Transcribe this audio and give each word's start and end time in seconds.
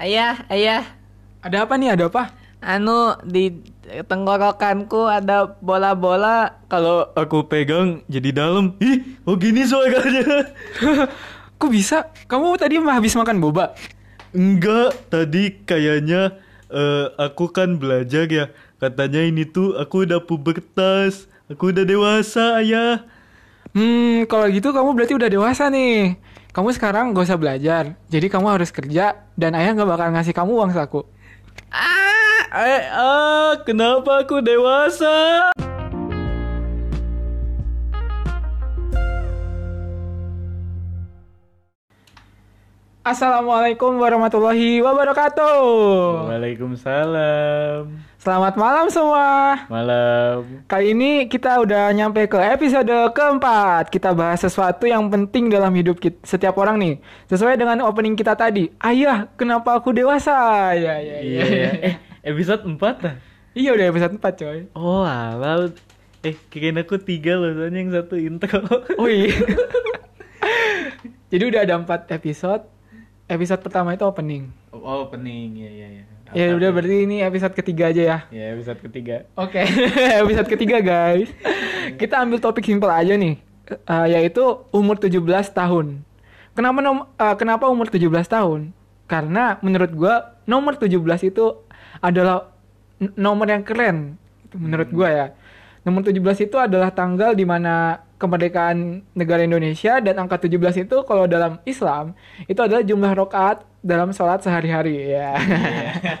Ayah, 0.00 0.48
ayah, 0.48 0.96
Ada 1.44 1.68
apa 1.68 1.76
nih? 1.76 1.92
Ada 1.92 2.08
apa? 2.08 2.32
anu 2.60 3.16
di 3.24 3.52
tenggorokanku 4.08 5.08
ada 5.08 5.56
bola-bola. 5.60 6.60
Kalau 6.72 7.08
aku 7.12 7.44
pegang 7.44 8.00
jadi 8.08 8.32
dalam. 8.32 8.76
Ih, 8.80 9.20
oh 9.28 9.36
gini 9.36 9.64
suaranya. 9.64 10.48
Kok 11.60 11.68
bisa? 11.68 12.08
Kamu 12.28 12.56
tadi 12.56 12.80
mah 12.80 12.96
habis 12.96 13.12
makan 13.12 13.44
boba? 13.44 13.76
Enggak, 14.32 14.96
tadi 15.12 15.60
kayaknya 15.68 16.40
eh, 16.72 17.06
aku 17.20 17.52
kan 17.52 17.76
belajar 17.76 18.24
ya. 18.28 18.48
Katanya 18.80 19.20
ini 19.20 19.44
tuh 19.44 19.76
aku 19.76 20.08
udah 20.08 20.24
pubertas. 20.24 21.28
Aku 21.52 21.76
udah 21.76 21.84
dewasa, 21.84 22.56
ayah. 22.62 23.04
Hmm, 23.76 24.24
kalau 24.32 24.48
gitu 24.48 24.72
kamu 24.72 24.96
berarti 24.96 25.12
udah 25.12 25.28
dewasa 25.28 25.68
nih. 25.68 26.16
Kamu 26.50 26.74
sekarang 26.74 27.14
gak 27.14 27.30
usah 27.30 27.38
belajar. 27.38 27.94
Jadi 28.10 28.26
kamu 28.26 28.58
harus 28.58 28.74
kerja 28.74 29.22
dan 29.38 29.54
ayah 29.54 29.70
gak 29.70 29.86
bakal 29.86 30.10
ngasih 30.10 30.34
kamu 30.34 30.50
uang 30.58 30.74
saku. 30.74 31.06
Ah, 31.70 32.42
eh, 32.66 32.82
ah, 32.90 33.54
kenapa 33.62 34.26
aku 34.26 34.42
dewasa? 34.42 35.46
Assalamualaikum 43.06 44.02
warahmatullahi 44.02 44.82
wabarakatuh. 44.82 45.54
Waalaikumsalam. 46.34 48.09
Selamat 48.20 48.52
malam 48.60 48.92
semua. 48.92 49.64
Malam. 49.72 50.68
Kali 50.68 50.92
ini 50.92 51.24
kita 51.24 51.56
udah 51.56 51.88
nyampe 51.88 52.28
ke 52.28 52.36
episode 52.36 52.92
keempat. 53.16 53.88
Kita 53.88 54.12
bahas 54.12 54.44
sesuatu 54.44 54.84
yang 54.84 55.08
penting 55.08 55.48
dalam 55.48 55.72
hidup 55.72 55.96
kita, 55.96 56.20
setiap 56.20 56.60
orang 56.60 56.76
nih. 56.76 56.94
Sesuai 57.32 57.56
dengan 57.56 57.80
opening 57.88 58.12
kita 58.12 58.36
tadi. 58.36 58.68
Ayah, 58.76 59.24
kenapa 59.40 59.72
aku 59.72 59.96
dewasa? 59.96 60.36
Ya, 60.76 61.00
ya, 61.00 61.04
Iya, 61.16 61.16
ya. 61.16 61.44
iya. 61.48 61.70
Eh, 61.80 61.94
episode 62.28 62.60
4 62.68 62.76
lah. 63.00 63.16
Iya 63.56 63.72
udah 63.72 63.86
episode 63.88 64.12
4 64.20 64.36
coy. 64.36 64.58
Oh, 64.76 65.00
alah. 65.00 65.72
Eh, 66.20 66.36
kirain 66.52 66.76
aku 66.76 67.00
tiga 67.00 67.40
loh, 67.40 67.56
soalnya 67.56 67.80
yang 67.80 67.92
satu 67.96 68.20
intro. 68.20 68.60
Oh 69.00 69.08
iya. 69.08 69.32
Jadi 71.32 71.42
udah 71.48 71.64
ada 71.64 71.80
4 71.80 71.88
episode. 72.12 72.68
Episode 73.32 73.64
pertama 73.64 73.96
itu 73.96 74.04
opening. 74.04 74.52
Oh, 74.76 75.08
pening. 75.08 75.56
Ya, 75.56 75.72
ya, 75.72 75.88
ya. 75.88 76.09
Ya 76.30 76.54
udah 76.54 76.70
berarti 76.70 77.10
ini 77.10 77.26
episode 77.26 77.54
ketiga 77.58 77.90
aja 77.90 78.02
ya. 78.02 78.18
Ya, 78.30 78.54
episode 78.54 78.78
ketiga. 78.78 79.26
Oke, 79.34 79.66
episode 80.22 80.48
ketiga 80.48 80.78
guys. 80.78 81.30
Kita 81.98 82.22
ambil 82.22 82.38
topik 82.38 82.62
simpel 82.62 82.86
aja 82.86 83.18
nih, 83.18 83.42
Eh, 83.70 84.06
yaitu 84.10 84.42
umur 84.74 84.98
17 84.98 85.22
tahun. 85.54 86.02
Kenapa 86.58 86.78
nom 86.82 87.06
eh, 87.06 87.36
kenapa 87.38 87.70
umur 87.70 87.86
17 87.86 88.26
tahun? 88.26 88.74
Karena 89.06 89.58
menurut 89.62 89.90
gua 89.94 90.14
nomor 90.46 90.74
17 90.74 91.30
itu 91.30 91.54
adalah 92.02 92.50
nomor 93.14 93.46
yang 93.46 93.62
keren 93.62 94.18
menurut 94.54 94.90
gua 94.90 95.08
ya. 95.10 95.26
Nomor 95.86 96.02
17 96.02 96.50
itu 96.50 96.56
adalah 96.58 96.90
tanggal 96.90 97.32
di 97.38 97.46
mana 97.46 98.02
kemerdekaan 98.20 98.76
negara 99.10 99.40
Indonesia 99.40 99.96
dan 99.96 100.14
angka 100.14 100.36
17 100.38 100.60
itu 100.78 100.96
kalau 101.02 101.24
dalam 101.24 101.56
Islam 101.64 102.12
itu 102.44 102.60
adalah 102.60 102.84
jumlah 102.84 103.16
rokaat 103.16 103.64
dalam 103.80 104.12
sholat 104.12 104.44
sehari-hari 104.44 105.08
ya. 105.10 105.40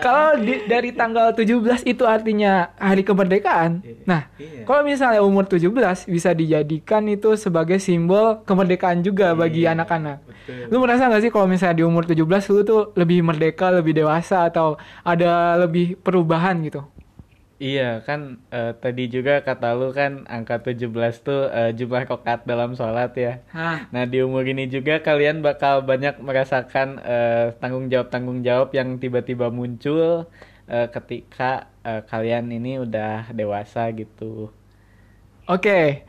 kalau 0.00 0.38
di- 0.38 0.64
dari 0.64 0.90
tanggal 0.90 1.30
17 1.30 1.52
itu 1.84 2.04
artinya 2.04 2.72
hari 2.76 3.02
kemerdekaan. 3.02 3.84
Nah, 4.02 4.32
Iya. 4.34 4.64
kalau 4.64 4.80
misalnya 4.82 5.20
umur 5.20 5.44
17 5.44 5.68
bisa 6.06 6.32
dijadikan 6.32 7.04
itu 7.06 7.36
sebagai 7.36 7.76
simbol 7.76 8.40
kemerdekaan 8.42 9.04
juga 9.04 9.32
bagi 9.34 9.62
Iya, 9.62 9.76
anak-anak. 9.76 10.18
betul. 10.24 10.72
Lu 10.72 10.80
merasa 10.80 11.06
gak 11.06 11.20
sih 11.20 11.28
kalau 11.28 11.44
misalnya 11.44 11.76
di 11.76 11.84
umur 11.84 12.04
17 12.04 12.24
lu 12.48 12.62
tuh 12.62 12.82
lebih 12.94 13.20
merdeka, 13.20 13.68
lebih 13.68 13.92
dewasa 13.94 14.48
atau 14.48 14.74
ada 15.02 15.60
lebih 15.60 15.98
perubahan 15.98 16.56
gitu? 16.62 16.82
Iya 17.62 18.02
kan 18.06 18.20
eh, 18.56 18.72
tadi 18.82 19.02
juga 19.14 19.32
kata 19.46 19.68
lu 19.78 19.88
kan 19.98 20.12
angka 20.34 20.56
17 20.66 21.14
tuh 21.26 21.40
eh, 21.58 21.70
jumlah 21.78 22.02
kokat 22.10 22.40
dalam 22.50 22.70
sholat 22.78 23.10
ya. 23.24 23.32
Hah. 23.54 23.78
Nah 23.94 24.02
di 24.12 24.18
umur 24.26 24.42
ini 24.52 24.64
juga 24.74 24.94
kalian 25.08 25.36
bakal 25.46 25.74
banyak 25.90 26.14
merasakan 26.26 26.88
eh, 27.14 27.54
tanggung 27.62 27.86
jawab 27.92 28.08
tanggung 28.14 28.40
jawab 28.48 28.68
yang 28.78 28.88
tiba-tiba 29.02 29.46
muncul 29.58 30.26
eh, 30.74 30.86
ketika 30.94 31.70
eh, 31.86 32.02
kalian 32.10 32.50
ini 32.58 32.82
udah 32.84 33.30
dewasa 33.38 33.82
gitu. 34.00 34.50
Oke. 35.46 36.02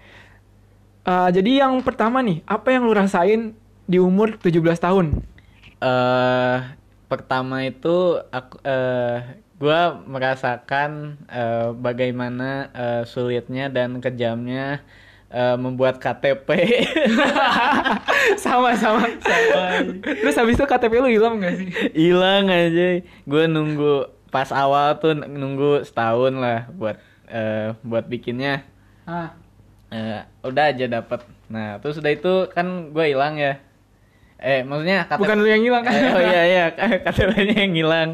Eh, 1.03 1.29
jadi 1.35 1.51
yang 1.67 1.83
pertama 1.83 2.23
nih, 2.23 2.39
apa 2.47 2.67
yang 2.71 2.87
lu 2.87 2.93
rasain 2.95 3.41
di 3.83 3.97
umur 3.99 4.39
17 4.39 4.79
tahun? 4.79 5.07
eh 5.83 6.57
pertama 7.11 7.55
itu 7.67 8.23
aku 8.31 8.55
eh 8.63 9.42
gua 9.63 9.79
merasakan 10.03 10.91
eh, 11.31 11.69
bagaimana 11.77 12.49
eh, 12.75 13.01
sulitnya 13.07 13.71
dan 13.71 14.03
kejamnya 14.03 14.83
eh, 15.31 15.55
membuat 15.63 15.95
KTP. 16.03 16.47
sama 18.43 18.75
sama. 18.75 19.07
Terus 20.03 20.35
habis 20.35 20.55
itu 20.59 20.65
KTP 20.65 20.93
lu 20.99 21.09
hilang 21.09 21.35
gak 21.39 21.55
sih? 21.59 21.67
hilang 21.95 22.45
aja 22.49 23.01
gue 23.03 23.43
nunggu 23.47 23.93
pas 24.29 24.49
awal 24.49 24.97
tuh 24.97 25.13
nunggu 25.15 25.85
setahun 25.85 26.33
lah 26.35 26.59
buat 26.73 26.97
eh, 27.29 27.77
buat 27.85 28.05
bikinnya 28.09 28.65
Ah. 29.03 29.35
Eh, 29.93 30.21
udah 30.41 30.73
aja 30.73 30.85
dapet 30.89 31.21
nah 31.51 31.77
terus 31.77 32.01
udah 32.01 32.11
itu 32.11 32.33
kan 32.49 32.89
gue 32.89 33.05
hilang 33.13 33.37
ya 33.37 33.61
eh 34.43 34.59
maksudnya 34.67 35.07
KTP 35.07 35.19
Bukan 35.23 35.37
lu 35.39 35.47
yang 35.47 35.63
hilang 35.63 35.83
kan? 35.87 35.93
Eh, 35.95 36.11
oh 36.11 36.21
iya 36.21 36.41
iya. 36.43 36.65
KTP-nya 37.07 37.55
yang 37.63 37.73
hilang. 37.79 38.09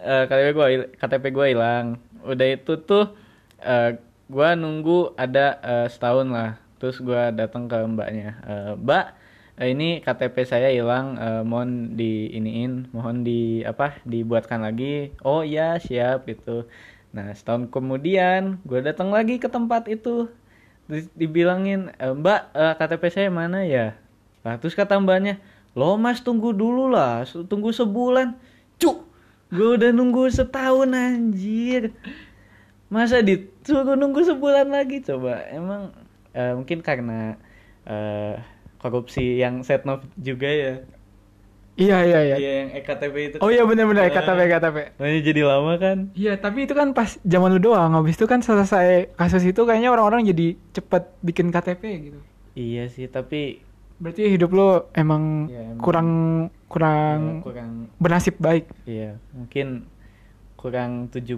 Eh, 0.00 0.24
KTP 0.24 0.48
gue 0.56 0.66
KTP 0.96 1.24
gue 1.36 1.46
hilang. 1.52 1.86
Udah 2.24 2.48
itu 2.48 2.80
tuh 2.80 3.12
eh, 3.60 4.00
gue 4.32 4.48
nunggu 4.56 5.12
ada 5.20 5.60
eh, 5.60 5.86
setahun 5.92 6.32
lah. 6.32 6.56
Terus 6.80 6.96
gue 7.04 7.22
datang 7.36 7.68
ke 7.68 7.76
mbaknya. 7.84 8.40
Eh, 8.48 8.72
mbak 8.80 9.04
ini 9.60 10.00
KTP 10.00 10.48
saya 10.48 10.72
hilang. 10.72 11.20
Eh, 11.20 11.42
mohon 11.44 11.92
di 11.92 12.32
iniin 12.32 12.88
mohon 12.96 13.20
di 13.20 13.60
apa 13.60 14.00
dibuatkan 14.08 14.64
lagi. 14.64 15.12
Oh 15.20 15.44
iya 15.44 15.76
siap 15.76 16.24
itu 16.26 16.64
nah 17.10 17.26
setahun 17.34 17.66
kemudian 17.74 18.62
gue 18.62 18.80
datang 18.80 19.12
lagi 19.12 19.36
ke 19.36 19.52
tempat 19.52 19.92
itu. 19.92 20.32
Terus 20.88 21.06
dibilangin 21.12 21.92
"Eh, 22.00 22.14
mbak 22.16 22.40
eh, 22.56 22.74
KTP 22.80 23.02
saya 23.12 23.28
mana 23.28 23.60
ya? 23.68 23.94
Nah, 24.40 24.56
terus 24.56 24.72
kata 24.72 24.96
mbaknya, 24.96 25.36
lo 25.78 25.94
mas 25.96 26.18
tunggu 26.20 26.50
dulu 26.50 26.90
lah, 26.90 27.22
tunggu 27.46 27.70
sebulan. 27.70 28.34
Cuk, 28.80 29.06
gue 29.52 29.68
udah 29.78 29.90
nunggu 29.94 30.26
setahun 30.28 30.90
anjir. 30.90 31.94
Masa 32.90 33.22
disuruh 33.22 33.94
nunggu 33.94 34.26
sebulan 34.26 34.66
lagi 34.66 34.98
coba? 35.06 35.46
Emang 35.46 35.94
eh, 36.34 36.52
mungkin 36.58 36.82
karena 36.82 37.38
eh, 37.86 38.34
korupsi 38.82 39.38
yang 39.38 39.62
setnov 39.62 40.02
juga 40.18 40.50
ya. 40.50 40.74
Iya 41.80 41.98
iya 42.04 42.18
iya. 42.26 42.36
Iya 42.36 42.52
yang 42.60 42.70
EKTP 42.76 43.14
itu. 43.30 43.36
Oh 43.40 43.48
iya 43.48 43.64
benar-benar 43.64 44.10
Eh, 44.10 44.12
KTP 44.12 44.40
KTP. 44.52 44.76
Makanya 45.00 45.20
jadi 45.22 45.40
lama 45.48 45.72
kan? 45.80 45.98
Iya, 46.12 46.36
tapi 46.36 46.68
itu 46.68 46.74
kan 46.76 46.92
pas 46.92 47.16
zaman 47.24 47.56
lu 47.56 47.60
doang. 47.62 47.96
Habis 47.96 48.20
itu 48.20 48.26
kan 48.28 48.44
selesai 48.44 49.14
kasus 49.16 49.46
itu 49.48 49.60
kayaknya 49.64 49.88
orang-orang 49.88 50.26
jadi 50.28 50.60
cepet 50.76 51.08
bikin 51.24 51.48
KTP 51.48 51.82
gitu. 52.10 52.20
Iya 52.52 52.90
sih, 52.90 53.06
tapi 53.08 53.62
Berarti 54.00 54.32
hidup 54.32 54.50
lu 54.50 54.68
emang 54.96 55.46
Iya, 55.46 55.60
emang. 55.70 55.82
kurang 55.84 56.08
kurang 56.66 57.20
ya, 57.20 57.44
kurang 57.44 57.70
bernasib 58.00 58.34
baik. 58.40 58.64
iya, 58.88 59.20
mungkin 59.36 59.84
kurang 60.56 61.12
17. 61.12 61.36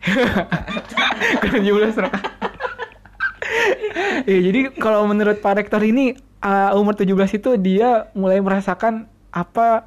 kurang 1.40 1.62
17 1.62 2.00
rok. 2.00 2.14
Iya, 4.26 4.38
jadi 4.50 4.60
kalau 4.76 5.06
menurut 5.06 5.38
Pak 5.38 5.60
Rektor 5.60 5.82
ini 5.84 6.16
uh, 6.40 6.72
umur 6.74 6.96
17 6.96 7.12
itu 7.36 7.50
dia 7.56 8.08
mulai 8.12 8.40
merasakan 8.40 9.06
apa 9.30 9.84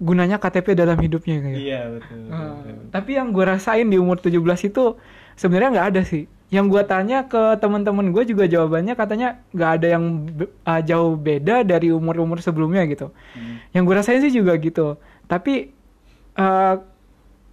gunanya 0.00 0.40
KTP 0.40 0.74
dalam 0.74 0.96
hidupnya 0.98 1.38
kayak. 1.40 1.58
Iya, 1.60 1.80
betul. 1.94 2.20
Uh, 2.26 2.88
tapi 2.90 3.10
yang 3.16 3.30
gue 3.30 3.44
rasain 3.44 3.86
di 3.86 4.00
umur 4.00 4.18
17 4.18 4.34
itu 4.66 4.96
sebenarnya 5.36 5.70
nggak 5.76 5.88
ada 5.94 6.02
sih. 6.02 6.24
Yang 6.50 6.66
gue 6.66 6.82
tanya 6.82 7.30
ke 7.30 7.56
teman-teman 7.62 8.10
gue 8.10 8.26
juga 8.26 8.44
jawabannya 8.50 8.98
katanya 8.98 9.38
nggak 9.54 9.70
ada 9.78 9.86
yang 9.86 10.04
be- 10.26 10.50
uh, 10.66 10.82
jauh 10.82 11.14
beda 11.14 11.62
dari 11.62 11.94
umur-umur 11.94 12.42
sebelumnya 12.42 12.82
gitu. 12.90 13.14
Hmm. 13.38 13.62
Yang 13.70 13.82
gue 13.86 13.94
rasain 13.94 14.20
sih 14.22 14.34
juga 14.34 14.58
gitu. 14.58 14.98
Tapi 15.30 15.70
uh, 16.34 16.74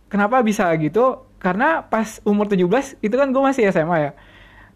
kenapa 0.10 0.42
bisa 0.42 0.66
gitu? 0.82 1.22
Karena 1.38 1.86
pas 1.86 2.18
umur 2.26 2.50
17 2.50 2.98
itu 2.98 3.16
kan 3.16 3.30
gue 3.30 3.44
masih 3.46 3.70
SMA 3.70 3.98
ya. 4.02 4.12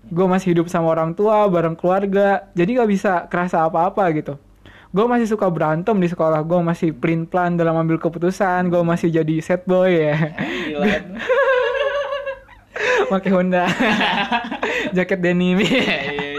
Gue 0.06 0.26
masih 0.30 0.54
hidup 0.54 0.70
sama 0.70 0.94
orang 0.94 1.18
tua, 1.18 1.50
bareng 1.50 1.74
keluarga. 1.74 2.46
Jadi 2.54 2.78
gak 2.78 2.90
bisa 2.90 3.12
kerasa 3.26 3.66
apa-apa 3.66 4.06
gitu. 4.14 4.38
Gue 4.94 5.06
masih 5.10 5.26
suka 5.26 5.50
berantem 5.50 5.98
di 5.98 6.06
sekolah. 6.06 6.46
Gue 6.46 6.62
masih 6.62 6.94
print 6.94 7.26
plan 7.26 7.58
dalam 7.58 7.74
ambil 7.74 7.98
keputusan. 7.98 8.70
Gue 8.70 8.86
masih 8.86 9.10
jadi 9.10 9.36
set 9.42 9.66
boy 9.66 9.90
ya. 9.90 10.14
Pakai 13.12 13.32
Honda. 13.34 13.66
Jaket 14.96 15.20
denim. 15.20 15.58
iya 15.62 16.00
iya 16.08 16.32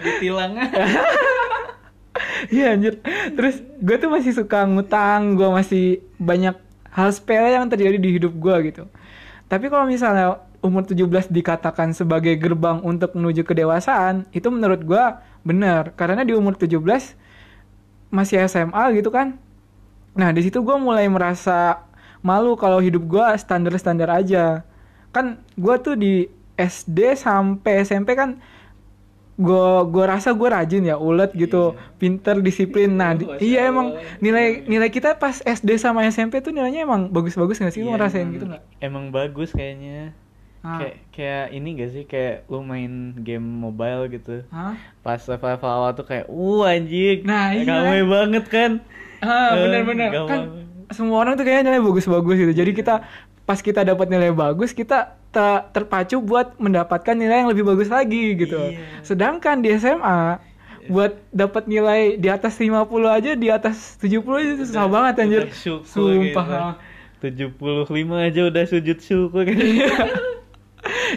ditilang 0.00 0.56
Iya 2.50 2.72
anjir. 2.74 2.98
Terus 3.36 3.60
gue 3.78 3.96
tuh 4.00 4.10
masih 4.10 4.32
suka 4.32 4.64
ngutang, 4.64 5.36
gue 5.36 5.48
masih 5.52 6.00
banyak 6.16 6.56
hal 6.90 7.08
sepele 7.12 7.52
yang 7.54 7.68
terjadi 7.68 8.00
di 8.00 8.16
hidup 8.16 8.32
gue 8.32 8.56
gitu. 8.72 8.84
Tapi 9.46 9.68
kalau 9.68 9.86
misalnya 9.86 10.40
umur 10.64 10.82
17 10.82 11.30
dikatakan 11.30 11.92
sebagai 11.92 12.32
gerbang 12.40 12.80
untuk 12.80 13.12
menuju 13.14 13.44
kedewasaan, 13.44 14.24
itu 14.32 14.48
menurut 14.48 14.82
gue 14.82 15.04
benar. 15.44 15.92
Karena 15.94 16.24
di 16.24 16.32
umur 16.32 16.56
17 16.56 16.80
masih 18.10 18.42
SMA 18.48 18.84
gitu 18.98 19.12
kan. 19.12 19.36
Nah 20.16 20.32
di 20.34 20.40
situ 20.42 20.64
gue 20.64 20.76
mulai 20.80 21.06
merasa 21.06 21.86
malu 22.24 22.56
kalau 22.56 22.80
hidup 22.82 23.04
gue 23.04 23.26
standar-standar 23.38 24.10
aja. 24.10 24.64
Kan 25.10 25.26
gue 25.54 25.74
tuh 25.78 25.94
di 25.94 26.14
SD 26.54 27.14
sampai 27.14 27.82
SMP 27.82 28.12
kan 28.12 28.36
gue 29.34 29.64
gue 29.86 30.04
rasa 30.04 30.30
gue 30.30 30.44
rajin 30.46 30.84
ya 30.84 30.94
ulet 30.94 31.32
gitu 31.32 31.72
pinter 31.96 32.36
disiplin 32.38 32.92
nah 32.92 33.16
di- 33.16 33.24
iya 33.40 33.66
emang 33.66 33.88
nilai 34.20 34.68
nilai 34.68 34.86
kita 34.86 35.16
pas 35.16 35.40
SD 35.40 35.80
sama 35.80 36.04
SMP 36.04 36.38
tuh 36.38 36.52
nilainya 36.52 36.84
emang 36.84 37.08
bagus-bagus 37.08 37.56
nggak 37.56 37.72
sih 37.72 37.80
lu 37.80 37.88
Iya, 37.88 37.92
ngerasain 37.94 38.20
emang- 38.20 38.34
gitu 38.34 38.44
nggak 38.46 38.62
Emang 38.78 39.04
bagus 39.10 39.50
kayaknya. 39.50 40.12
Ah. 40.60 40.76
Kayak 40.76 40.96
kayak 41.10 41.46
ini 41.50 41.68
gak 41.74 41.90
sih 41.90 42.04
kayak 42.04 42.44
lu 42.46 42.60
main 42.60 42.92
game 43.18 43.40
mobile 43.40 44.08
gitu. 44.10 44.44
Hah? 44.50 44.76
Pas 44.98 45.16
level 45.18 45.48
level 45.50 45.70
awal 45.70 45.90
tuh 45.94 46.04
kayak, 46.04 46.28
uh 46.28 46.62
anjing, 46.66 47.24
Nah, 47.24 47.48
iya. 47.50 47.64
rame 47.64 48.04
banget 48.06 48.44
kan. 48.46 48.70
Ah, 49.18 49.52
Eh, 49.52 49.64
benar-benar. 49.64 50.08
gampang. 50.10 50.28
Kan 50.28 50.40
semua 50.90 51.16
orang 51.18 51.32
tuh 51.34 51.44
kayaknya 51.44 51.70
nilai 51.70 51.80
bagus-bagus 51.82 52.36
gitu. 52.38 52.52
Jadi 52.54 52.70
kita 52.74 53.00
pas 53.50 53.58
kita 53.58 53.82
dapat 53.82 54.06
nilai 54.06 54.30
bagus, 54.30 54.70
kita 54.70 54.98
te- 55.28 55.64
terpacu 55.68 56.22
buat 56.22 56.54
mendapatkan 56.56 57.12
nilai 57.12 57.42
yang 57.42 57.50
lebih 57.50 57.66
bagus 57.66 57.90
lagi 57.90 58.38
gitu. 58.38 58.70
Iya. 58.70 59.02
Sedangkan 59.02 59.58
di 59.58 59.74
SMA 59.74 60.38
buat 60.86 61.18
dapat 61.30 61.66
nilai 61.66 62.14
di 62.14 62.28
atas 62.28 62.54
50 62.54 62.70
aja, 63.10 63.34
di 63.34 63.48
atas 63.48 63.98
70 63.98 64.22
aja 64.32 64.48
itu 64.52 64.64
susah 64.64 64.86
Udah- 64.86 64.92
banget 64.92 65.14
anjir. 65.18 65.42
udah 65.44 65.82
Sumpah. 65.82 66.46
gitu. 66.46 67.50
75 67.50 67.58
aja 68.22 68.40
udah 68.44 68.64
sujud 68.64 68.98
syukur 68.98 69.42
kan. 69.44 69.58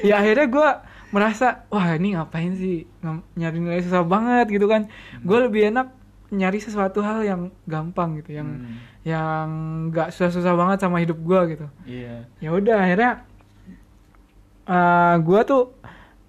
ya 0.04 0.20
akhirnya 0.20 0.48
gue 0.48 0.70
merasa 1.10 1.64
wah 1.70 1.94
ini 1.94 2.12
ngapain 2.12 2.52
sih 2.54 2.90
nyari 3.34 3.58
nilai 3.58 3.80
susah 3.80 4.02
banget 4.04 4.50
gitu 4.50 4.66
kan 4.66 4.90
gue 5.16 5.38
lebih 5.40 5.70
enak 5.70 5.94
nyari 6.28 6.58
sesuatu 6.58 7.00
hal 7.00 7.22
yang 7.22 7.42
gampang 7.64 8.18
gitu 8.18 8.34
yang 8.34 8.50
Hmm. 8.50 8.82
Yang 9.04 9.48
nggak 9.92 10.16
susah-susah 10.16 10.54
banget 10.56 10.78
sama 10.80 11.04
hidup 11.04 11.20
gue 11.20 11.42
gitu. 11.56 11.68
Iya. 11.84 12.24
ya 12.40 12.50
udah 12.56 12.78
akhirnya 12.80 13.12
uh, 14.64 15.16
gue 15.20 15.42
tuh 15.44 15.64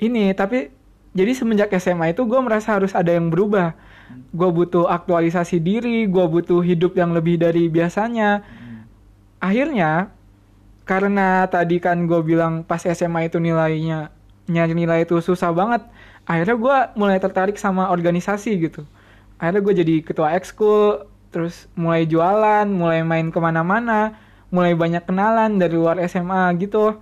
ini 0.03 0.35
tapi 0.35 0.75
jadi 1.15 1.31
semenjak 1.39 1.71
SMA 1.79 2.19
itu 2.19 2.27
gue 2.27 2.41
merasa 2.43 2.75
harus 2.75 2.91
ada 2.91 3.15
yang 3.15 3.31
berubah. 3.31 3.79
Gue 4.35 4.51
butuh 4.51 4.91
aktualisasi 4.91 5.63
diri 5.63 6.11
gue 6.11 6.25
butuh 6.27 6.59
hidup 6.67 6.99
yang 6.99 7.15
lebih 7.15 7.39
dari 7.39 7.71
biasanya. 7.71 8.43
Hmm. 8.43 8.91
akhirnya 9.39 10.11
karena 10.85 11.47
tadi 11.49 11.79
kan 11.79 12.11
gue 12.11 12.21
bilang 12.27 12.67
pas 12.67 12.83
SMA 12.83 13.31
itu 13.31 13.39
nilainya 13.41 14.13
nyari 14.51 14.77
nilai 14.77 15.09
itu 15.09 15.17
susah 15.25 15.49
banget 15.57 15.81
akhirnya 16.29 16.57
gue 16.57 16.77
mulai 16.99 17.17
tertarik 17.23 17.57
sama 17.61 17.89
organisasi 17.93 18.51
gitu. 18.69 18.83
Akhirnya 19.39 19.63
gue 19.63 19.75
jadi 19.85 19.95
ketua 20.03 20.35
ekskul 20.37 21.14
terus 21.35 21.67
mulai 21.75 22.07
jualan 22.07 22.63
mulai 22.71 23.03
main 23.03 23.35
ke 23.35 23.39
mana-mana 23.43 24.15
mulai 24.55 24.79
banyak 24.79 25.03
kenalan 25.03 25.59
dari 25.59 25.75
luar 25.75 25.99
SMA 26.07 26.55
gitu. 26.63 26.95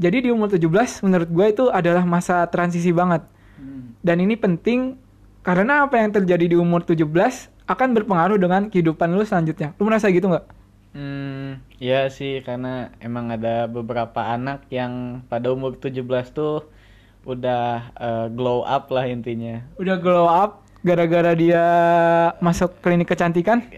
Jadi 0.00 0.24
di 0.24 0.28
umur 0.32 0.48
17 0.48 1.04
menurut 1.04 1.28
gue 1.28 1.46
itu 1.52 1.64
adalah 1.68 2.08
masa 2.08 2.48
transisi 2.48 2.88
banget. 2.96 3.28
Hmm. 3.52 3.94
dan 4.00 4.16
ini 4.18 4.34
penting 4.34 4.96
karena 5.44 5.86
apa 5.86 6.00
yang 6.00 6.10
terjadi 6.10 6.50
di 6.50 6.56
umur 6.56 6.82
17 6.82 7.04
akan 7.68 7.88
berpengaruh 7.94 8.40
dengan 8.40 8.72
kehidupan 8.72 9.12
lu 9.12 9.22
selanjutnya. 9.22 9.76
Lu 9.76 9.86
merasa 9.86 10.08
gitu 10.08 10.32
nggak? 10.32 10.46
Hmm, 10.96 11.62
iya 11.80 12.08
sih 12.08 12.40
karena 12.42 12.90
emang 13.00 13.30
ada 13.32 13.68
beberapa 13.68 14.24
anak 14.24 14.66
yang 14.72 15.24
pada 15.28 15.52
umur 15.52 15.76
17 15.76 16.00
tuh 16.32 16.66
udah 17.22 17.92
eh, 17.96 18.26
glow 18.34 18.66
up 18.66 18.90
lah 18.90 19.06
intinya. 19.06 19.62
udah 19.78 19.96
glow 20.00 20.26
up 20.26 20.66
gara-gara 20.82 21.30
dia 21.32 21.64
masuk 22.38 22.74
klinik 22.78 23.06
kecantikan 23.06 23.62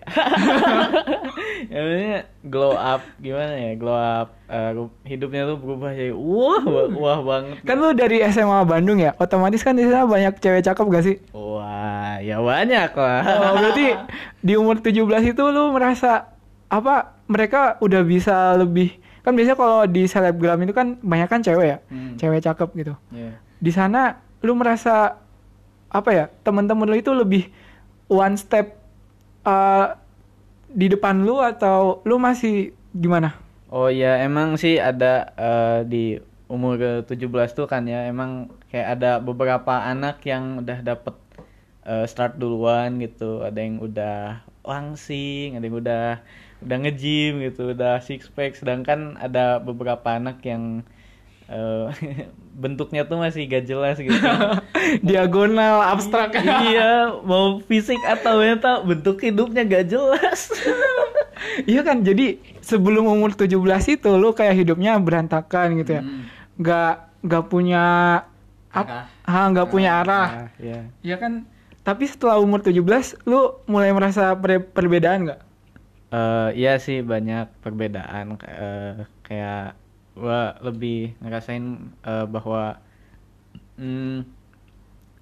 ya 1.66 1.78
maksudnya 1.78 2.18
glow 2.42 2.72
up 2.72 3.04
gimana 3.18 3.52
ya? 3.52 3.72
Glow 3.74 3.92
up 3.92 4.28
eh, 4.46 4.70
hidupnya 5.04 5.44
tuh 5.46 5.56
berubah 5.56 5.90
jadi 5.90 6.12
wah 6.12 6.62
wah, 6.62 6.88
wah 6.90 7.18
banget. 7.22 7.56
kan 7.62 7.76
lu 7.76 7.92
dari 7.92 8.24
SMA 8.26 8.64
Bandung 8.64 8.98
ya 8.98 9.12
otomatis 9.16 9.60
kan 9.60 9.72
di 9.72 9.84
sana 9.84 10.04
banyak 10.04 10.36
cewek 10.38 10.62
cakep 10.62 10.84
gak 10.86 11.04
sih 11.04 11.16
Wah, 11.30 12.18
ya 12.18 12.38
banyak 12.38 12.90
lah. 12.90 13.20
oh, 13.22 13.54
berarti 13.58 13.86
di 14.38 14.54
umur 14.54 14.78
17 14.78 14.96
itu 15.26 15.42
lu 15.44 15.70
merasa 15.70 16.32
apa 16.66 16.94
mereka 17.26 17.76
udah 17.78 18.00
bisa 18.00 18.34
lebih 18.54 18.92
kan 19.20 19.32
biasanya 19.32 19.56
kalau 19.56 19.84
di 19.84 20.04
selebgram 20.04 20.60
itu 20.60 20.72
kan 20.72 20.96
banyak 20.98 21.28
kan 21.28 21.40
cewek 21.40 21.66
ya 21.66 21.78
Hmm. 21.86 22.16
cewek 22.16 22.40
cakep 22.40 22.68
gitu 22.74 22.94
Iya. 23.10 23.32
di 23.56 23.70
sana 23.70 24.00
lu 24.40 24.52
merasa 24.52 25.23
apa 25.94 26.10
ya 26.10 26.24
teman-teman 26.42 26.90
lu 26.90 26.98
itu 26.98 27.14
lebih 27.14 27.46
one 28.10 28.34
step 28.34 28.74
uh, 29.46 29.94
di 30.74 30.90
depan 30.90 31.22
lu 31.22 31.38
atau 31.38 32.02
lu 32.02 32.18
masih 32.18 32.74
gimana? 32.90 33.38
Oh 33.70 33.86
ya 33.86 34.18
emang 34.22 34.58
sih 34.58 34.78
ada 34.78 35.34
eh, 35.34 35.80
di 35.86 36.04
umur 36.50 36.78
ke 36.78 36.90
17 37.14 37.30
tuh 37.58 37.66
kan 37.66 37.86
ya 37.86 38.06
emang 38.06 38.50
kayak 38.70 38.98
ada 38.98 39.18
beberapa 39.18 39.82
anak 39.82 40.22
yang 40.26 40.62
udah 40.62 40.78
dapet 40.82 41.14
eh, 41.86 42.06
start 42.10 42.38
duluan 42.38 42.98
gitu. 42.98 43.46
Ada 43.46 43.58
yang 43.58 43.78
udah 43.82 44.46
langsing 44.66 45.58
ada 45.58 45.64
yang 45.66 45.78
udah 45.78 46.04
udah 46.64 46.76
nge-gym 46.86 47.42
gitu 47.46 47.74
udah 47.74 48.02
six 48.02 48.26
pack. 48.30 48.58
Sedangkan 48.58 49.18
ada 49.18 49.62
beberapa 49.62 50.06
anak 50.10 50.42
yang 50.46 50.82
eh, 51.46 51.86
bentuknya 52.62 53.02
tuh 53.04 53.18
masih 53.18 53.44
gak 53.46 53.64
jelas 53.66 53.96
gitu 53.98 54.14
diagonal 55.08 55.82
abstrak 55.90 56.34
iya 56.70 57.10
mau 57.22 57.58
fisik 57.64 57.98
atau 58.04 58.38
mental 58.40 58.84
bentuk 58.84 59.20
hidupnya 59.20 59.62
gak 59.64 59.86
jelas 59.90 60.50
Iya 61.68 61.84
kan, 61.84 62.00
jadi 62.00 62.40
sebelum 62.64 63.04
umur 63.04 63.36
17 63.36 63.60
itu 63.90 64.10
lu 64.16 64.32
kayak 64.32 64.64
hidupnya 64.64 64.96
berantakan 64.96 65.76
gitu 65.76 66.00
ya. 66.00 66.02
Hmm. 66.02 66.24
Nggak 66.56 66.92
nggak 67.20 67.44
punya 67.46 67.84
Arah. 68.74 69.06
ah 69.22 69.44
nggak 69.52 69.68
punya 69.70 70.02
arah. 70.02 70.26
Ah, 70.26 70.48
ya 70.58 70.80
Iya 71.04 71.16
kan? 71.20 71.46
Tapi 71.84 72.08
setelah 72.08 72.40
umur 72.40 72.64
17 72.64 72.80
lu 73.28 73.60
mulai 73.68 73.92
merasa 73.92 74.32
per- 74.34 74.66
perbedaan 74.72 75.28
nggak? 75.30 75.40
Eh, 76.10 76.48
iya 76.58 76.78
sih 76.80 77.04
banyak 77.04 77.50
perbedaan 77.60 78.34
Eh, 78.40 79.04
kayak 79.22 79.78
gua 80.14 80.54
lebih 80.62 81.18
ngerasain 81.18 81.90
eh, 82.06 82.26
bahwa 82.30 82.78
mm, 83.78 84.18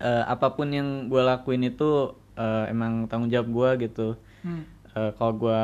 eh, 0.00 0.24
apa 0.28 0.52
pun 0.52 0.68
yang 0.68 1.08
gua 1.08 1.36
lakuin 1.36 1.64
itu 1.64 2.12
eh, 2.36 2.64
emang 2.68 3.08
tanggung 3.08 3.32
jawab 3.32 3.48
gua 3.48 3.70
gitu. 3.80 4.14
Hmm. 4.44 4.64
Eh, 4.92 5.10
kalau 5.16 5.32
gua 5.36 5.62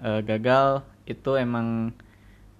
eh, 0.00 0.20
gagal 0.22 0.86
itu 1.06 1.34
emang 1.34 1.90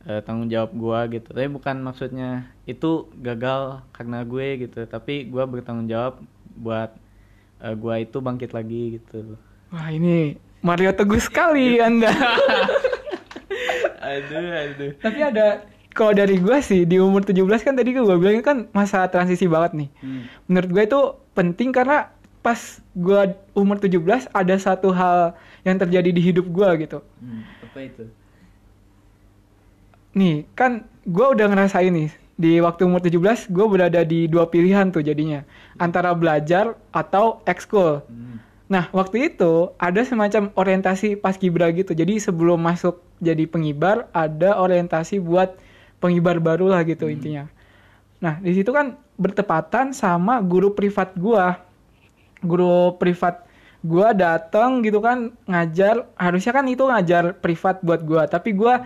eh, 0.07 0.21
tanggung 0.27 0.51
jawab 0.51 0.75
gua 0.75 1.07
gitu. 1.07 1.31
Tapi 1.31 1.47
bukan 1.47 1.79
maksudnya 1.79 2.51
itu 2.67 3.11
gagal 3.19 3.83
karena 3.95 4.23
gue 4.23 4.67
gitu, 4.67 4.87
tapi 4.87 5.27
gua 5.31 5.47
bertanggung 5.47 5.91
jawab 5.91 6.23
buat 6.59 6.91
eh, 7.63 7.75
gua 7.79 8.03
itu 8.03 8.19
bangkit 8.19 8.51
lagi 8.51 8.99
gitu. 8.99 9.39
Wah 9.71 9.95
ini 9.95 10.35
Mario 10.61 10.91
Teguh 10.91 11.23
sekali 11.23 11.79
Anda. 11.79 12.11
aduh, 14.11 14.51
aduh. 14.51 14.91
Tapi 14.99 15.21
ada 15.23 15.63
kalau 15.91 16.15
dari 16.15 16.39
gua 16.39 16.63
sih 16.63 16.87
di 16.87 16.97
umur 17.03 17.27
17 17.27 17.67
kan 17.67 17.75
tadi 17.75 17.95
gua 17.95 18.17
bilang 18.17 18.43
kan 18.43 18.59
masa 18.71 19.07
transisi 19.11 19.51
banget 19.51 19.87
nih. 19.87 19.89
Hmm. 20.03 20.23
Menurut 20.47 20.71
gue 20.71 20.83
itu 20.87 21.01
penting 21.35 21.71
karena 21.75 22.15
pas 22.41 22.81
gua 22.97 23.35
umur 23.53 23.77
17 23.77 24.31
ada 24.31 24.55
satu 24.57 24.95
hal 24.95 25.35
yang 25.67 25.77
terjadi 25.77 26.11
di 26.11 26.23
hidup 26.23 26.47
gua 26.49 26.79
gitu. 26.79 27.03
Hmm, 27.21 27.43
apa 27.67 27.79
itu? 27.85 28.05
Nih, 30.11 30.43
kan 30.59 30.83
gue 31.07 31.27
udah 31.27 31.47
ngerasain 31.47 31.95
nih 31.95 32.11
di 32.41 32.57
waktu 32.65 32.89
umur 32.89 33.05
17 33.05 33.53
gue 33.53 33.67
berada 33.69 34.01
di 34.01 34.25
dua 34.25 34.49
pilihan 34.49 34.89
tuh 34.89 35.05
jadinya 35.05 35.45
antara 35.77 36.17
belajar 36.17 36.73
atau 36.89 37.45
ekskul. 37.45 38.01
Hmm. 38.09 38.41
Nah 38.73 38.89
waktu 38.97 39.29
itu 39.29 39.75
ada 39.77 40.01
semacam 40.07 40.49
orientasi 40.57 41.21
paskibra 41.21 41.69
gitu. 41.77 41.93
Jadi 41.93 42.17
sebelum 42.17 42.57
masuk 42.57 43.05
jadi 43.21 43.45
pengibar 43.45 44.09
ada 44.17 44.57
orientasi 44.57 45.21
buat 45.21 45.53
pengibar 46.01 46.41
baru 46.41 46.73
lah 46.73 46.83
gitu 46.83 47.07
intinya. 47.07 47.47
Nah 48.19 48.41
di 48.41 48.57
situ 48.57 48.73
kan 48.73 48.97
bertepatan 49.21 49.93
sama 49.93 50.41
guru 50.41 50.73
privat 50.73 51.13
gua. 51.15 51.61
Guru 52.41 52.97
privat 52.97 53.45
gua 53.85 54.17
datang 54.17 54.81
gitu 54.81 54.99
kan 55.05 55.37
ngajar. 55.45 56.09
Harusnya 56.17 56.53
kan 56.57 56.65
itu 56.67 56.83
ngajar 56.83 57.37
privat 57.39 57.85
buat 57.85 58.01
gua. 58.03 58.25
Tapi 58.25 58.57
gua 58.57 58.83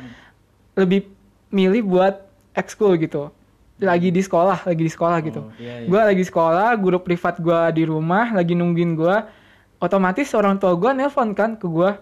lebih 0.74 1.08
milih 1.54 1.86
buat 1.86 2.26
ekskul 2.58 2.98
gitu. 2.98 3.30
Lagi 3.78 4.10
di 4.10 4.22
sekolah, 4.22 4.66
lagi 4.66 4.82
di 4.86 4.92
sekolah 4.92 5.18
gitu. 5.22 5.40
Oh, 5.46 5.54
iya, 5.58 5.82
iya. 5.82 5.88
Gua 5.90 6.06
lagi 6.06 6.22
sekolah, 6.26 6.74
guru 6.78 6.98
privat 6.98 7.38
gua 7.38 7.70
di 7.70 7.86
rumah 7.86 8.34
lagi 8.34 8.58
nungguin 8.58 8.98
gua. 8.98 9.30
otomatis 9.84 10.32
orang 10.32 10.56
tua 10.56 10.72
gue 10.80 10.90
nelpon 10.96 11.36
kan 11.36 11.60
ke 11.60 11.68
gue 11.68 11.92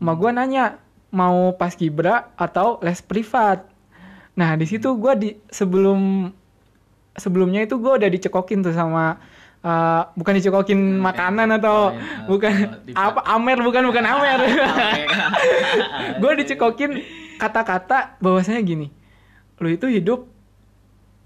ma 0.00 0.12
gue 0.16 0.30
nanya 0.32 0.80
mau 1.12 1.52
pas 1.52 1.76
kibra 1.76 2.32
atau 2.40 2.80
les 2.80 3.04
privat 3.04 3.68
nah 4.38 4.54
di 4.54 4.64
situ 4.64 4.94
gue 4.94 5.12
di 5.14 5.28
sebelum 5.48 6.30
sebelumnya 7.12 7.60
itu 7.60 7.74
gue 7.76 7.92
udah 7.92 8.06
dicekokin 8.06 8.62
tuh 8.62 8.70
sama 8.70 9.18
uh, 9.60 10.06
bukan 10.14 10.38
dicekokin 10.38 10.78
makanan 10.96 11.50
atau 11.52 11.90
Oh, 11.90 11.92
iya. 11.92 12.22
bukan 12.24 12.52
Oh, 12.54 12.78
di- 12.80 12.94
apa 12.94 13.20
amer 13.26 13.58
bukan 13.58 13.82
bukan 13.84 14.04
amer 14.14 14.38
gue 16.22 16.32
dicekokin 16.38 16.90
kata-kata 17.36 18.18
bahwasanya 18.18 18.62
gini 18.62 18.86
lu 19.58 19.68
itu 19.68 19.86
hidup 19.88 20.30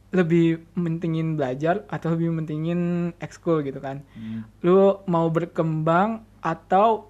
lebih 0.09 0.61
mentingin 0.73 1.37
belajar 1.37 1.85
atau 1.87 2.12
lebih 2.12 2.28
mentingin 2.31 2.81
ekskul 3.19 3.61
gitu 3.61 3.76
kan 3.76 4.04
Hmm. 4.12 4.45
lu 4.61 4.76
mau 5.04 5.28
berkembang 5.28 6.21
atau 6.40 7.09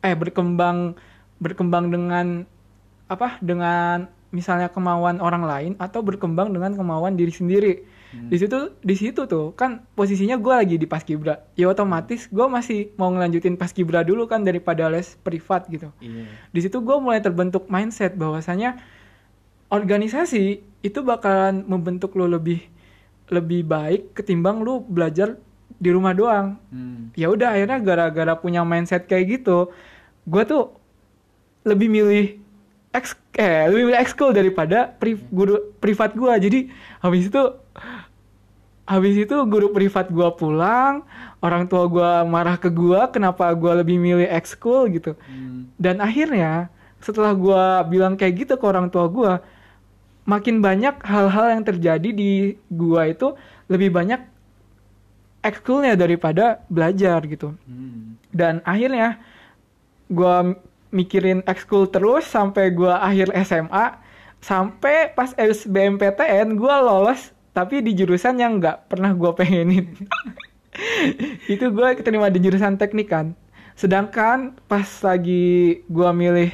eh 0.00 0.12
berkembang 0.12 0.96
berkembang 1.38 1.88
dengan 1.88 2.26
apa 3.06 3.36
dengan 3.38 4.08
misalnya 4.32 4.72
kemauan 4.72 5.20
orang 5.20 5.44
lain 5.44 5.72
atau 5.76 6.00
berkembang 6.00 6.50
dengan 6.50 6.72
kemauan 6.72 7.14
diri 7.14 7.30
sendiri. 7.30 7.74
Di 8.12 8.36
situ 8.36 8.76
di 8.84 8.92
situ 8.92 9.24
tuh 9.24 9.56
kan 9.56 9.88
posisinya 9.96 10.36
gue 10.36 10.52
lagi 10.52 10.76
di 10.76 10.84
paskibra 10.84 11.48
ya 11.56 11.72
otomatis 11.72 12.28
gue 12.28 12.44
masih 12.44 12.92
mau 13.00 13.08
ngelanjutin 13.08 13.56
paskibra 13.56 14.04
dulu 14.04 14.28
kan 14.28 14.44
daripada 14.44 14.92
les 14.92 15.16
privat 15.24 15.64
gitu. 15.72 15.88
Iya. 15.96 16.28
di 16.52 16.60
situ 16.60 16.76
gue 16.84 16.96
mulai 17.00 17.24
terbentuk 17.24 17.72
mindset 17.72 18.12
bahwasanya 18.12 18.76
organisasi 19.72 20.60
itu 20.84 20.98
bakalan 21.00 21.64
membentuk 21.64 22.12
lo 22.12 22.28
lebih 22.28 22.60
lebih 23.32 23.64
baik 23.64 24.12
ketimbang 24.12 24.60
lu 24.60 24.84
belajar 24.84 25.40
di 25.80 25.88
rumah 25.88 26.12
doang. 26.12 26.60
Hmm. 26.68 27.08
ya 27.16 27.32
udah 27.32 27.56
akhirnya 27.56 27.80
gara-gara 27.80 28.36
punya 28.36 28.60
mindset 28.60 29.08
kayak 29.08 29.40
gitu 29.40 29.72
gue 30.28 30.42
tuh 30.44 30.76
lebih 31.64 31.88
milih 31.88 32.41
ex 32.92 33.16
eh 33.34 33.66
lebih 33.72 33.88
milih 33.88 34.00
ekskul 34.00 34.30
daripada 34.30 34.92
pri- 35.00 35.20
guru 35.32 35.72
privat 35.80 36.12
gue 36.12 36.32
jadi 36.38 36.58
habis 37.00 37.32
itu 37.32 37.42
habis 38.84 39.14
itu 39.16 39.36
guru 39.48 39.72
privat 39.72 40.12
gue 40.12 40.28
pulang 40.36 41.00
orang 41.40 41.64
tua 41.64 41.88
gue 41.88 42.10
marah 42.28 42.60
ke 42.60 42.68
gue 42.68 43.00
kenapa 43.08 43.48
gue 43.56 43.72
lebih 43.80 43.96
milih 43.96 44.28
ekskul 44.28 44.92
gitu 44.92 45.16
Hmm. 45.24 45.72
dan 45.80 45.98
akhirnya 45.98 46.68
setelah 47.00 47.32
gue 47.32 47.62
bilang 47.88 48.14
kayak 48.14 48.44
gitu 48.46 48.54
ke 48.60 48.64
orang 48.68 48.92
tua 48.92 49.08
gue 49.08 49.32
makin 50.22 50.62
banyak 50.62 51.02
hal-hal 51.02 51.58
yang 51.58 51.64
terjadi 51.66 52.10
di 52.14 52.54
gua 52.70 53.10
itu 53.10 53.34
lebih 53.66 53.90
banyak 53.90 54.22
ekskulnya 55.42 55.98
daripada 55.98 56.62
belajar 56.70 57.18
gitu 57.26 57.58
Hmm. 57.66 58.14
dan 58.30 58.62
akhirnya 58.62 59.18
gua 60.06 60.54
mikirin 60.92 61.40
ekskul 61.48 61.88
terus 61.88 62.28
sampai 62.28 62.70
gua 62.70 63.00
akhir 63.00 63.32
SMA 63.42 63.98
sampai 64.44 65.10
pas 65.16 65.32
SBMPTN 65.34 66.54
gua 66.54 66.84
lolos 66.84 67.32
tapi 67.56 67.80
di 67.80 67.96
jurusan 67.96 68.38
yang 68.38 68.60
nggak 68.60 68.92
pernah 68.92 69.12
gua 69.16 69.32
pengenin. 69.36 69.92
Itu 71.52 71.68
gua 71.72 71.92
keterima 71.92 72.32
di 72.32 72.40
jurusan 72.40 72.80
teknik 72.80 73.12
kan. 73.12 73.36
Sedangkan 73.76 74.56
pas 74.68 74.88
lagi 75.04 75.80
gua 75.88 76.12
milih 76.12 76.52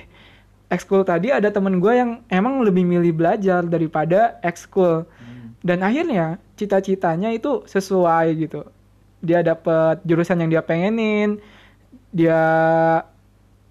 ekskul 0.70 1.02
tadi 1.02 1.34
ada 1.34 1.50
temen 1.50 1.82
gua 1.82 1.98
yang 1.98 2.10
emang 2.30 2.62
lebih 2.62 2.86
milih 2.86 3.12
belajar 3.14 3.66
daripada 3.66 4.38
ekskul. 4.40 5.04
Hmm. 5.18 5.58
dan 5.66 5.82
akhirnya 5.82 6.38
cita-citanya 6.54 7.34
itu 7.34 7.66
sesuai 7.66 8.30
gitu. 8.38 8.62
Dia 9.18 9.42
dapet 9.42 9.98
jurusan 10.06 10.38
yang 10.38 10.50
dia 10.54 10.62
pengenin 10.62 11.42
dia 12.12 12.40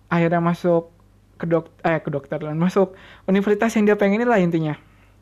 akhirnya 0.07 0.41
masuk 0.43 0.91
ke 1.37 1.45
dok 1.45 1.69
eh 1.85 2.01
ke 2.01 2.09
dokteran 2.09 2.57
masuk 2.57 2.97
universitas 3.29 3.71
yang 3.77 3.85
dia 3.85 3.97
pengenin 3.99 4.27
lah 4.27 4.41
intinya 4.41 4.75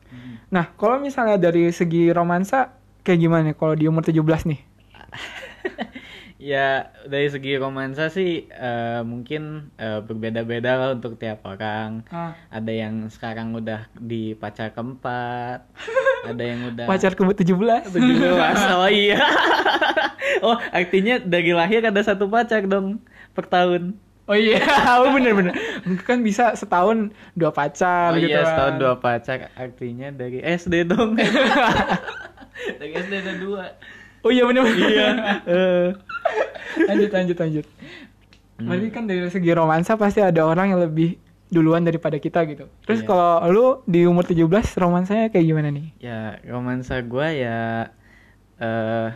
Hmm. 0.06 0.38
nah 0.54 0.70
kalau 0.78 1.02
misalnya 1.02 1.34
dari 1.34 1.74
segi 1.74 2.14
romansa 2.14 2.78
kayak 3.02 3.26
gimana 3.26 3.50
kalau 3.58 3.74
di 3.74 3.90
umur 3.90 4.06
17 4.06 4.22
nih 4.46 4.62
Ya 6.36 6.92
dari 7.08 7.32
segi 7.32 7.56
romansa 7.56 8.12
sih 8.12 8.44
eh, 8.44 9.00
mungkin 9.08 9.72
eh, 9.80 10.04
berbeda-beda 10.04 10.76
lah 10.76 10.88
untuk 10.92 11.16
tiap 11.16 11.40
orang. 11.48 12.04
Ada 12.52 12.72
yang 12.76 13.08
sekarang 13.08 13.56
udah 13.56 13.88
di 13.96 14.36
pacar 14.36 14.76
keempat, 14.76 15.64
ada 16.30 16.42
yang 16.44 16.76
udah 16.76 16.84
pacar 16.84 17.16
ke 17.16 17.24
17 17.24 17.88
17. 17.88 18.76
Oh 18.76 18.90
iya. 18.92 19.16
oh 20.46 20.60
artinya 20.76 21.16
dari 21.24 21.56
lahir 21.56 21.80
ada 21.88 22.04
satu 22.04 22.28
pacar 22.28 22.68
dong 22.68 23.00
per 23.32 23.48
tahun. 23.48 23.96
Oh 24.26 24.34
iya 24.34 24.58
oh, 25.00 25.14
bener 25.14 25.32
bener 25.32 25.54
kan 26.02 26.20
bisa 26.20 26.52
setahun 26.52 27.10
dua 27.32 27.50
pacar 27.50 28.10
oh 28.12 28.18
gitu 28.18 28.30
iya 28.30 28.42
kan. 28.42 28.50
setahun 28.50 28.74
dua 28.76 28.94
pacar 28.96 29.38
artinya 29.54 30.08
dari 30.10 30.42
SD 30.42 30.74
dong. 30.86 31.14
dari 32.80 32.92
SD 32.92 33.12
ada 33.16 33.34
dua. 33.38 33.64
oh 34.20 34.30
iya 34.30 34.42
bener 34.42 34.62
bener 34.62 34.88
Iya. 34.90 35.08
Lanjut 36.90 37.10
lanjut 37.10 37.36
lanjut 37.38 37.66
berarti 38.56 38.88
kan 38.88 39.04
dari 39.04 39.20
segi 39.28 39.52
romansa 39.52 39.94
pasti 39.94 40.24
ada 40.24 40.40
orang 40.42 40.72
yang 40.72 40.80
lebih 40.80 41.20
duluan 41.46 41.84
daripada 41.84 42.16
kita 42.16 42.42
gitu 42.48 42.66
terus 42.82 43.00
Iya. 43.00 43.06
kalau 43.06 43.32
lu 43.52 43.66
di 43.84 44.02
umur 44.02 44.24
17 44.24 44.48
romansanya 44.76 45.28
kayak 45.28 45.46
gimana 45.46 45.68
nih 45.70 45.92
Ya, 46.00 46.40
romansa 46.42 46.98
gua 47.04 47.30
ya 47.30 47.92
eh 48.56 49.08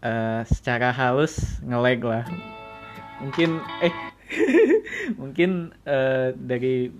eh, 0.00 0.40
secara 0.46 0.88
halus 0.88 1.58
ngelag 1.60 2.00
lah. 2.00 2.24
Mungkin 3.20 3.58
eh 3.82 3.92
mungkin 5.20 5.74
eh, 5.84 6.32
dari 6.34 6.90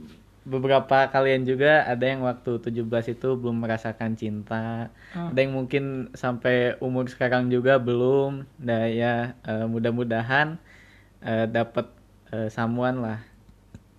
beberapa 0.51 1.07
kalian 1.13 1.45
juga 1.45 1.85
ada 1.85 2.03
yang 2.03 2.25
waktu 2.25 2.59
17 2.59 3.15
itu 3.15 3.29
belum 3.37 3.63
merasakan 3.63 4.17
cinta. 4.17 4.89
Ah. 5.13 5.31
Ada 5.31 5.39
yang 5.47 5.55
mungkin 5.55 6.11
sampai 6.17 6.81
umur 6.81 7.07
sekarang 7.07 7.53
juga 7.53 7.77
belum. 7.77 8.49
Nah, 8.59 8.89
ya 8.89 9.37
eh, 9.45 9.67
mudah-mudahan 9.69 10.57
eh, 11.23 11.47
dapat 11.47 11.87
eh, 12.33 12.49
someone 12.49 12.99
lah. 13.05 13.19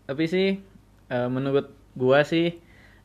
Tapi 0.10 0.24
sih 0.28 0.50
eh, 1.08 1.28
menurut 1.30 1.72
gua 1.96 2.26
sih 2.26 2.58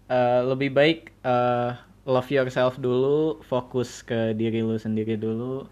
eh, 0.09 0.40
lebih 0.42 0.73
baik 0.73 1.12
eh, 1.23 1.71
love 2.06 2.30
yourself 2.33 2.78
dulu, 2.80 3.42
fokus 3.45 4.00
ke 4.06 4.33
diri 4.33 4.62
lu 4.62 4.78
sendiri 4.78 5.18
dulu, 5.18 5.66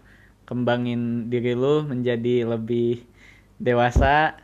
kembangin 0.45 1.31
diri 1.31 1.55
lu 1.57 1.81
menjadi 1.87 2.43
lebih 2.45 3.07
dewasa 3.57 4.35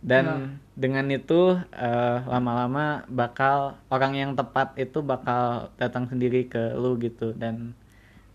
dan 0.00 0.24
Ya. 0.24 0.36
dengan 0.74 1.04
itu 1.08 1.40
eh, 1.70 2.18
lama-lama 2.24 3.04
bakal 3.06 3.76
orang 3.86 4.16
yang 4.16 4.30
tepat 4.32 4.72
itu 4.74 5.00
bakal 5.00 5.68
datang 5.76 6.08
sendiri 6.08 6.44
ke 6.44 6.72
lu 6.72 6.96
gitu 6.96 7.32
dan 7.32 7.76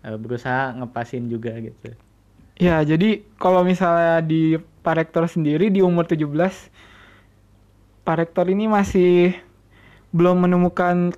eh, 0.00 0.14
berusaha 0.14 0.70
ngepasin 0.72 1.26
juga 1.26 1.50
gitu. 1.58 1.90
ya 2.56 2.80
jadi 2.80 3.20
kalau 3.36 3.60
misalnya 3.60 4.22
di 4.22 4.56
Pak 4.80 4.94
Rektor 4.96 5.26
sendiri 5.26 5.68
di 5.68 5.82
umur 5.82 6.06
17 6.06 6.24
Pak 8.00 8.16
Rektor 8.16 8.46
ini 8.46 8.64
masih 8.64 9.34
belum 10.08 10.46
menemukan 10.46 11.10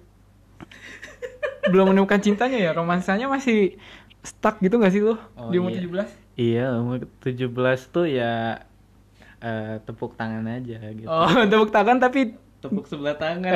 belum 1.71 1.93
menemukan 1.93 2.19
cintanya 2.19 2.59
ya 2.59 2.71
romansanya 2.73 3.29
masih 3.29 3.77
stuck 4.21 4.59
gitu 4.59 4.81
gak 4.81 4.91
sih 4.91 5.05
lu 5.05 5.15
Oh, 5.37 5.53
di 5.53 5.61
umur 5.61 5.73
iya. 5.73 5.85
17 5.85 6.09
Iya, 6.39 6.67
umur 6.79 7.03
17 7.21 7.51
tuh 7.89 8.07
ya 8.07 8.63
eh, 9.41 9.79
tepuk 9.83 10.15
tangan 10.15 10.45
aja 10.47 10.79
gitu. 10.91 11.07
oh 11.07 11.29
tepuk 11.51 11.71
tangan 11.71 11.99
tapi 11.99 12.35
Tepuk 12.59 12.85
sebelah 12.85 13.15
tangan. 13.15 13.55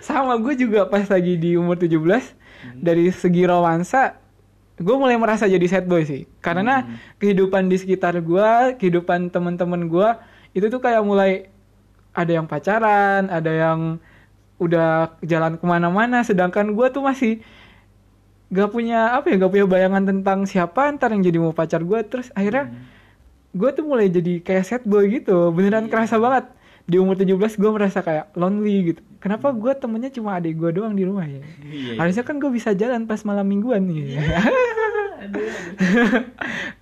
sama 0.00 0.36
gue 0.36 0.54
juga 0.56 0.84
pas 0.84 1.02
lagi 1.04 1.34
di 1.34 1.54
umur 1.54 1.74
17 1.74 1.98
dari 2.76 3.10
segi 3.10 3.42
romansa 3.42 4.14
gue 4.74 4.94
mulai 4.94 5.14
merasa 5.14 5.46
jadi 5.46 5.62
sad 5.64 5.86
boy 5.86 6.02
sih 6.02 6.26
karena 6.38 6.82
Hmm. 6.82 6.94
kehidupan 7.18 7.66
di 7.66 7.76
sekitar 7.76 8.18
gue 8.20 8.50
kehidupan 8.76 9.30
teman-teman 9.30 9.86
gue 9.86 10.08
itu 10.52 10.66
tuh 10.68 10.78
kayak 10.78 11.02
mulai 11.02 11.50
ada 12.12 12.30
yang 12.32 12.46
pacaran 12.46 13.26
ada 13.26 13.50
yang 13.50 13.98
udah 14.56 15.18
jalan 15.20 15.54
ke 15.54 15.64
mana-mana 15.64 16.22
sedangkan 16.22 16.70
gue 16.70 16.86
tuh 16.88 17.02
masih 17.02 17.42
gak 18.48 18.70
punya 18.70 19.14
apa 19.14 19.26
ya 19.28 19.36
gak 19.36 19.50
punya 19.50 19.66
bayangan 19.66 20.04
tentang 20.04 20.38
siapa 20.44 20.94
ntar 20.94 21.10
yang 21.10 21.22
jadi 21.22 21.38
mau 21.38 21.50
pacar 21.50 21.82
gue 21.82 22.00
terus 22.04 22.30
akhirnya 22.32 22.70
Hmm. 22.70 22.93
Gue 23.54 23.70
tuh 23.70 23.84
mulai 23.86 24.10
jadi 24.10 24.42
kayak 24.42 24.64
sad 24.66 24.82
boy 24.82 25.06
gitu 25.08 25.54
beneran 25.54 25.86
kerasa 25.86 26.18
banget. 26.18 26.50
Di 26.84 27.00
umur 27.00 27.16
17 27.16 27.32
gue 27.56 27.70
merasa 27.72 28.04
kayak 28.04 28.36
lonely 28.36 28.92
gitu. 28.92 29.00
Kenapa 29.16 29.48
gue 29.56 29.72
temennya 29.72 30.12
cuma 30.12 30.36
adik 30.36 30.60
gue 30.60 30.68
doang 30.74 30.92
di 30.92 31.08
rumah 31.08 31.24
ya? 31.24 31.40
Iya. 31.64 31.96
harusnya 31.96 32.24
kan 32.28 32.36
gue 32.36 32.50
bisa 32.52 32.76
jalan 32.76 33.08
pas 33.08 33.24
malam 33.24 33.46
mingguan 33.48 33.88
nih. 33.88 34.20
Aduh. 35.24 35.48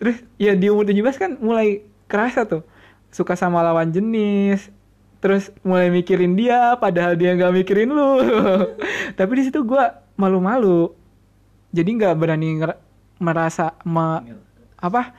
terus 0.03 0.19
ya 0.35 0.59
di 0.59 0.67
umur 0.67 0.83
17 0.83 1.23
kan 1.23 1.31
mulai 1.39 1.87
kerasa 2.11 2.43
tuh. 2.43 2.67
Suka 3.15 3.39
sama 3.39 3.63
lawan 3.63 3.93
jenis 3.93 4.73
terus 5.23 5.55
mulai 5.63 5.87
mikirin 5.87 6.35
dia 6.35 6.75
padahal 6.83 7.15
dia 7.15 7.39
nggak 7.39 7.63
mikirin 7.63 7.95
lu. 7.95 8.19
Tapi 9.19 9.33
di 9.39 9.43
situ 9.47 9.63
gue 9.63 9.85
malu-malu. 10.19 10.91
Jadi 11.71 11.91
nggak 11.95 12.19
berani 12.19 12.59
merasa 13.23 13.79
me- 13.87 14.35
apa 14.83 15.15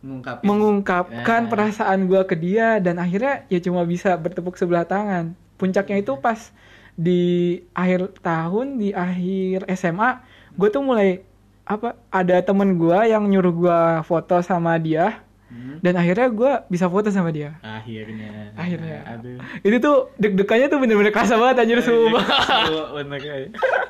mengungkapin 0.00 0.44
mengungkapkan 0.44 1.40
Ya. 1.44 1.48
perasaan 1.48 2.04
gua 2.04 2.24
ke 2.24 2.34
dia 2.34 2.76
dan 2.78 2.96
akhirnya 2.96 3.44
ya 3.46 3.60
cuma 3.60 3.84
bisa 3.84 4.16
bertepuk 4.16 4.56
sebelah 4.56 4.84
tangan. 4.84 5.32
Puncaknya 5.56 6.00
itu 6.00 6.16
pas 6.16 6.52
di 6.94 7.22
akhir 7.70 8.16
tahun 8.20 8.76
di 8.76 8.90
akhir 8.90 9.64
SMA, 9.70 10.20
gue 10.52 10.68
tuh 10.68 10.80
mulai 10.80 11.24
apa 11.62 11.94
ada 12.08 12.40
temen 12.40 12.74
gua 12.74 13.04
yang 13.04 13.24
nyuruh 13.24 13.54
gua 13.54 13.78
foto 14.02 14.40
sama 14.40 14.74
dia 14.76 15.20
Hmm. 15.50 15.82
dan 15.82 15.98
akhirnya 15.98 16.30
gua 16.30 16.52
bisa 16.66 16.86
foto 16.86 17.10
sama 17.10 17.34
dia. 17.34 17.58
akhirnya 17.60 18.54
Akhirnya. 18.54 19.02
aduh 19.02 19.38
Itu 19.60 19.76
tuh 19.78 19.96
deg-degannya 20.14 20.70
tuh 20.70 20.78
bener-bener 20.78 21.10
kerasa 21.10 21.34
banget 21.34 21.66
anjir 21.66 21.82
sumpah. 21.82 22.22
Iya, 22.70 23.18
kayak 23.18 23.48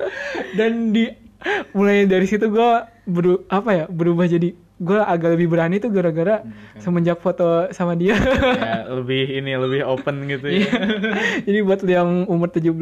dan 0.58 0.88
di 0.90 1.12
mulai 1.76 2.04
dari 2.04 2.24
situ 2.24 2.46
gua 2.46 2.86
beru 3.04 3.44
apa 3.46 3.70
ya 3.74 3.84
berubah 3.86 4.24
jadi 4.24 4.52
gua 4.76 5.04
agak 5.04 5.34
lebih 5.34 5.48
berani 5.48 5.76
tuh 5.76 5.88
gara-gara 5.88 6.40
Hmm, 6.40 6.80
semenjak 6.80 7.18
foto 7.18 7.44
sama 7.68 7.92
dia. 7.92 8.16
ya, 8.16 8.88
lebih 8.96 9.28
ini 9.34 9.52
lebih 9.54 9.84
open 9.84 10.24
gitu 10.26 10.46
ya 10.46 10.56
Iya. 10.56 10.72
Jadi 11.46 11.58
buat 11.60 11.80
yang 11.82 12.24
umur 12.24 12.48
17 12.48 12.72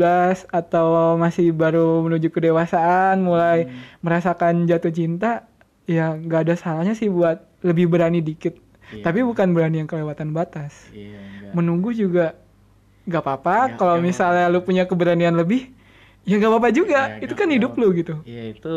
atau 0.49 0.87
masih 1.17 1.51
baru 1.51 1.99
menuju 2.01 2.31
kedewasaan, 2.31 3.19
mulai 3.19 3.67
Hmm. 3.67 3.75
merasakan 4.01 4.63
jatuh 4.65 4.91
cinta, 4.91 5.51
ya 5.85 6.15
nggak 6.15 6.41
ada 6.41 6.55
salahnya 6.55 6.95
sih 6.95 7.09
buat 7.09 7.43
lebih 7.61 7.89
berani 7.89 8.21
dikit. 8.21 8.55
Iya. 8.89 9.03
Tapi 9.03 9.21
bukan 9.21 9.51
berani 9.51 9.83
yang 9.83 9.91
kelewatan 9.91 10.31
batas. 10.31 10.87
iya 10.89 11.19
enggak 11.19 11.53
Menunggu 11.53 11.91
juga 11.91 12.39
nggak 13.05 13.21
apa-apa. 13.21 13.57
Ya, 13.65 13.75
Kalau 13.75 13.95
nggak 13.97 14.07
misalnya 14.07 14.45
lu 14.47 14.61
punya 14.61 14.85
keberanian 14.85 15.35
lebih, 15.35 15.75
ya 16.29 16.35
nggak 16.37 16.53
apa-apa 16.53 16.71
juga. 16.71 17.01
Ya, 17.17 17.25
Itu 17.25 17.35
kan 17.35 17.49
hidup 17.49 17.73
lu 17.81 17.89
gitu. 17.97 18.21
Iya 18.29 18.53
itu 18.53 18.75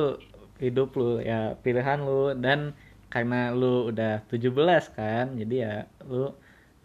hidup 0.64 0.96
lu 0.96 1.20
ya 1.20 1.60
pilihan 1.60 2.00
lu 2.00 2.32
dan 2.40 2.72
karena 3.12 3.52
lu 3.52 3.92
udah 3.92 4.24
17 4.32 4.88
kan 4.96 5.36
jadi 5.36 5.56
ya 5.68 5.76
lu 6.08 6.32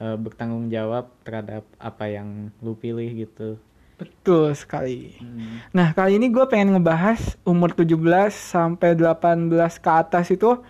eh, 0.02 0.16
bertanggung 0.18 0.66
jawab 0.68 1.14
terhadap 1.22 1.62
apa 1.78 2.04
yang 2.10 2.50
lu 2.58 2.74
pilih 2.74 3.06
gitu. 3.14 3.62
Betul 3.96 4.52
sekali. 4.52 5.16
Hmm. 5.16 5.64
Nah, 5.72 5.96
kali 5.96 6.20
ini 6.20 6.28
gue 6.28 6.44
pengen 6.52 6.76
ngebahas 6.76 7.40
umur 7.48 7.72
17 7.72 8.28
sampai 8.28 8.92
18 8.92 9.80
ke 9.80 9.88
atas 9.88 10.28
itu 10.28 10.60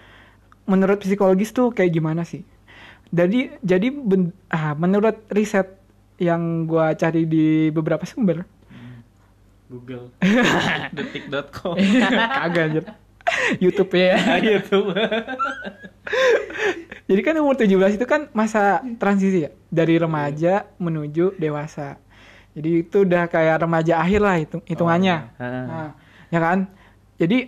menurut 0.67 1.03
psikologis 1.03 1.51
tuh 1.51 1.75
kayak 1.75 1.91
gimana 1.91 2.23
sih? 2.23 2.47
Jadi 3.11 3.55
jadi 3.63 3.91
ben- 3.91 4.35
ah, 4.51 4.75
menurut 4.79 5.19
riset 5.31 5.79
yang 6.23 6.67
gue 6.71 6.87
cari 6.97 7.23
di 7.27 7.47
beberapa 7.75 8.07
sumber, 8.07 8.47
Google 9.67 10.15
detik.com 10.97 11.75
kagak 12.43 12.65
anjir. 12.71 12.85
YouTube 13.59 13.91
ya. 13.99 14.15
YouTube. 14.55 14.95
Jadi 17.07 17.21
kan 17.23 17.35
umur 17.43 17.59
17 17.59 17.99
itu 17.99 18.07
kan 18.07 18.31
masa 18.31 18.83
transisi 18.99 19.47
ya, 19.47 19.51
dari 19.67 19.99
remaja 19.99 20.71
menuju 20.79 21.35
dewasa. 21.35 21.99
Jadi 22.55 22.87
itu 22.87 23.03
udah 23.03 23.27
kayak 23.27 23.67
remaja 23.67 23.99
akhir 23.99 24.21
lah 24.23 24.37
hitung 24.39 24.63
hitungannya. 24.65 25.17
Oh, 25.37 25.43
iya. 25.43 25.61
Nah, 25.67 25.91
ya 26.31 26.39
kan? 26.39 26.59
Jadi 27.19 27.39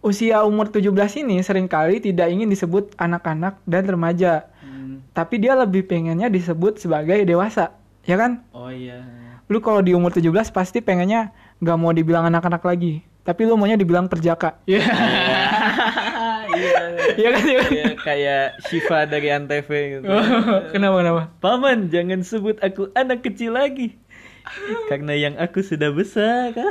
usia 0.00 0.44
umur 0.44 0.68
17 0.68 0.92
ini 1.20 1.40
sering 1.44 1.68
kali 1.68 2.00
tidak 2.00 2.28
ingin 2.32 2.48
disebut 2.48 2.96
anak-anak 2.96 3.60
dan 3.68 3.84
remaja, 3.84 4.48
Hmm. 4.60 5.04
tapi 5.12 5.40
dia 5.40 5.52
lebih 5.56 5.84
pengennya 5.84 6.32
disebut 6.32 6.80
sebagai 6.80 7.20
dewasa, 7.24 7.76
ya 8.04 8.16
kan? 8.16 8.44
Oh 8.56 8.72
iya. 8.72 9.04
Lu 9.50 9.58
kalau 9.58 9.82
di 9.82 9.92
umur 9.92 10.14
17 10.14 10.30
pasti 10.54 10.78
pengennya 10.78 11.34
nggak 11.58 11.76
mau 11.76 11.90
dibilang 11.90 12.22
anak-anak 12.24 12.62
lagi, 12.62 13.02
tapi 13.26 13.44
lu 13.44 13.58
maunya 13.58 13.74
dibilang 13.74 14.06
perjaka. 14.06 14.62
Iya. 14.64 14.86
Iya. 16.50 16.82
Iya 17.18 17.28
kan? 17.30 17.42
Iya 17.42 17.58
kan? 17.58 17.70
Iya, 17.70 17.86
kayak 17.98 18.44
Shiva 18.70 18.98
dari 19.06 19.28
Antv 19.28 19.66
gitu. 19.66 20.06
kenapa 20.70 20.96
kenapa? 21.02 21.22
Paman, 21.42 21.90
jangan 21.90 22.22
sebut 22.22 22.62
aku 22.62 22.94
anak 22.94 23.26
kecil 23.26 23.58
lagi. 23.58 23.98
Karena 24.86 25.14
yang 25.14 25.34
aku 25.36 25.60
sudah 25.60 25.90
besar. 25.90 26.54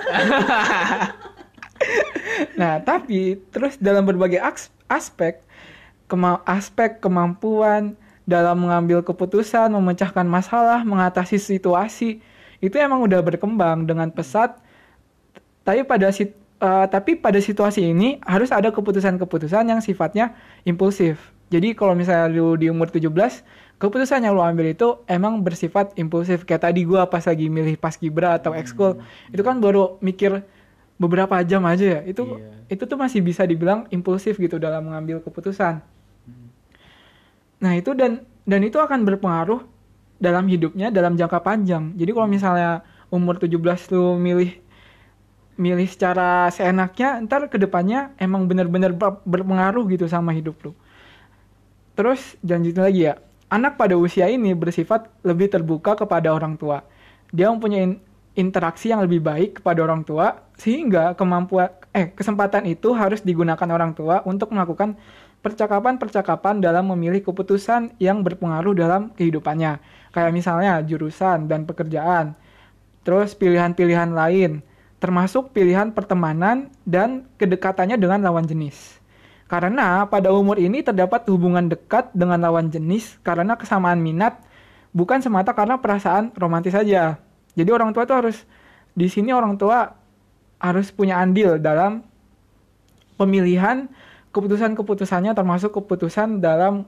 Nah, 2.59 2.79
tapi 2.83 3.39
terus 3.51 3.79
dalam 3.79 4.03
berbagai 4.03 4.39
aspek 4.87 5.39
kema- 6.11 6.43
aspek 6.43 6.99
kemampuan 6.99 7.95
dalam 8.27 8.59
mengambil 8.67 8.99
keputusan, 8.99 9.71
memecahkan 9.71 10.27
masalah, 10.27 10.83
mengatasi 10.83 11.39
situasi 11.39 12.19
itu 12.59 12.75
emang 12.75 13.03
udah 13.03 13.19
berkembang 13.23 13.87
dengan 13.87 14.11
pesat. 14.11 14.59
Tapi 15.63 15.83
pada 15.83 16.11
sit- 16.11 16.35
eh, 16.59 16.85
tapi 16.91 17.15
pada 17.15 17.39
situasi 17.39 17.91
ini 17.91 18.19
harus 18.23 18.51
ada 18.51 18.71
keputusan-keputusan 18.71 19.69
yang 19.69 19.79
sifatnya 19.79 20.35
impulsif. 20.63 21.19
Jadi 21.49 21.73
kalau 21.73 21.97
misalnya 21.97 22.29
lu 22.29 22.53
di 22.59 22.69
umur 22.69 22.93
17, 22.93 23.41
keputusan 23.81 24.21
yang 24.21 24.37
lu 24.37 24.43
ambil 24.45 24.69
itu 24.69 25.01
emang 25.09 25.41
bersifat 25.41 25.97
impulsif. 25.97 26.45
Kayak 26.45 26.69
tadi 26.69 26.85
gua 26.85 27.09
pas 27.09 27.25
lagi 27.25 27.49
milih 27.49 27.73
paskibra 27.79 28.37
atau 28.37 28.53
ekskul, 28.53 29.01
itu 29.33 29.41
kan 29.41 29.57
baru 29.57 29.97
mikir 29.97 30.45
beberapa 31.01 31.41
jam 31.41 31.65
aja 31.65 31.97
ya. 31.97 32.01
Itu 32.05 32.37
Iya. 32.37 32.75
itu 32.77 32.83
tuh 32.85 32.97
masih 32.99 33.25
bisa 33.25 33.47
dibilang 33.49 33.89
impulsif 33.89 34.37
gitu 34.37 34.61
dalam 34.61 34.85
mengambil 34.85 35.23
keputusan. 35.25 35.81
Nah, 37.59 37.73
itu 37.75 37.91
dan 37.97 38.23
dan 38.45 38.61
itu 38.63 38.77
akan 38.77 39.03
berpengaruh 39.03 39.61
dalam 40.19 40.45
hidupnya 40.51 40.91
dalam 40.91 41.15
jangka 41.15 41.39
panjang. 41.41 41.95
Jadi 41.95 42.11
kalau 42.11 42.27
misalnya 42.27 42.83
umur 43.09 43.39
17 43.39 43.89
lu 43.95 44.19
milih 44.19 44.51
milih 45.59 45.87
secara 45.91 46.47
seenaknya, 46.55 47.19
ntar 47.27 47.51
ke 47.51 47.59
depannya 47.59 48.15
emang 48.15 48.47
benar-benar 48.47 48.95
ber- 48.95 49.19
berpengaruh 49.27 49.83
gitu 49.91 50.07
sama 50.07 50.31
hidup 50.31 50.55
lu. 50.63 50.71
Terus 51.99 52.39
lanjutin 52.39 52.79
lagi 52.79 53.01
ya, 53.11 53.19
anak 53.51 53.75
pada 53.75 53.99
usia 53.99 54.31
ini 54.31 54.55
bersifat 54.55 55.11
lebih 55.27 55.51
terbuka 55.51 55.99
kepada 55.99 56.31
orang 56.31 56.55
tua. 56.55 56.87
Dia 57.35 57.51
mempunyai 57.51 57.83
in- 57.83 57.99
interaksi 58.39 58.87
yang 58.87 59.03
lebih 59.03 59.19
baik 59.19 59.59
kepada 59.59 59.83
orang 59.83 60.07
tua, 60.07 60.39
sehingga 60.55 61.11
kemampuan 61.19 61.75
eh 61.91 62.07
kesempatan 62.15 62.63
itu 62.69 62.95
harus 62.95 63.19
digunakan 63.19 63.67
orang 63.67 63.91
tua 63.97 64.23
untuk 64.23 64.55
melakukan 64.55 64.95
percakapan-percakapan 65.43 66.63
dalam 66.63 66.87
memilih 66.95 67.19
keputusan 67.23 67.99
yang 67.99 68.23
berpengaruh 68.23 68.75
dalam 68.75 69.11
kehidupannya. 69.19 69.79
Kayak 70.09 70.31
misalnya 70.33 70.81
jurusan 70.81 71.45
dan 71.45 71.69
pekerjaan. 71.69 72.33
Terus 73.05 73.33
pilihan-pilihan 73.37 74.11
lain, 74.11 74.61
termasuk 74.99 75.55
pilihan 75.55 75.95
pertemanan 75.95 76.69
dan 76.83 77.25
kedekatannya 77.39 77.95
dengan 77.95 78.21
lawan 78.25 78.45
jenis. 78.45 78.99
Karena 79.49 80.05
pada 80.05 80.29
umur 80.29 80.61
ini 80.61 80.85
terdapat 80.85 81.25
hubungan 81.25 81.65
dekat 81.73 82.13
dengan 82.13 82.37
lawan 82.37 82.69
jenis 82.69 83.17
karena 83.25 83.57
kesamaan 83.57 83.97
minat, 83.97 84.37
bukan 84.93 85.25
semata 85.25 85.57
karena 85.57 85.81
perasaan 85.81 86.29
romantis 86.37 86.75
saja. 86.75 87.17
Jadi 87.57 87.69
orang 87.73 87.89
tua 87.89 88.05
tuh 88.05 88.17
harus 88.21 88.37
di 88.93 89.09
sini 89.09 89.33
orang 89.33 89.57
tua 89.57 89.97
harus 90.59 90.93
punya 90.93 91.17
andil 91.17 91.57
dalam 91.57 92.03
pemilihan 93.17 93.89
keputusan-keputusannya 94.35 95.33
termasuk 95.33 95.73
keputusan 95.73 96.43
dalam 96.43 96.85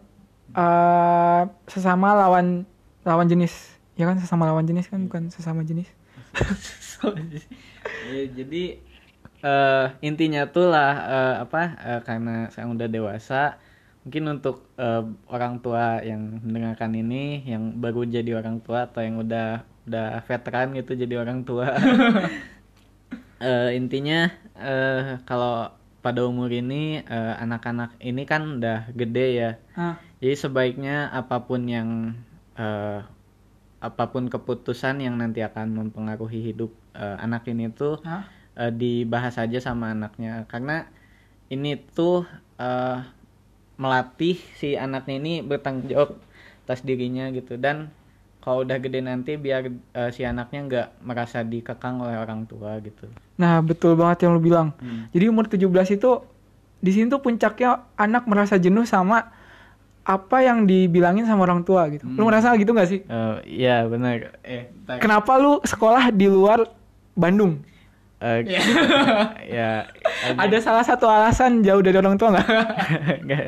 eh, 0.54 1.42
sesama 1.66 2.14
lawan 2.14 2.68
lawan 3.04 3.28
jenis. 3.28 3.54
Ya 4.00 4.08
kan 4.08 4.18
sesama 4.18 4.48
lawan 4.50 4.66
jenis 4.66 4.88
kan 4.88 5.04
bukan 5.06 5.30
sesama 5.34 5.62
jenis. 5.66 5.90
Ya, 8.14 8.30
jadi 8.30 8.78
eh 9.42 9.88
intinya 10.06 10.46
tuh 10.54 10.70
lah 10.70 10.94
eh, 11.10 11.36
apa 11.50 11.62
eh, 11.82 12.02
karena 12.06 12.46
saya 12.54 12.70
udah 12.70 12.86
dewasa 12.86 13.58
mungkin 14.06 14.38
untuk 14.38 14.70
eh, 14.78 15.02
orang 15.26 15.66
tua 15.66 16.06
yang 16.06 16.46
mendengarkan 16.46 16.94
ini 16.94 17.42
yang 17.50 17.82
baru 17.82 18.06
jadi 18.06 18.38
orang 18.38 18.62
tua 18.62 18.86
atau 18.86 19.02
yang 19.02 19.18
udah 19.18 19.66
udah 19.90 20.22
veteran 20.30 20.78
gitu 20.78 20.94
jadi 20.94 21.26
orang 21.26 21.42
tua 21.42 21.74
Eh, 23.42 23.74
intinya 23.74 24.30
eh 24.54 25.18
kalau 25.26 25.74
pada 26.06 26.22
umur 26.22 26.54
ini 26.54 27.02
anak-anak 27.10 27.98
ini 27.98 28.22
kan 28.30 28.62
udah 28.62 28.94
gede 28.94 29.28
ya 29.34 29.52
Ah, 29.74 29.98
jadi 30.22 30.38
sebaiknya 30.38 31.10
apa 31.10 31.42
pun 31.42 31.66
yang 31.66 32.14
eh, 32.58 33.00
apa 33.82 34.04
pun 34.14 34.30
keputusan 34.30 35.02
yang 35.02 35.18
nanti 35.18 35.42
akan 35.42 35.74
mempengaruhi 35.74 36.54
hidup 36.54 36.72
eh, 36.94 37.18
anak 37.20 37.50
ini 37.50 37.72
tuh 37.74 38.00
ah, 38.06 38.26
eh, 38.58 38.72
dibahas 38.72 39.42
aja 39.42 39.58
sama 39.58 39.92
anaknya 39.92 40.46
karena 40.48 40.88
ini 41.50 41.76
tuh 41.76 42.28
eh, 42.62 43.00
melatih 43.82 44.38
si 44.56 44.78
anaknya 44.78 45.16
ini 45.18 45.34
bertanggung 45.42 45.90
jawab 45.90 46.10
atas 46.62 46.86
dirinya 46.86 47.28
gitu 47.34 47.58
dan 47.58 47.90
kalau 48.42 48.66
udah 48.66 48.78
gede 48.82 49.06
nanti 49.06 49.38
biar 49.38 49.70
eh, 49.70 50.10
si 50.14 50.26
anaknya 50.26 50.60
nggak 50.66 50.88
merasa 51.06 51.46
dikekang 51.46 52.02
oleh 52.02 52.18
orang 52.18 52.50
tua 52.50 52.82
gitu. 52.82 53.06
Nah, 53.38 53.62
betul 53.62 53.94
banget 53.94 54.26
yang 54.26 54.34
lu 54.38 54.42
bilang. 54.42 54.74
Hmm. 54.82 55.10
Jadi 55.14 55.26
umur 55.30 55.46
17 55.46 55.98
itu 55.98 56.12
di 56.82 56.90
sini 56.90 57.14
tuh 57.14 57.22
puncaknya 57.22 57.86
anak 57.94 58.26
merasa 58.26 58.58
jenuh 58.58 58.86
sama 58.90 59.30
apa 60.04 60.38
yang 60.40 60.64
dibilangin 60.64 61.24
sama 61.24 61.44
orang 61.44 61.62
tua 61.62 61.86
gitu. 61.88 62.04
Lu 62.08 62.24
merasa 62.24 62.54
gitu 62.54 62.72
gak 62.72 62.88
sih? 62.88 63.02
Eh, 63.02 63.36
Iya 63.60 63.86
benar. 63.86 64.34
Eh, 64.42 64.74
Kenapa 64.98 65.36
lu 65.36 65.62
sekolah 65.62 66.10
di 66.10 66.26
luar 66.26 66.66
Bandung? 67.14 67.62
eh, 68.18 68.46
ya 69.52 69.90
Ada 70.36 70.58
salah 70.60 70.82
satu 70.82 71.06
alasan 71.06 71.62
jauh 71.62 71.80
dari 71.80 71.96
orang 71.96 72.14
tua 72.16 72.30
nggak? 72.32 72.48
Enggak. 73.24 73.44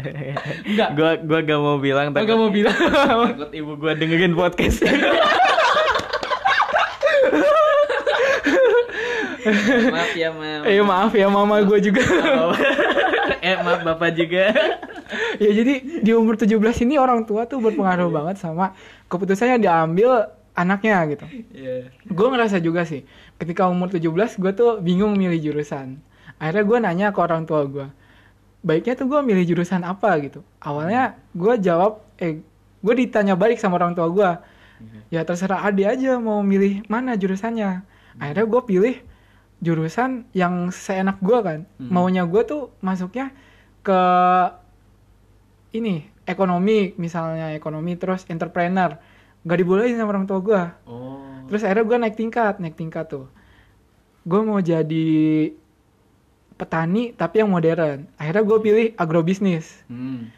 Enggak. 0.63 0.89
Gua 0.93 1.11
gua 1.19 1.39
gak 1.41 1.59
mau 1.59 1.77
bilang 1.77 2.09
Oh, 2.09 2.17
nggak 2.17 2.37
mau 2.39 2.49
bilang. 2.49 2.73
takut 2.73 3.49
ibu 3.51 3.73
gua 3.75 3.93
dengerin 3.93 4.33
podcast. 4.33 4.81
maaf 9.85 10.13
ya, 10.13 10.29
Mam. 10.31 10.61
eh 10.63 10.79
maaf 10.81 11.11
ya 11.11 11.27
mama 11.27 11.59
gue 11.61 11.79
juga. 11.83 12.01
eh, 13.41 13.55
maaf 13.59 13.83
Bapak 13.83 14.15
juga. 14.15 14.49
Ya 15.37 15.51
jadi 15.51 16.03
di 16.03 16.11
umur 16.13 16.39
17 16.39 16.57
ini 16.87 16.95
orang 16.97 17.27
tua 17.27 17.45
tuh 17.45 17.59
berpengaruh 17.59 18.09
banget 18.09 18.41
sama 18.41 18.73
keputusan 19.07 19.57
yang 19.57 19.61
diambil 19.61 20.31
anaknya 20.53 20.97
gitu. 21.09 21.25
Iya. 21.53 21.89
Gue 22.05 22.27
ngerasa 22.29 22.61
juga 22.61 22.85
sih, 22.85 23.01
ketika 23.41 23.65
umur 23.65 23.89
17 23.89 24.09
gue 24.37 24.51
tuh 24.53 24.77
bingung 24.79 25.17
milih 25.17 25.41
jurusan. 25.41 25.97
Akhirnya 26.37 26.63
gue 26.65 26.77
nanya 26.77 27.07
ke 27.09 27.19
orang 27.21 27.49
tua 27.49 27.65
gue, 27.65 27.87
baiknya 28.61 28.93
tuh 28.93 29.09
gue 29.09 29.19
milih 29.25 29.43
jurusan 29.49 29.81
apa 29.81 30.13
gitu. 30.21 30.45
Awalnya 30.61 31.17
gue 31.33 31.53
jawab, 31.57 32.05
eh 32.21 32.41
gue 32.83 32.93
ditanya 32.93 33.33
balik 33.33 33.57
sama 33.57 33.81
orang 33.81 33.97
tua 33.97 34.07
gue, 34.13 34.29
ya 35.09 35.25
terserah 35.25 35.65
ade 35.65 35.89
aja 35.89 36.21
mau 36.21 36.45
milih 36.45 36.85
mana 36.85 37.17
jurusannya. 37.17 37.81
Akhirnya 38.21 38.45
gue 38.45 38.61
pilih 38.61 38.95
jurusan 39.63 40.27
yang 40.37 40.69
seenak 40.69 41.17
gue 41.23 41.39
kan. 41.41 41.59
Maunya 41.81 42.29
gue 42.29 42.41
tuh 42.45 42.69
masuknya 42.83 43.33
ke 43.81 43.99
ini 45.73 46.07
ekonomi 46.23 46.93
misalnya 46.95 47.51
ekonomi 47.57 47.97
terus 47.99 48.23
entrepreneur 48.29 48.95
gak 49.43 49.59
dibolehin 49.59 49.99
sama 49.99 50.15
orang 50.15 50.25
tua 50.29 50.39
gue 50.39 50.63
Oh. 50.87 51.23
Terus 51.47 51.61
akhirnya 51.67 51.85
gue 51.85 51.97
naik 52.07 52.17
tingkat, 52.17 52.53
naik 52.59 52.75
tingkat 52.79 53.05
tuh. 53.11 53.27
Gue 54.23 54.39
mau 54.41 54.63
jadi 54.63 55.51
petani 56.55 57.11
tapi 57.11 57.43
yang 57.43 57.51
modern. 57.51 58.07
Akhirnya 58.15 58.43
gue 58.47 58.57
pilih 58.63 58.87
agrobisnis. 58.95 59.83
Hmm. 59.91 60.31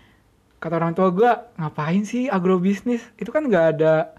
Kata 0.57 0.81
orang 0.81 0.97
tua 0.97 1.13
gue, 1.13 1.31
ngapain 1.61 2.03
sih 2.07 2.25
agrobisnis? 2.25 3.05
Itu 3.21 3.29
kan 3.29 3.45
gak 3.45 3.77
ada 3.77 4.15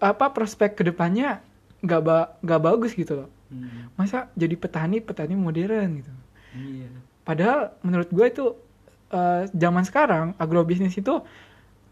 apa 0.00 0.32
prospek 0.32 0.80
ke 0.80 0.82
depannya 0.84 1.44
gak 1.84 2.00
ba 2.04 2.36
gak 2.44 2.60
bagus 2.60 2.92
gitu 2.92 3.24
loh. 3.24 3.28
Hmm. 3.48 3.88
Masa 3.96 4.28
jadi 4.36 4.56
petani 4.60 5.00
petani 5.00 5.34
modern 5.34 6.04
gitu. 6.04 6.12
Iya. 6.54 6.90
Padahal 7.24 7.60
menurut 7.80 8.12
gue 8.12 8.26
itu 8.28 8.44
eh, 9.10 9.42
zaman 9.52 9.84
sekarang 9.84 10.32
agrobisnis 10.38 10.94
itu 10.94 11.20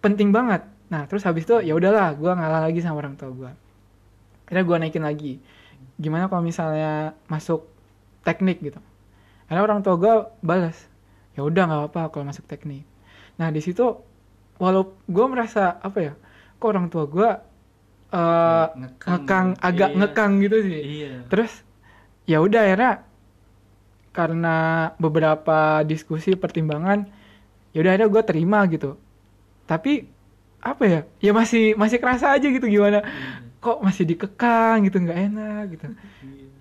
penting 0.01 0.31
banget. 0.31 0.65
Nah 0.89 1.05
terus 1.09 1.25
habis 1.25 1.45
itu 1.45 1.61
ya 1.61 1.73
udahlah 1.73 2.13
gue 2.15 2.29
ngalah 2.29 2.61
lagi 2.63 2.81
sama 2.81 3.01
orang 3.01 3.17
tua 3.17 3.31
gue. 3.33 3.51
Akhirnya 4.47 4.65
gue 4.65 4.77
naikin 4.79 5.05
lagi. 5.05 5.33
Gimana 5.97 6.27
kalau 6.27 6.43
misalnya 6.43 7.13
masuk 7.27 7.65
teknik 8.23 8.61
gitu? 8.61 8.81
Karena 9.47 9.61
orang 9.63 9.81
tua 9.81 9.97
gue 9.97 10.15
balas, 10.41 10.77
ya 11.33 11.45
udah 11.45 11.63
nggak 11.69 11.81
apa-apa 11.89 12.03
kalau 12.11 12.25
masuk 12.29 12.45
teknik. 12.47 12.85
Nah 13.37 13.49
di 13.49 13.61
situ 13.61 13.85
walau 14.57 14.95
gue 15.07 15.27
merasa 15.27 15.77
apa 15.79 15.99
ya, 16.01 16.13
kok 16.57 16.69
orang 16.69 16.89
tua 16.89 17.05
gue 17.07 17.31
eh 18.13 18.67
Ngekang. 18.77 19.09
ngekang 19.25 19.47
agak 19.59 19.89
Iya. 19.91 19.97
ngekang 20.05 20.33
gitu 20.41 20.57
sih. 20.63 20.81
Iya. 21.01 21.13
Terus 21.33 21.53
ya 22.29 22.39
udah 22.39 22.61
akhirnya 22.63 22.93
karena 24.13 24.57
beberapa 25.01 25.81
diskusi 25.89 26.37
pertimbangan 26.37 27.09
ya 27.73 27.81
udah 27.81 27.91
akhirnya 27.97 28.09
gue 28.13 28.23
terima 28.29 28.61
gitu. 28.69 28.97
Tapi 29.67 30.07
apa 30.63 30.85
ya? 30.85 31.01
Ya 31.19 31.33
masih 31.33 31.75
masih 31.75 31.99
kerasa 31.99 32.33
aja 32.37 32.47
gitu 32.47 32.67
gimana 32.69 33.03
kok 33.63 33.79
masih 33.79 34.05
dikekang 34.11 34.87
gitu 34.87 34.99
nggak 35.03 35.21
enak 35.33 35.65
gitu. 35.77 35.87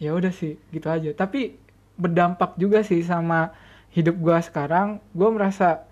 Ya 0.01 0.17
udah 0.17 0.33
sih 0.33 0.57
gitu 0.73 0.89
aja. 0.89 1.13
Tapi 1.13 1.53
berdampak 1.93 2.57
juga 2.57 2.81
sih 2.81 3.05
sama 3.05 3.53
hidup 3.93 4.17
gue 4.17 4.37
sekarang. 4.41 4.97
Gue 5.13 5.29
merasa 5.29 5.85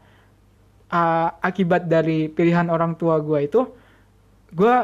uh, 0.90 1.30
akibat 1.40 1.86
dari 1.86 2.28
pilihan 2.28 2.68
orang 2.70 2.98
tua 2.98 3.22
gue 3.22 3.46
itu 3.46 3.62
gue 4.50 4.76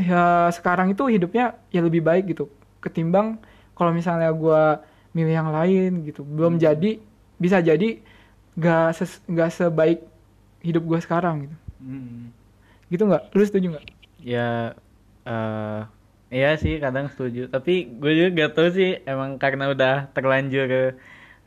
ya 0.00 0.48
sekarang 0.54 0.96
itu 0.96 1.04
hidupnya 1.12 1.60
ya 1.68 1.80
lebih 1.84 2.00
baik 2.00 2.32
gitu 2.32 2.48
ketimbang 2.80 3.36
kalau 3.76 3.92
misalnya 3.92 4.32
gue 4.32 4.62
milih 5.16 5.34
yang 5.34 5.50
lain 5.50 6.06
gitu 6.06 6.22
belum 6.22 6.58
jadi 6.60 7.00
bisa 7.40 7.58
jadi 7.60 7.98
gak 8.58 8.94
ses, 8.98 9.12
gak 9.26 9.50
sebaik 9.54 10.00
hidup 10.62 10.84
gue 10.86 11.00
sekarang 11.02 11.48
gitu 11.48 11.56
Hmm. 11.80 12.28
gitu 12.92 13.08
nggak 13.08 13.32
lu 13.32 13.42
setuju 13.48 13.66
nggak 13.72 13.86
Ya 14.20 14.76
eh 15.24 15.80
iya 16.28 16.50
sih 16.60 16.76
kadang 16.84 17.08
setuju. 17.08 17.48
Tapi 17.48 17.88
gue 18.00 18.12
juga 18.12 18.28
gak 18.44 18.52
tahu 18.56 18.68
sih 18.76 18.90
emang 19.08 19.40
karena 19.40 19.72
udah 19.72 20.12
terlanjur 20.12 20.68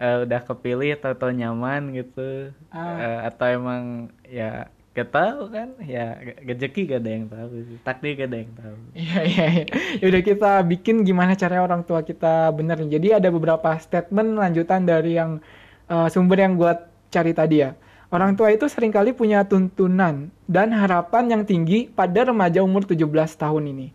eh, 0.01 0.17
udah 0.25 0.41
kepilih 0.49 0.97
atau 0.97 1.29
nyaman 1.29 1.93
gitu 1.93 2.49
Ah. 2.73 2.97
Eh, 3.05 3.19
atau 3.29 3.45
emang 3.45 3.83
ya 4.25 4.67
gak 4.93 5.09
tahu 5.09 5.49
kan 5.49 5.73
ya 5.81 6.21
rezeki 6.45 6.81
gak 6.85 7.01
ada 7.01 7.09
yang 7.09 7.25
tahu 7.25 7.49
sih 7.65 7.77
takdir 7.81 8.13
gak 8.13 8.29
ada 8.29 8.37
yang 8.45 8.53
tahu 8.53 8.77
Iya 8.93 9.19
iya 9.25 9.45
iya. 9.49 9.65
Ya 9.97 10.05
udah 10.13 10.21
kita 10.21 10.51
bikin 10.69 10.95
gimana 11.01 11.33
caranya 11.33 11.65
orang 11.65 11.81
tua 11.81 12.05
kita 12.05 12.53
bener. 12.53 12.77
Jadi 12.85 13.09
ada 13.09 13.29
beberapa 13.33 13.73
statement 13.81 14.37
lanjutan 14.37 14.85
dari 14.85 15.17
yang 15.17 15.41
eh, 15.89 16.07
sumber 16.13 16.37
yang 16.45 16.53
gue 16.61 16.71
cari 17.09 17.33
tadi 17.33 17.65
ya. 17.65 17.73
Orang 18.13 18.37
tua 18.37 18.53
itu 18.53 18.69
sering 18.69 18.93
kali 18.93 19.09
punya 19.17 19.41
tuntunan 19.49 20.29
dan 20.45 20.69
harapan 20.69 21.33
yang 21.33 21.43
tinggi 21.49 21.89
pada 21.89 22.29
remaja 22.29 22.61
umur 22.61 22.85
17 22.85 23.09
tahun 23.41 23.73
ini. 23.73 23.89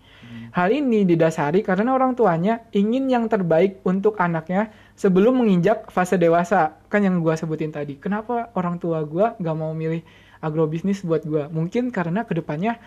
Hal 0.51 0.75
ini 0.75 1.07
didasari 1.07 1.63
karena 1.63 1.95
orang 1.95 2.19
tuanya 2.19 2.67
ingin 2.75 3.07
yang 3.07 3.31
terbaik 3.31 3.79
untuk 3.87 4.19
anaknya 4.19 4.75
sebelum 4.99 5.39
menginjak 5.39 5.87
fase 5.95 6.19
dewasa. 6.19 6.75
Kan 6.91 7.07
yang 7.07 7.23
gua 7.23 7.39
sebutin 7.39 7.71
tadi. 7.71 7.95
Kenapa 8.01 8.51
orang 8.59 8.83
tua 8.83 9.07
gua 9.07 9.39
gak 9.39 9.55
mau 9.55 9.71
milih 9.71 10.03
agrobisnis 10.39 11.03
buat 11.03 11.23
gua? 11.27 11.47
Mungkin 11.51 11.91
karena 11.91 12.25
ke 12.25 12.37
depannya 12.37 12.79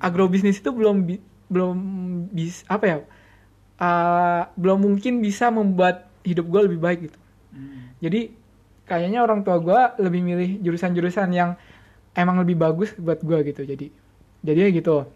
agrobisnis 0.00 0.60
itu 0.60 0.70
belum 0.74 1.06
bi- 1.06 1.24
belum 1.48 1.76
bisa 2.32 2.64
apa 2.66 2.84
ya 2.84 2.96
uh, 3.78 4.42
belum 4.58 4.84
mungkin 4.84 5.20
bisa 5.22 5.50
membuat 5.52 6.08
hidup 6.24 6.48
gue 6.48 6.60
lebih 6.70 6.80
baik 6.80 6.98
gitu. 7.10 7.18
Jadi 8.00 8.20
kayaknya 8.84 9.24
orang 9.24 9.44
tua 9.46 9.60
gue 9.60 9.80
lebih 10.02 10.20
milih 10.20 10.50
jurusan-jurusan 10.60 11.28
yang 11.32 11.56
emang 12.16 12.40
lebih 12.42 12.56
bagus 12.58 12.92
buat 12.96 13.20
gue 13.20 13.38
gitu. 13.52 13.62
Jadi 13.64 13.86
jadi 14.44 14.68
ya 14.68 14.70
gitu. 14.72 15.08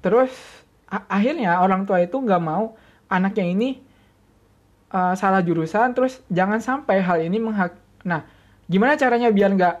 Terus 0.00 0.32
akhirnya 0.88 1.60
orang 1.62 1.86
tua 1.86 2.02
itu 2.02 2.16
nggak 2.18 2.42
mau 2.42 2.74
anaknya 3.06 3.46
ini 3.46 3.68
uh, 4.90 5.14
salah 5.14 5.42
jurusan 5.42 5.94
terus 5.94 6.18
jangan 6.26 6.58
sampai 6.58 6.98
hal 6.98 7.22
ini 7.22 7.38
menghak 7.38 7.78
nah 8.02 8.26
gimana 8.70 8.94
caranya 8.94 9.34
biar 9.34 9.50
nggak 9.58 9.76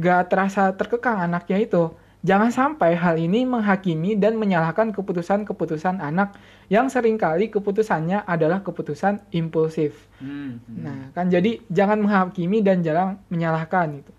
nggak 0.00 0.22
terasa 0.32 0.72
terkekang 0.72 1.20
anaknya 1.20 1.60
itu 1.60 1.92
jangan 2.24 2.48
sampai 2.48 2.96
hal 2.96 3.20
ini 3.20 3.44
menghakimi 3.44 4.16
dan 4.16 4.40
menyalahkan 4.40 4.96
keputusan-keputusan 4.96 6.00
anak 6.00 6.36
yang 6.72 6.88
sering 6.88 7.20
kali 7.20 7.52
keputusannya 7.52 8.24
adalah 8.24 8.64
keputusan 8.64 9.20
impulsif 9.36 10.08
Hmm. 10.20 10.60
Nah, 10.68 11.08
kan 11.16 11.32
jadi 11.32 11.64
jangan 11.72 12.04
menghakimi 12.04 12.60
dan 12.60 12.84
jangan 12.84 13.16
menyalahkan 13.32 14.04
itu. 14.04 14.12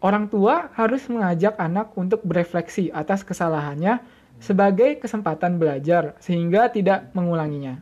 Orang 0.00 0.32
tua 0.32 0.72
harus 0.76 1.04
mengajak 1.12 1.60
anak 1.60 1.92
untuk 1.96 2.24
berefleksi 2.24 2.88
atas 2.88 3.20
kesalahannya 3.20 4.00
sebagai 4.40 4.96
kesempatan 5.00 5.60
belajar 5.60 6.16
sehingga 6.20 6.72
tidak 6.72 7.12
mengulanginya. 7.12 7.80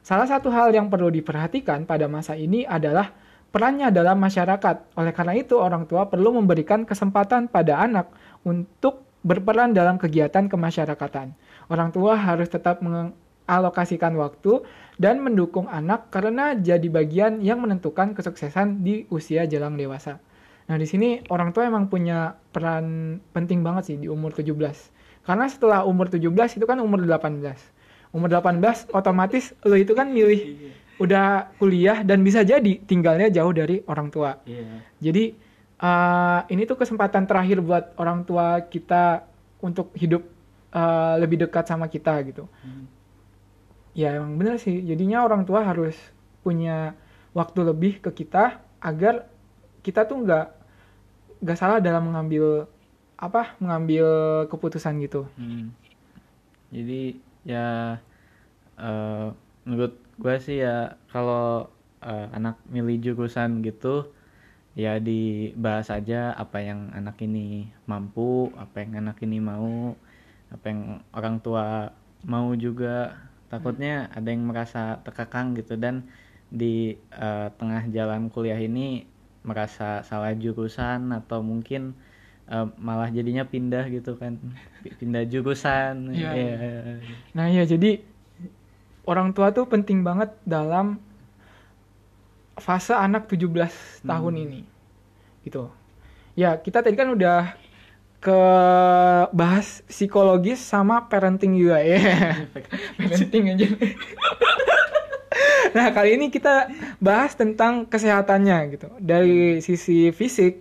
Salah 0.00 0.28
satu 0.28 0.48
hal 0.48 0.72
yang 0.72 0.88
perlu 0.88 1.12
diperhatikan 1.12 1.84
pada 1.84 2.08
masa 2.08 2.36
ini 2.36 2.64
adalah 2.64 3.12
perannya 3.50 3.90
dalam 3.90 4.18
masyarakat. 4.18 4.96
Oleh 4.98 5.12
karena 5.14 5.34
itu, 5.36 5.58
orang 5.58 5.86
tua 5.86 6.06
perlu 6.06 6.34
memberikan 6.34 6.86
kesempatan 6.86 7.50
pada 7.50 7.82
anak 7.82 8.10
untuk 8.46 9.04
berperan 9.20 9.76
dalam 9.76 10.00
kegiatan 10.00 10.48
kemasyarakatan. 10.48 11.36
Orang 11.68 11.92
tua 11.92 12.16
harus 12.16 12.48
tetap 12.48 12.80
mengalokasikan 12.80 14.16
waktu 14.16 14.64
dan 14.96 15.20
mendukung 15.20 15.68
anak 15.68 16.08
karena 16.08 16.56
jadi 16.56 16.88
bagian 16.88 17.44
yang 17.44 17.60
menentukan 17.60 18.16
kesuksesan 18.16 18.80
di 18.80 19.04
usia 19.12 19.44
jelang 19.44 19.76
dewasa. 19.76 20.18
Nah, 20.70 20.78
di 20.78 20.86
sini 20.86 21.20
orang 21.28 21.50
tua 21.50 21.66
emang 21.66 21.90
punya 21.90 22.38
peran 22.54 23.18
penting 23.34 23.60
banget 23.60 23.92
sih 23.92 23.96
di 23.98 24.06
umur 24.06 24.32
17. 24.32 24.54
Karena 25.26 25.46
setelah 25.50 25.84
umur 25.84 26.08
17 26.08 26.56
itu 26.56 26.64
kan 26.64 26.78
umur 26.80 27.02
18. 27.02 28.14
Umur 28.14 28.30
18 28.30 28.90
otomatis 28.90 29.54
lo 29.66 29.76
itu 29.78 29.92
kan 29.94 30.10
milih 30.10 30.72
udah 31.00 31.56
kuliah 31.56 32.04
dan 32.04 32.20
bisa 32.20 32.44
jadi 32.44 32.76
tinggalnya 32.84 33.32
jauh 33.32 33.50
dari 33.56 33.80
orang 33.88 34.12
tua. 34.12 34.36
Iya. 34.44 34.84
Jadi 35.00 35.24
uh, 35.80 36.44
ini 36.52 36.68
tuh 36.68 36.76
kesempatan 36.76 37.24
terakhir 37.24 37.64
buat 37.64 37.96
orang 37.96 38.28
tua 38.28 38.60
kita 38.68 39.24
untuk 39.64 39.96
hidup 39.96 40.28
uh, 40.76 41.16
lebih 41.16 41.48
dekat 41.48 41.72
sama 41.72 41.88
kita 41.88 42.20
gitu. 42.28 42.44
Ya 43.96 44.20
emang 44.20 44.36
bener 44.36 44.60
sih. 44.60 44.84
Jadinya 44.84 45.24
orang 45.24 45.48
tua 45.48 45.64
harus 45.64 45.96
punya 46.44 46.92
waktu 47.32 47.60
lebih 47.64 48.04
ke 48.04 48.24
kita 48.24 48.60
agar 48.80 49.24
kita 49.80 50.04
tuh 50.04 50.20
nggak 50.20 50.46
nggak 51.40 51.58
salah 51.58 51.80
dalam 51.80 52.12
mengambil 52.12 52.68
apa 53.16 53.56
mengambil 53.56 54.06
keputusan 54.52 55.00
gitu. 55.04 55.28
Hmm. 55.36 55.72
Jadi 56.72 57.20
ya 57.44 57.96
eh, 58.76 59.26
menurut 59.64 59.96
gue 60.20 60.34
sih 60.46 60.56
ya 60.64 60.70
kalau 61.12 61.44
eh, 62.04 62.26
anak 62.36 62.56
milih 62.74 62.96
jurusan 63.04 63.50
gitu 63.66 63.86
ya 64.84 64.92
dibahas 65.08 65.88
aja 65.98 66.32
apa 66.42 66.58
yang 66.68 66.80
anak 66.98 67.16
ini 67.26 67.68
mampu 67.90 68.54
apa 68.64 68.76
yang 68.82 68.92
anak 69.02 69.16
ini 69.26 69.38
mau 69.42 69.96
apa 70.54 70.64
yang 70.72 70.82
orang 71.18 71.36
tua 71.44 71.90
mau 72.26 72.48
juga. 72.54 73.16
Takutnya 73.50 74.06
ada 74.14 74.30
yang 74.30 74.46
merasa 74.46 75.02
terkekang 75.02 75.58
gitu 75.58 75.74
dan 75.74 76.06
di 76.50 76.94
eh, 77.14 77.48
tengah 77.58 77.82
jalan 77.90 78.30
kuliah 78.30 78.58
ini 78.58 79.06
merasa 79.42 80.04
salah 80.06 80.32
jurusan 80.38 81.10
atau 81.14 81.42
mungkin 81.42 81.98
eh, 82.50 82.66
malah 82.78 83.10
jadinya 83.10 83.44
pindah 83.46 83.90
gitu 83.90 84.14
kan 84.20 84.38
pindah 85.00 85.24
jurusan. 85.26 86.14
Iya, 86.14 86.30
Iya. 86.34 86.58
Nah 87.34 87.46
ya 87.50 87.62
jadi 87.66 88.02
orang 89.04 89.32
tua 89.32 89.52
tuh 89.54 89.64
penting 89.68 90.04
banget 90.04 90.32
dalam 90.44 91.00
fase 92.60 92.92
anak 92.92 93.26
17 93.26 94.04
tahun 94.04 94.34
ini. 94.36 94.60
Gitu. 95.44 95.64
Ya, 96.36 96.60
kita 96.60 96.84
tadi 96.84 96.94
kan 96.94 97.10
udah 97.10 97.56
ke 98.20 98.40
bahas 99.32 99.80
psikologis 99.88 100.60
sama 100.60 101.08
parenting 101.08 101.56
juga 101.56 101.80
ya. 101.88 101.96
parenting 103.00 103.56
aja. 103.56 103.66
nah, 105.72 105.88
kali 105.96 106.20
ini 106.20 106.28
kita 106.28 106.68
bahas 107.00 107.32
tentang 107.32 107.88
kesehatannya 107.88 108.58
gitu. 108.76 108.88
Dari 109.00 109.64
sisi 109.64 110.12
fisik 110.12 110.60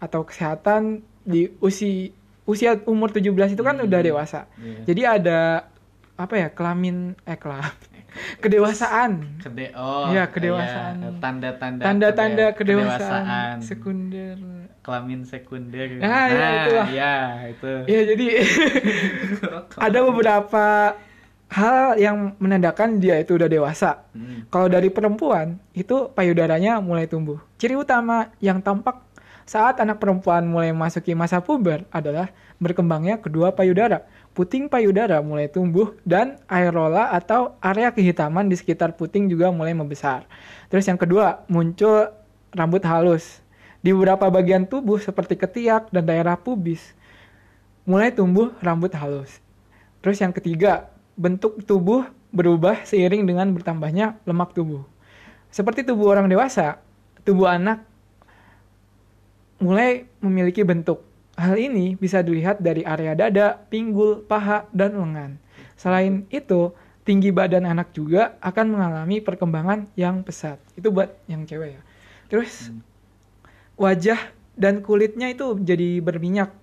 atau 0.00 0.24
kesehatan 0.24 1.04
di 1.20 1.52
usia 1.60 2.12
usia 2.46 2.78
umur 2.86 3.10
17 3.10 3.58
itu 3.58 3.62
kan 3.66 3.76
udah 3.76 4.00
dewasa. 4.00 4.46
Iya. 4.56 4.80
Jadi 4.86 5.02
ada 5.04 5.40
apa 6.16 6.34
ya? 6.34 6.48
Kelamin 6.50 7.14
eh 7.22 7.36
kelamin. 7.36 7.72
Kedewasaan. 8.42 9.36
Kede 9.38 9.76
oh 9.76 10.08
Iya, 10.08 10.24
kedewasaan. 10.26 10.94
iya, 10.98 11.10
tanda-tanda 11.20 11.82
Tanda-tanda 11.84 12.46
kede- 12.50 12.80
kedewasaan, 12.80 13.60
sekunder. 13.60 14.36
kelamin 14.80 15.20
sekunder 15.22 15.98
Nah, 15.98 16.30
ya, 16.30 16.48
itulah. 16.62 16.86
iya 16.88 17.14
itu 17.50 17.70
Ya 17.84 18.00
jadi 18.06 18.26
ada 19.86 19.98
beberapa 20.00 20.94
hal 21.46 21.94
yang 21.96 22.34
menandakan 22.38 22.96
dia 22.96 23.18
itu 23.18 23.34
udah 23.34 23.46
dewasa. 23.46 24.06
Hmm. 24.12 24.46
Kalau 24.46 24.66
dari 24.66 24.88
perempuan 24.88 25.58
itu 25.72 26.08
payudaranya 26.10 26.78
mulai 26.78 27.04
tumbuh. 27.04 27.38
Ciri 27.56 27.74
utama 27.74 28.30
yang 28.38 28.58
tampak 28.58 29.02
saat 29.42 29.78
anak 29.78 29.98
perempuan 29.98 30.42
mulai 30.42 30.70
memasuki 30.70 31.12
masa 31.12 31.38
puber 31.38 31.86
adalah 31.90 32.30
berkembangnya 32.56 33.20
kedua 33.20 33.52
payudara. 33.52 34.02
Puting 34.36 34.68
payudara 34.68 35.24
mulai 35.24 35.48
tumbuh 35.48 35.96
dan 36.04 36.36
areola 36.44 37.08
atau 37.08 37.56
area 37.64 37.88
kehitaman 37.88 38.52
di 38.52 38.52
sekitar 38.52 38.92
puting 38.92 39.32
juga 39.32 39.48
mulai 39.48 39.72
membesar. 39.72 40.28
Terus 40.68 40.84
yang 40.84 41.00
kedua, 41.00 41.40
muncul 41.48 42.12
rambut 42.52 42.84
halus. 42.84 43.40
Di 43.80 43.96
beberapa 43.96 44.28
bagian 44.28 44.68
tubuh 44.68 45.00
seperti 45.00 45.40
ketiak 45.40 45.88
dan 45.88 46.04
daerah 46.04 46.36
pubis 46.36 46.92
mulai 47.88 48.12
tumbuh 48.12 48.52
rambut 48.60 48.92
halus. 48.92 49.40
Terus 50.04 50.20
yang 50.20 50.36
ketiga, 50.36 50.92
bentuk 51.16 51.64
tubuh 51.64 52.04
berubah 52.28 52.84
seiring 52.84 53.24
dengan 53.24 53.48
bertambahnya 53.56 54.20
lemak 54.28 54.52
tubuh. 54.52 54.84
Seperti 55.48 55.80
tubuh 55.80 56.12
orang 56.12 56.28
dewasa, 56.28 56.76
tubuh 57.24 57.48
anak 57.48 57.80
mulai 59.56 60.04
memiliki 60.20 60.60
bentuk. 60.60 61.00
Hal 61.36 61.60
ini 61.60 61.92
bisa 62.00 62.24
dilihat 62.24 62.64
dari 62.64 62.80
area 62.80 63.12
dada, 63.12 63.60
pinggul, 63.68 64.24
paha, 64.24 64.64
dan 64.72 64.96
lengan. 64.96 65.36
Selain 65.76 66.24
itu, 66.32 66.72
tinggi 67.04 67.28
badan 67.28 67.68
anak 67.68 67.92
juga 67.92 68.40
akan 68.40 68.72
mengalami 68.72 69.20
perkembangan 69.20 69.92
yang 70.00 70.24
pesat. 70.24 70.56
Itu 70.72 70.88
buat 70.88 71.12
yang 71.28 71.44
cewek 71.44 71.76
ya. 71.76 71.82
Terus 72.32 72.72
wajah 73.76 74.18
dan 74.56 74.80
kulitnya 74.80 75.28
itu 75.28 75.60
jadi 75.60 76.00
berminyak. 76.00 76.56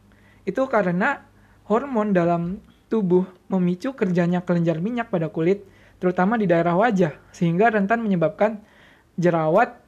Itu 0.44 0.66
karena 0.66 1.22
hormon 1.70 2.12
dalam 2.12 2.60
tubuh 2.90 3.30
memicu 3.54 3.94
kerjanya 3.94 4.42
kelenjar 4.42 4.82
minyak 4.82 5.14
pada 5.14 5.30
kulit, 5.30 5.64
terutama 6.02 6.36
di 6.36 6.50
daerah 6.50 6.74
wajah, 6.74 7.14
sehingga 7.30 7.70
rentan 7.70 8.02
menyebabkan 8.02 8.60
jerawat 9.22 9.80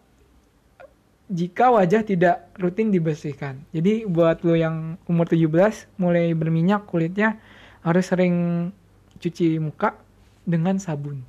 jika 1.28 1.70
wajah 1.70 2.02
tidak 2.02 2.50
rutin 2.56 2.90
dibersihkan. 2.90 3.62
Jadi 3.70 4.06
buat 4.06 4.42
lo 4.42 4.54
yang 4.54 4.96
umur 5.06 5.26
17 5.26 5.86
mulai 5.96 6.32
berminyak 6.32 6.86
kulitnya 6.86 7.38
harus 7.82 8.06
sering 8.06 8.70
cuci 9.18 9.58
muka 9.58 9.94
dengan 10.42 10.78
sabun. 10.78 11.22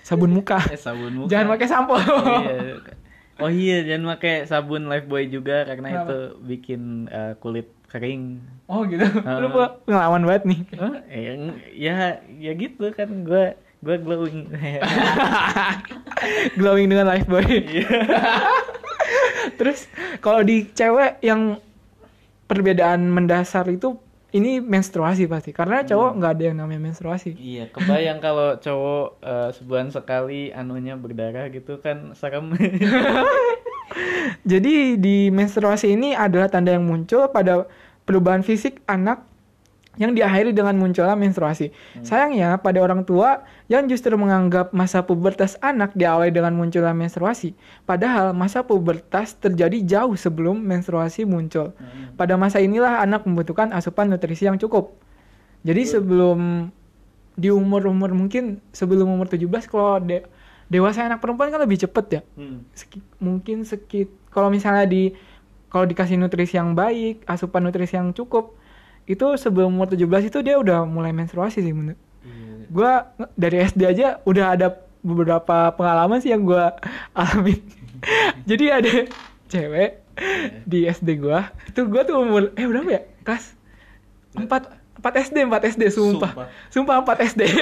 Sabun 0.00 0.30
muka. 0.30 0.56
eh 0.66 0.78
sabun 0.80 1.12
muka 1.14 1.28
Jangan 1.28 1.46
pakai 1.52 1.66
sampo. 1.66 1.94
Iya. 2.00 2.80
oh 3.38 3.48
iya 3.48 3.76
jangan 3.84 4.14
pakai 4.14 4.44
sabun 4.44 4.86
Lifebuoy 4.86 5.26
juga 5.26 5.64
karena 5.64 5.88
Kenapa? 5.88 6.04
itu 6.04 6.18
bikin 6.42 6.80
eh, 7.06 7.32
kulit 7.36 7.68
kering 7.88 8.40
Oh 8.64 8.82
gitu. 8.84 9.04
Ah. 9.22 9.36
Lu 9.36 9.52
pengalaman 9.84 10.24
banget 10.24 10.42
nih. 10.48 10.58
oh, 10.78 10.94
eh, 11.06 11.22
eng- 11.30 11.60
ya 11.70 12.18
ya 12.32 12.50
gitu 12.54 12.90
kan 12.90 13.22
gue 13.22 13.54
gue 13.82 13.96
glowing 13.98 14.46
Glowing 16.58 16.86
dengan 16.88 17.06
Lifebuoy. 17.06 17.60
Terus 19.58 19.86
kalau 20.20 20.42
di 20.42 20.68
cewek 20.70 21.22
yang 21.24 21.58
perbedaan 22.46 23.08
mendasar 23.08 23.64
itu 23.72 23.96
ini 24.32 24.64
menstruasi 24.64 25.28
pasti 25.28 25.52
karena 25.52 25.84
cowok 25.84 26.10
nggak 26.16 26.32
ada 26.40 26.44
yang 26.52 26.56
namanya 26.64 26.80
menstruasi. 26.88 27.36
Iya, 27.36 27.68
kebayang 27.68 28.18
kalau 28.24 28.56
cowok 28.56 29.06
eh, 29.20 29.48
sebulan 29.60 29.88
sekali 29.92 30.48
anunya 30.52 30.96
berdarah 30.96 31.52
gitu 31.52 31.80
kan 31.84 32.16
serem. 32.16 32.52
Jadi 34.50 34.96
di 34.96 35.28
menstruasi 35.28 35.92
ini 35.92 36.16
adalah 36.16 36.48
tanda 36.48 36.72
yang 36.72 36.88
muncul 36.88 37.28
pada 37.28 37.68
perubahan 38.08 38.40
fisik 38.40 38.80
anak 38.88 39.20
yang 39.94 40.16
diakhiri 40.16 40.50
dengan 40.50 40.72
munculnya 40.74 41.12
menstruasi. 41.12 41.68
Sayangnya 42.00 42.56
pada 42.56 42.80
orang 42.80 43.04
tua 43.04 43.44
yang 43.66 43.84
justru 43.84 44.16
menganggap 44.16 44.72
masa 44.72 45.00
pubertas 45.00 45.60
anak 45.60 45.92
diawali 45.92 46.32
dengan 46.32 46.56
munculnya 46.56 46.90
menstruasi, 46.90 47.52
padahal 47.82 48.32
masa 48.32 48.62
pubertas 48.62 49.36
terjadi 49.36 49.84
jauh 49.84 50.16
sebelum 50.16 50.56
menstruasi 50.58 51.22
muncul. 51.22 51.76
Pada 52.14 52.34
masa 52.34 52.58
inilah 52.58 53.00
anak 53.00 53.28
membutuhkan 53.28 53.68
asupan 53.70 54.08
nutrisi 54.08 54.44
yang 54.44 54.56
cukup. 54.56 54.96
Jadi 55.60 55.82
sebelum 55.84 56.72
di 57.32 57.48
umur-umur 57.48 58.12
mungkin 58.12 58.60
sebelum 58.70 59.08
umur 59.08 59.24
17 59.24 59.48
kalau 59.64 59.96
de- 59.98 60.24
dewasa 60.68 61.04
anak 61.04 61.20
perempuan 61.20 61.48
kan 61.48 61.60
lebih 61.60 61.80
cepet 61.80 62.06
ya 62.10 62.20
Hmm. 62.36 62.60
Seki- 62.72 63.04
mungkin 63.16 63.64
sekit 63.64 64.08
kalau 64.28 64.48
misalnya 64.48 64.84
di 64.84 65.16
kalau 65.68 65.88
dikasih 65.88 66.20
nutrisi 66.20 66.60
yang 66.60 66.76
baik, 66.76 67.24
asupan 67.24 67.64
nutrisi 67.64 67.96
yang 67.96 68.12
cukup, 68.12 68.52
itu 69.04 69.26
sebelum 69.34 69.72
umur 69.72 69.86
17 69.86 70.02
itu 70.24 70.38
dia 70.40 70.56
udah 70.56 70.84
mulai 70.84 71.10
menstruasi 71.10 71.58
sih 71.58 71.70
menurut. 71.70 71.98
Gua 72.68 73.10
nge- 73.14 73.32
dari 73.34 73.56
SD 73.60 73.80
aja 73.84 74.06
udah 74.22 74.46
ada 74.50 74.68
beberapa 75.00 75.70
pengalaman 75.70 76.18
sih 76.18 76.30
yang 76.30 76.42
gua 76.42 76.78
alamin. 77.12 77.58
Jadi 78.50 78.64
ada 78.66 78.92
cewek 79.46 79.90
di 80.62 80.86
SD 80.86 81.18
gua, 81.18 81.48
itu 81.64 81.84
gua 81.84 82.02
tuh 82.02 82.16
umur 82.18 82.52
eh 82.52 82.64
berapa 82.64 82.88
ya? 82.88 83.02
Kelas 83.22 83.52
4 84.32 84.48
4 85.02 85.24
SD, 85.24 85.36
4 85.42 85.68
SD 85.68 85.82
sumpah. 85.88 86.46
Sumpah 86.68 87.02
4 87.02 87.26
SD. 87.28 87.42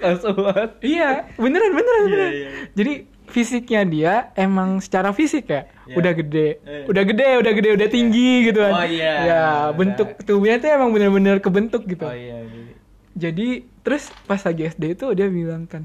Langsung 0.00 0.36
banget. 0.36 0.70
Iya, 0.80 1.10
beneran 1.34 1.72
beneran 1.72 1.98
Iya, 1.98 2.06
beneran. 2.06 2.32
iya. 2.32 2.48
Jadi 2.74 2.94
fisiknya 3.26 3.80
dia 3.84 4.12
emang 4.34 4.78
secara 4.78 5.10
fisik 5.10 5.46
ya 5.46 5.64
Iya. 5.84 6.00
udah 6.00 6.12
gede, 6.14 6.48
Eh. 6.60 6.84
udah 6.88 7.04
gede, 7.04 7.28
udah 7.38 7.52
gede, 7.52 7.68
udah 7.76 7.88
tinggi 7.88 8.48
gitu 8.48 8.56
kan. 8.58 8.72
Oh, 8.72 8.86
iya. 8.86 9.12
Ya 9.20 9.42
bentuk 9.70 10.16
Udah. 10.16 10.24
tubuhnya 10.24 10.56
tuh 10.56 10.68
emang 10.70 10.90
bener-bener 10.90 11.36
kebentuk 11.38 11.84
gitu. 11.84 12.02
Oh 12.02 12.10
iya. 12.10 12.40
iya. 12.40 12.72
Jadi 13.12 13.48
terus 13.80 14.08
pas 14.24 14.40
lagi 14.40 14.64
SD 14.64 14.96
itu 14.96 15.06
dia 15.12 15.28
bilang 15.28 15.64
kan 15.64 15.84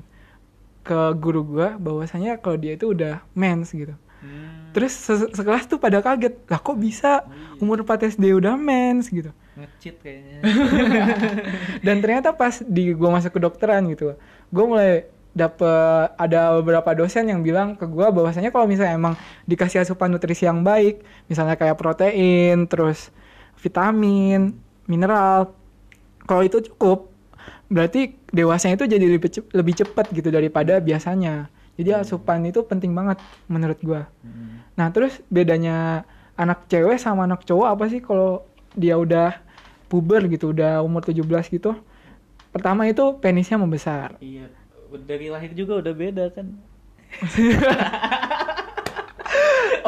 ke 0.81 0.95
guru 1.13 1.43
gua 1.45 1.75
bahwasanya 1.75 2.39
kalau 2.39 2.55
dia 2.55 2.73
itu 2.73 2.87
udah 2.87 3.21
mens 3.33 3.69
gitu. 3.69 3.91
Hmm. 4.19 4.71
Terus 4.71 4.95
se- 4.95 5.31
sekelas 5.31 5.63
tuh 5.65 5.77
pada 5.77 5.99
kaget, 5.99 6.35
lah 6.45 6.57
kok 6.57 6.75
bisa 6.75 7.19
Oh, 7.19 7.29
iya. 7.29 7.59
umur 7.59 7.83
4 7.83 8.07
SD 8.09 8.31
udah 8.31 8.55
mens 8.55 9.07
gitu. 9.07 9.35
Ngecit 9.53 9.99
kayaknya. 9.99 10.39
Dan 11.85 11.99
ternyata 11.99 12.31
pas 12.31 12.59
di 12.61 12.91
gua 12.93 13.13
masuk 13.13 13.35
ke 13.35 13.39
dokteran 13.41 13.83
gitu, 13.89 14.15
gua 14.47 14.63
mulai 14.65 14.91
dapet 15.39 16.11
ada 16.19 16.59
beberapa 16.59 16.91
dosen 16.91 17.31
yang 17.31 17.39
bilang 17.39 17.79
ke 17.79 17.87
gua 17.87 18.11
bahwasanya 18.11 18.51
kalau 18.51 18.67
misalnya 18.67 18.99
emang 18.99 19.15
dikasih 19.47 19.87
asupan 19.87 20.11
nutrisi 20.11 20.43
yang 20.43 20.59
baik, 20.59 20.99
misalnya 21.31 21.55
kayak 21.55 21.79
protein, 21.79 22.67
terus 22.67 23.15
vitamin, 23.63 24.59
mineral, 24.83 25.55
kalau 26.27 26.43
itu 26.43 26.59
cukup, 26.67 27.07
berarti 27.71 28.19
dewasanya 28.35 28.75
itu 28.75 28.85
jadi 28.85 29.05
lebih 29.07 29.29
cep- 29.31 29.51
lebih 29.55 29.73
cepat 29.79 30.11
gitu 30.11 30.29
daripada 30.29 30.77
biasanya. 30.83 31.47
Jadi 31.79 31.95
asupan 31.95 32.43
itu 32.43 32.59
penting 32.67 32.91
banget 32.91 33.23
menurut 33.47 33.79
gua. 33.79 34.11
Hmm. 34.19 34.61
Nah, 34.75 34.91
terus 34.91 35.23
bedanya 35.31 36.03
anak 36.35 36.67
cewek 36.67 36.99
sama 36.99 37.23
anak 37.23 37.47
cowok 37.47 37.67
apa 37.71 37.85
sih 37.87 38.03
kalau 38.03 38.43
dia 38.75 38.99
udah 38.99 39.39
puber 39.87 40.27
gitu, 40.27 40.51
udah 40.51 40.83
umur 40.83 41.01
17 41.07 41.47
gitu? 41.47 41.73
Pertama 42.51 42.85
itu 42.89 43.17
penisnya 43.21 43.57
membesar. 43.61 44.17
Iya, 44.19 44.51
dari 45.05 45.29
lahir 45.29 45.53
juga 45.53 45.83
udah 45.83 45.93
beda 45.93 46.25
kan. 46.33 46.47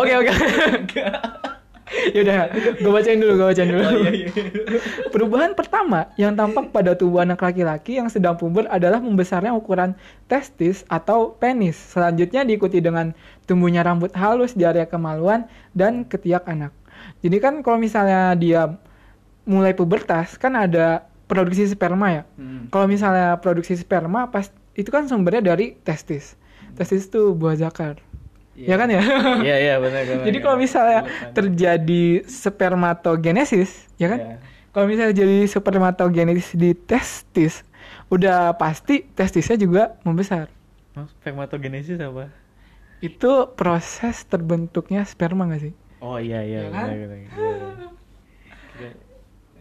Oke 0.01 0.13
oke. 0.17 0.33
Yaudah, 2.15 2.47
gue 2.79 2.87
bacain 2.87 3.19
dulu, 3.19 3.33
gue 3.35 3.47
bacain 3.51 3.67
dulu. 3.67 3.83
Oh, 3.83 4.07
iya, 4.07 4.31
Perubahan 5.13 5.51
pertama 5.51 6.07
yang 6.15 6.31
tampak 6.39 6.71
pada 6.71 6.95
tubuh 6.95 7.19
anak 7.19 7.43
laki-laki 7.43 7.99
yang 7.99 8.07
sedang 8.07 8.39
puber 8.39 8.63
adalah 8.71 9.03
membesarnya 9.03 9.51
ukuran 9.51 9.91
testis 10.31 10.87
atau 10.87 11.35
penis. 11.35 11.75
Selanjutnya 11.75 12.47
diikuti 12.47 12.79
dengan 12.79 13.11
tumbuhnya 13.43 13.83
rambut 13.83 14.09
halus 14.15 14.55
di 14.55 14.63
area 14.63 14.87
kemaluan 14.87 15.51
dan 15.75 16.07
ketiak 16.07 16.47
anak. 16.47 16.71
Jadi 17.27 17.37
kan 17.43 17.59
kalau 17.59 17.75
misalnya 17.75 18.39
dia 18.39 18.71
mulai 19.43 19.75
pubertas 19.75 20.39
kan 20.39 20.55
ada 20.55 21.11
produksi 21.27 21.67
sperma 21.67 22.07
ya. 22.07 22.23
Hmm. 22.39 22.71
Kalau 22.71 22.87
misalnya 22.87 23.35
produksi 23.43 23.75
sperma 23.75 24.31
pas 24.31 24.47
itu 24.81 24.89
kan 24.89 25.05
sumbernya 25.05 25.53
dari 25.53 25.77
testis. 25.81 26.35
Testis 26.75 27.07
itu 27.07 27.31
buah 27.37 27.55
zakar. 27.55 28.01
Ya 28.57 28.75
kan 28.75 28.91
ya? 28.91 29.01
Iya 29.47 29.55
iya 29.57 29.75
benar 29.79 30.01
benar. 30.05 30.23
Jadi 30.27 30.37
kalau 30.43 30.57
misalnya 30.59 30.99
terjadi 31.31 32.03
spermatogenesis, 32.27 33.87
ya 33.95 34.07
kan? 34.11 34.19
Iya. 34.19 34.35
Kalau 34.71 34.85
misalnya 34.87 35.13
jadi 35.15 35.37
spermatogenesis 35.47 36.55
di 36.55 36.71
testis, 36.75 37.63
udah 38.07 38.55
pasti 38.55 39.07
testisnya 39.15 39.55
juga 39.55 39.83
membesar. 40.03 40.47
Oh, 40.95 41.07
spermatogenesis 41.19 41.97
apa? 41.99 42.27
Itu 43.01 43.49
proses 43.57 44.21
terbentuknya 44.27 45.07
sperma 45.07 45.47
gak 45.49 45.71
sih? 45.71 45.73
Oh 45.99 46.17
iya 46.17 46.41
iya 46.45 46.67
Iya 46.67 46.69
kan? 46.69 46.85
benar 46.85 46.97
benar. 47.01 47.17
Iya, 47.17 47.27
iya. 47.31 47.69
Kira- 48.71 48.89
aduh, 48.91 48.91
aduh. 48.91 49.60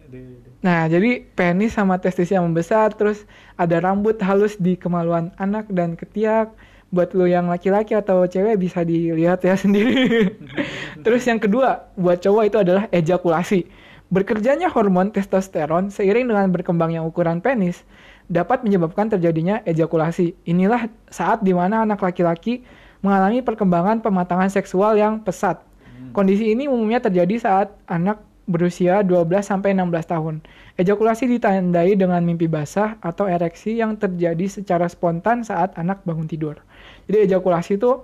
Nah, 0.61 0.85
jadi 0.91 1.25
penis 1.33 1.73
sama 1.73 1.97
testisnya 1.97 2.45
membesar, 2.45 2.93
terus 2.93 3.25
ada 3.57 3.81
rambut 3.81 4.21
halus 4.21 4.61
di 4.61 4.77
kemaluan 4.77 5.33
anak 5.41 5.71
dan 5.73 5.97
ketiak. 5.97 6.53
Buat 6.91 7.15
lo 7.15 7.23
yang 7.23 7.47
laki-laki 7.47 7.95
atau 7.95 8.27
cewek 8.27 8.59
bisa 8.59 8.83
dilihat 8.83 9.47
ya 9.47 9.55
sendiri. 9.63 10.35
terus 11.07 11.23
yang 11.25 11.39
kedua, 11.39 11.87
buat 11.95 12.19
cowok 12.19 12.45
itu 12.51 12.59
adalah 12.59 12.85
ejakulasi. 12.91 13.71
Bekerjanya 14.11 14.67
hormon 14.67 15.15
testosteron 15.15 15.95
seiring 15.95 16.27
dengan 16.27 16.51
berkembangnya 16.51 17.07
ukuran 17.07 17.39
penis 17.39 17.87
dapat 18.27 18.67
menyebabkan 18.67 19.07
terjadinya 19.07 19.63
ejakulasi. 19.63 20.35
Inilah 20.51 20.91
saat 21.07 21.47
di 21.47 21.55
mana 21.55 21.87
anak 21.87 22.03
laki-laki 22.03 22.67
mengalami 23.07 23.39
perkembangan 23.39 24.03
pematangan 24.03 24.51
seksual 24.51 24.99
yang 24.99 25.23
pesat. 25.23 25.63
Kondisi 26.11 26.51
ini 26.51 26.67
umumnya 26.67 26.99
terjadi 26.99 27.39
saat 27.39 27.69
anak 27.87 28.19
berusia 28.51 29.07
12 29.07 29.31
sampai 29.47 29.71
16 29.79 30.11
tahun. 30.11 30.35
Ejakulasi 30.75 31.31
ditandai 31.31 31.95
dengan 31.95 32.19
mimpi 32.27 32.51
basah 32.51 32.99
atau 32.99 33.31
ereksi 33.31 33.79
yang 33.79 33.95
terjadi 33.95 34.51
secara 34.51 34.91
spontan 34.91 35.47
saat 35.47 35.79
anak 35.79 36.03
bangun 36.03 36.27
tidur. 36.27 36.59
Jadi 37.07 37.31
ejakulasi 37.31 37.79
itu 37.79 38.03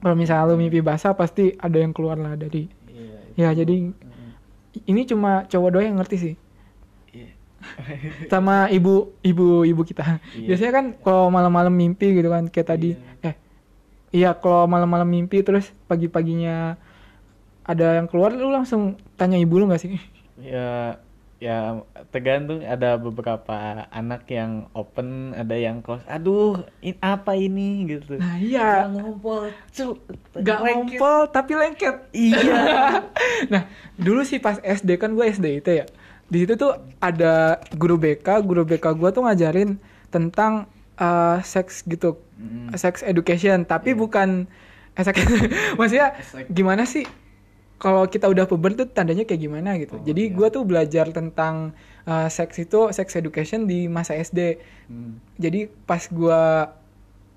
kalau 0.00 0.16
misalnya 0.16 0.50
lu 0.50 0.56
mimpi 0.58 0.80
basah 0.80 1.12
pasti 1.14 1.54
ada 1.60 1.76
yang 1.76 1.92
keluar 1.92 2.16
lah 2.16 2.34
dari 2.34 2.66
Iya. 3.36 3.52
ya 3.54 3.64
jadi 3.64 3.92
ini 4.88 5.00
cuma 5.06 5.44
cowok 5.46 5.68
doang 5.70 5.86
yang 5.92 5.98
ngerti 6.00 6.16
sih 6.16 6.34
Iya. 7.12 7.30
sama 8.32 8.72
ibu 8.72 9.12
ibu 9.20 9.62
ibu 9.68 9.82
kita 9.84 10.18
Iya. 10.34 10.46
biasanya 10.56 10.72
kan 10.72 10.86
kalau 11.04 11.28
malam-malam 11.28 11.72
mimpi 11.72 12.16
gitu 12.16 12.32
kan 12.32 12.48
kayak 12.48 12.68
tadi 12.68 12.90
eh 13.20 13.36
iya 14.10 14.32
kalau 14.32 14.64
malam-malam 14.64 15.06
mimpi 15.06 15.44
terus 15.44 15.68
pagi-paginya 15.84 16.80
ada 17.70 17.94
yang 17.94 18.06
keluar 18.06 18.30
lu 18.32 18.50
langsung 18.50 18.82
tanya 19.14 19.36
ibu 19.36 19.54
lu 19.54 19.66
nggak 19.66 19.78
sih 19.80 19.94
Ya 20.36 20.98
ya 21.36 21.80
tergantung 22.08 22.60
ada 22.60 22.96
beberapa 22.96 23.56
anak 23.88 24.28
yang 24.28 24.68
open, 24.72 25.32
ada 25.32 25.52
yang 25.52 25.80
close. 25.80 26.04
Aduh, 26.06 26.60
in, 26.80 26.92
apa 26.98 27.32
ini 27.32 27.68
gitu. 27.88 28.16
nah 28.16 28.36
iya 28.36 28.84
Nggak 28.84 29.00
ngompol, 29.00 29.42
cuk. 29.70 29.96
nggak 30.34 30.58
Lengket. 30.58 30.98
ngompol 30.98 31.18
tapi 31.30 31.52
lengket 31.54 31.96
Iya. 32.10 32.60
nah 33.52 33.62
dulu 33.96 34.20
sih 34.22 34.36
pas 34.36 34.58
SD 34.58 34.96
kan 34.96 35.12
gue 35.12 35.24
SD 35.24 35.60
itu 35.60 35.70
ya 35.74 35.86
di 36.26 36.38
situ 36.38 36.54
tuh 36.54 36.72
ada 36.98 37.34
guru 37.72 37.96
BK 37.96 38.40
guru 38.40 38.62
BK 38.62 38.92
gue 38.94 39.08
tuh 39.10 39.22
ngajarin 39.22 39.80
tentang 40.08 40.68
uh, 40.96 41.40
seks 41.42 41.82
gitu 41.84 42.20
Mm. 42.36 42.72
sex 42.74 43.00
education 43.02 43.64
tapi 43.64 43.92
Iya. 43.92 43.98
bukan 43.98 44.28
eh, 44.94 45.02
seks 45.02 45.20
maksudnya 45.76 46.16
Seks. 46.22 46.48
gimana 46.48 46.84
sih 46.84 47.04
kalau 47.80 48.04
kita 48.04 48.26
udah 48.26 48.44
puber 48.44 48.72
tuh 48.74 48.84
tandanya 48.86 49.24
kayak 49.24 49.40
gimana 49.40 49.74
gitu 49.74 49.96
Oh, 49.96 50.04
jadi 50.04 50.22
iya. 50.22 50.32
gue 50.32 50.48
tuh 50.50 50.62
belajar 50.62 51.08
tentang 51.10 51.72
uh, 52.04 52.28
seks 52.28 52.60
itu 52.60 52.92
sex 52.92 53.08
education 53.14 53.64
di 53.64 53.88
masa 53.88 54.14
SD 54.14 54.60
Hmm. 54.86 55.16
jadi 55.34 55.64
pas 55.80 56.02
gue 56.02 56.40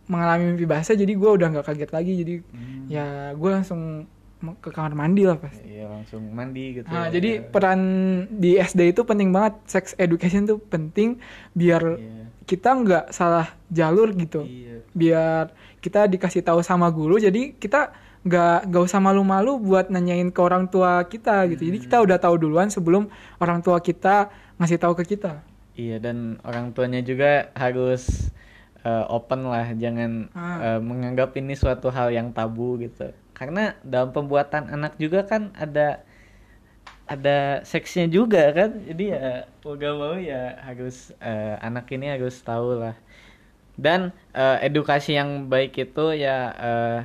mengalami 0.04 0.52
mimpi 0.52 0.66
basah 0.66 0.94
jadi 0.94 1.10
gue 1.10 1.30
udah 1.32 1.48
nggak 1.50 1.66
kaget 1.66 1.92
lagi 1.92 2.14
jadi 2.18 2.34
Hmm. 2.44 2.86
ya 2.88 3.06
gue 3.32 3.50
langsung 3.50 3.82
ke 4.60 4.70
kamar 4.70 4.92
mandi 4.92 5.24
lah 5.24 5.40
pasti 5.40 5.64
Iya 5.64 5.88
langsung 5.88 6.28
mandi 6.30 6.76
gitu. 6.76 6.84
Nah, 6.86 7.08
ya. 7.08 7.16
jadi 7.16 7.40
peran 7.42 7.80
di 8.30 8.60
SD 8.60 8.92
itu 8.92 9.02
penting 9.02 9.32
banget. 9.32 9.56
Sex 9.64 9.96
education 9.96 10.44
tuh 10.44 10.60
penting 10.60 11.16
biar 11.54 11.80
Iya. 11.96 12.28
kita 12.44 12.76
nggak 12.76 13.06
salah 13.10 13.48
jalur 13.70 14.12
gitu. 14.12 14.44
Iya. 14.44 14.84
Biar 14.92 15.44
kita 15.80 16.12
dikasih 16.12 16.44
tahu 16.44 16.60
sama 16.60 16.92
guru. 16.92 17.16
Jadi 17.18 17.56
kita 17.56 17.96
nggak 18.24 18.72
nggak 18.72 18.84
usah 18.88 19.04
malu-malu 19.04 19.60
buat 19.60 19.92
nanyain 19.92 20.32
ke 20.32 20.40
orang 20.40 20.72
tua 20.72 21.04
kita 21.08 21.44
gitu. 21.52 21.68
Jadi 21.68 21.78
kita 21.84 22.00
udah 22.00 22.18
tahu 22.20 22.40
duluan 22.40 22.72
sebelum 22.72 23.12
orang 23.44 23.60
tua 23.60 23.84
kita 23.84 24.32
ngasih 24.60 24.80
tahu 24.80 24.96
ke 24.96 25.16
kita. 25.16 25.44
Iya 25.76 25.98
dan 26.00 26.40
orang 26.48 26.72
tuanya 26.72 27.02
juga 27.04 27.52
harus 27.58 28.32
eh, 28.84 29.06
open 29.12 29.48
lah, 29.48 29.72
jangan 29.76 30.28
Ah. 30.36 30.76
eh, 30.76 30.80
menganggap 30.84 31.36
ini 31.40 31.56
suatu 31.56 31.88
hal 31.92 32.12
yang 32.12 32.32
tabu 32.36 32.80
gitu. 32.80 33.12
Karena 33.36 33.76
dalam 33.84 34.12
pembuatan 34.16 34.70
anak 34.72 34.96
juga 35.00 35.24
kan 35.28 35.52
ada 35.58 36.04
ada 37.04 37.60
seksnya 37.68 38.08
juga 38.08 38.48
kan, 38.56 38.80
jadi 38.88 39.04
ya 39.12 39.28
mau 39.60 39.76
gak 39.76 39.96
mau 40.00 40.16
ya 40.16 40.56
harus 40.64 41.12
eh, 41.20 41.56
anak 41.60 41.92
ini 41.92 42.08
harus 42.16 42.40
tahu 42.40 42.80
lah. 42.80 42.96
Dan 43.76 44.14
eh, 44.32 44.58
edukasi 44.68 45.18
yang 45.18 45.50
baik 45.52 45.76
itu 45.76 46.06
ya 46.16 46.38
eh, 46.56 47.00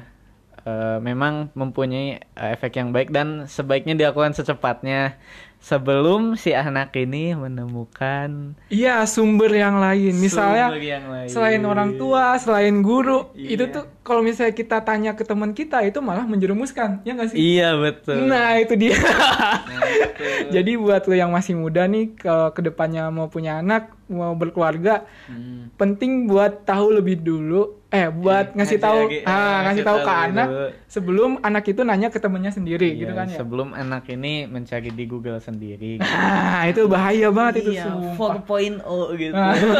eh, 0.68 0.98
memang 1.00 1.48
mempunyai 1.52 2.08
eh, 2.20 2.48
efek 2.52 2.76
yang 2.76 2.92
baik 2.92 3.08
dan 3.08 3.48
sebaiknya 3.48 3.96
dilakukan 3.96 4.36
secepatnya 4.36 5.16
sebelum 5.58 6.36
si 6.36 6.54
anak 6.54 6.94
ini 6.94 7.34
menemukan 7.34 8.54
Iya 8.68 9.02
sumber 9.04 9.50
yang 9.50 9.80
lain. 9.80 10.14
Misalnya 10.14 10.70
Sumber 10.70 10.84
yang 10.84 11.04
lain. 11.08 11.28
selain 11.28 11.62
orang 11.64 11.90
tua, 11.96 12.38
selain 12.38 12.78
guru, 12.78 13.32
Iya. 13.32 13.48
itu 13.56 13.64
tuh 13.72 13.84
kalau 14.08 14.20
misalnya 14.20 14.50
kita 14.50 14.80
tanya 14.80 15.12
ke 15.12 15.22
teman 15.22 15.52
kita 15.52 15.84
itu 15.84 16.00
malah 16.00 16.24
menjerumuskan, 16.24 17.04
ya 17.04 17.12
nggak 17.12 17.28
sih? 17.28 17.36
Iya 17.36 17.76
betul. 17.76 18.24
Nah 18.24 18.56
itu 18.56 18.72
dia. 18.74 18.96
Nah, 18.96 19.60
betul. 19.68 20.48
Jadi 20.50 20.72
buat 20.74 21.02
lo 21.04 21.14
yang 21.14 21.28
masih 21.28 21.54
muda 21.54 21.84
nih, 21.84 22.16
kalau 22.16 22.48
ke 22.48 22.60
depannya 22.60 23.06
mau 23.08 23.28
punya 23.28 23.58
anak, 23.58 23.92
mau 24.06 24.32
berkeluarga, 24.32 25.04
Hmm. 25.28 25.68
penting 25.76 26.24
buat 26.24 26.64
tahu 26.64 26.96
lebih 26.96 27.20
dulu. 27.20 27.76
Eh, 27.88 28.04
buat 28.06 28.52
Eh, 28.52 28.54
ngasih 28.54 28.76
ngasih 28.76 28.78
tahu, 28.78 29.00
lagi, 29.02 29.16
eh, 29.16 29.24
ah, 29.24 29.32
ngasih 29.32 29.64
ngasih 29.64 29.80
tahu 29.82 29.96
tahu 29.96 30.04
ke 30.04 30.12
anak 30.12 30.46
dulu. 30.46 30.66
sebelum 30.86 31.30
anak 31.40 31.64
itu 31.66 31.80
nanya 31.82 32.08
ke 32.08 32.18
temennya 32.18 32.50
sendiri, 32.50 32.84
Iya, 32.86 32.98
gitu 32.98 33.12
kan 33.14 33.26
ya. 33.26 33.38
Sebelum 33.38 33.68
anak 33.72 34.04
ini 34.10 34.44
mencari 34.44 34.90
di 34.90 35.04
Google 35.04 35.38
sendiri. 35.38 35.96
Ah, 36.48 36.66
itu 36.66 36.84
bahaya 36.84 37.28
banget 37.30 37.62
itu 37.62 37.72
Iya, 37.72 37.88
sumpah. 37.88 38.44
4.0 38.44 38.84
gitu. 39.14 39.32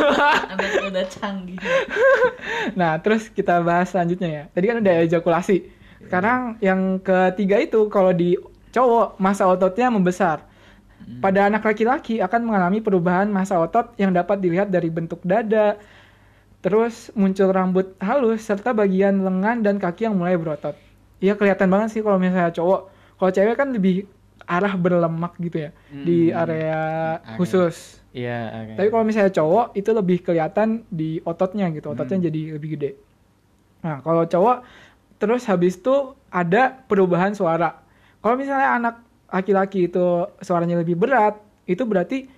Anak 0.52 0.68
udah 0.86 1.04
canggih. 1.06 1.58
Nah, 2.74 2.96
terus 2.98 3.28
kita 3.28 3.60
bahas 3.60 3.92
selanjutnya 4.18 4.30
ya. 4.30 4.44
Tadi 4.50 4.64
kan 4.66 4.76
udah 4.82 4.94
ejakulasi. 5.06 5.56
Sekarang 6.02 6.40
yang 6.58 6.98
ketiga 6.98 7.56
itu 7.58 7.86
kalau 7.88 8.10
di 8.10 8.34
cowok 8.70 9.16
masa 9.18 9.46
ototnya 9.46 9.88
membesar. 9.88 10.42
Pada 11.22 11.48
anak 11.48 11.64
laki-laki 11.64 12.20
akan 12.20 12.42
mengalami 12.44 12.82
perubahan 12.82 13.30
masa 13.30 13.56
otot 13.56 13.94
yang 13.96 14.12
dapat 14.12 14.42
dilihat 14.42 14.68
dari 14.68 14.92
bentuk 14.92 15.22
dada, 15.24 15.78
terus 16.60 17.08
muncul 17.14 17.48
rambut 17.48 17.96
halus 18.02 18.44
serta 18.44 18.74
bagian 18.74 19.22
lengan 19.22 19.62
dan 19.62 19.78
kaki 19.80 20.04
yang 20.04 20.18
mulai 20.18 20.36
berotot. 20.36 20.74
Iya 21.22 21.38
kelihatan 21.38 21.70
banget 21.70 21.96
sih 21.96 22.02
kalau 22.04 22.18
misalnya 22.20 22.52
cowok. 22.52 22.80
Kalau 23.18 23.30
cewek 23.30 23.56
kan 23.56 23.72
lebih 23.72 24.04
arah 24.44 24.74
berlemak 24.74 25.32
gitu 25.40 25.68
ya 25.68 25.70
di 25.90 26.28
Hmm. 26.30 26.40
area 26.44 26.82
Area. 27.24 27.36
khusus. 27.40 28.00
Iya, 28.12 28.38
oke. 28.48 28.72
Tapi 28.80 28.88
kalau 28.88 29.04
misalnya 29.04 29.32
cowok 29.32 29.66
itu 29.76 29.90
lebih 29.92 30.18
kelihatan 30.24 30.68
di 30.88 31.20
ototnya 31.22 31.68
gitu, 31.72 31.92
ototnya 31.92 32.18
Hmm. 32.20 32.26
jadi 32.26 32.40
lebih 32.58 32.68
gede. 32.76 32.90
Nah, 33.88 34.04
kalau 34.04 34.28
cowok 34.28 34.60
terus 35.16 35.48
habis 35.48 35.80
itu 35.80 36.12
ada 36.28 36.84
perubahan 36.84 37.32
suara. 37.32 37.80
Kalau 38.20 38.36
misalnya 38.36 38.76
anak 38.76 38.94
laki-laki 39.32 39.88
itu 39.88 40.28
suaranya 40.44 40.76
lebih 40.84 41.00
berat, 41.00 41.40
itu 41.64 41.88
berarti 41.88 42.28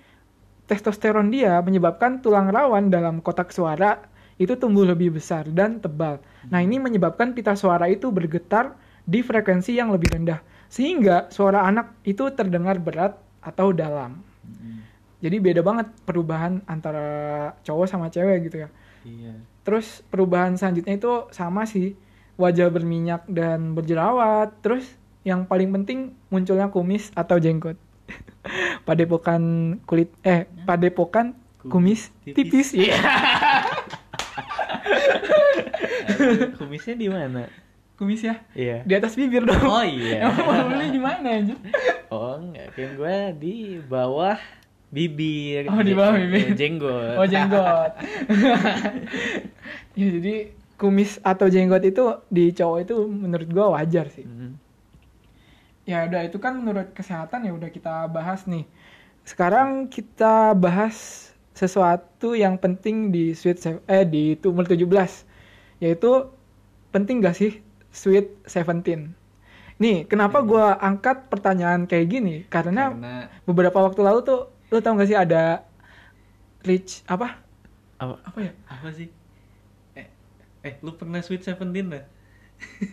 testosteron 0.71 1.27
dia 1.27 1.59
menyebabkan 1.59 2.23
tulang 2.23 2.47
rawan 2.47 2.87
dalam 2.87 3.19
kotak 3.19 3.51
suara 3.51 3.99
itu 4.39 4.55
tumbuh 4.55 4.87
lebih 4.87 5.19
besar 5.19 5.43
dan 5.51 5.83
tebal. 5.83 6.23
Nah, 6.47 6.63
ini 6.63 6.79
menyebabkan 6.79 7.35
pita 7.35 7.53
suara 7.59 7.91
itu 7.91 8.07
bergetar 8.09 8.73
di 9.03 9.19
frekuensi 9.19 9.75
yang 9.75 9.91
lebih 9.91 10.15
rendah 10.15 10.39
sehingga 10.71 11.27
suara 11.27 11.67
anak 11.67 11.99
itu 12.07 12.31
terdengar 12.31 12.79
berat 12.79 13.19
atau 13.43 13.75
dalam. 13.75 14.23
Hmm. 14.47 14.80
Jadi 15.21 15.37
beda 15.37 15.61
banget 15.61 15.87
perubahan 16.03 16.65
antara 16.65 17.53
cowok 17.61 17.85
sama 17.85 18.09
cewek 18.09 18.49
gitu 18.49 18.65
ya. 18.65 18.69
Iya. 19.05 19.33
Terus 19.61 20.01
perubahan 20.09 20.57
selanjutnya 20.57 20.97
itu 20.97 21.29
sama 21.29 21.69
sih, 21.69 21.93
wajah 22.41 22.73
berminyak 22.73 23.29
dan 23.29 23.77
berjerawat. 23.77 24.49
Terus 24.65 24.89
yang 25.21 25.45
paling 25.45 25.69
penting 25.69 26.17
munculnya 26.33 26.73
kumis 26.73 27.13
atau 27.13 27.37
jenggot. 27.37 27.77
padepokan 28.89 29.77
kulit 29.85 30.09
eh 30.25 30.49
padepokan 30.65 31.37
kumis 31.69 32.09
tipis. 32.25 32.73
Iya. 32.73 32.97
Kumisnya 36.57 36.95
di 36.97 37.09
mana? 37.09 37.49
kumis 38.01 38.25
ya. 38.25 38.41
Iya. 38.57 38.81
Di 38.81 38.93
atas 38.97 39.13
bibir 39.13 39.45
dong. 39.45 39.61
Oh 39.61 39.85
iya. 39.85 40.25
Emang 40.33 40.73
beli 40.73 40.89
di 40.89 40.97
mana 40.97 41.37
anjir? 41.37 41.53
Oh 42.09 42.33
enggak, 42.33 42.73
kan 42.73 42.97
gue 42.97 43.17
di 43.37 43.55
bawah 43.85 44.41
bibir. 44.91 45.71
Oh, 45.71 45.79
di 45.79 45.95
bawah 45.95 46.19
bibir. 46.19 46.51
Eh, 46.51 46.55
Jenggot. 46.59 47.15
Oh 47.15 47.25
jenggot. 47.25 47.91
ya 49.99 50.07
jadi 50.19 50.35
kumis 50.75 51.17
atau 51.23 51.47
jenggot 51.47 51.81
itu 51.87 52.03
di 52.27 52.51
cowok 52.51 52.77
itu 52.83 52.95
menurut 53.07 53.47
gua 53.49 53.79
wajar 53.79 54.11
sih. 54.11 54.27
Hmm. 54.27 54.59
Ya 55.87 56.05
udah 56.05 56.27
itu 56.27 56.37
kan 56.37 56.59
menurut 56.59 56.91
kesehatan 56.91 57.47
ya 57.47 57.51
udah 57.55 57.71
kita 57.71 58.11
bahas 58.11 58.43
nih. 58.45 58.67
Sekarang 59.23 59.87
kita 59.87 60.51
bahas 60.59 61.31
sesuatu 61.55 62.35
yang 62.35 62.59
penting 62.59 63.11
di 63.15 63.31
Sweet 63.31 63.63
eh 63.87 64.03
di 64.03 64.35
umur 64.43 64.67
17 64.67 64.87
yaitu 65.81 66.29
penting 66.93 67.23
gak 67.23 67.37
sih 67.39 67.63
Sweet 67.91 68.43
Seventeen? 68.45 69.15
Nih, 69.81 70.05
kenapa 70.05 70.45
gua 70.45 70.77
angkat 70.77 71.25
pertanyaan 71.25 71.89
kayak 71.89 72.07
gini? 72.11 72.35
Karena 72.45 72.93
Karena 72.93 73.25
beberapa 73.49 73.81
waktu 73.81 74.05
lalu 74.05 74.21
tuh 74.21 74.41
lu 74.71 74.79
tau 74.79 74.95
gak 74.95 75.05
sih 75.05 75.17
ada 75.17 75.67
Rich 76.61 77.03
apa? 77.05 77.41
apa, 77.97 78.15
Apa 78.23 78.37
ya? 78.39 78.51
apa 78.65 78.87
sih? 78.89 79.09
Eh, 79.93 80.07
eh 80.61 80.73
lu 80.79 80.93
pernah 80.93 81.19
Sweet 81.19 81.43
Seventeen 81.43 81.89
lah? 81.89 82.05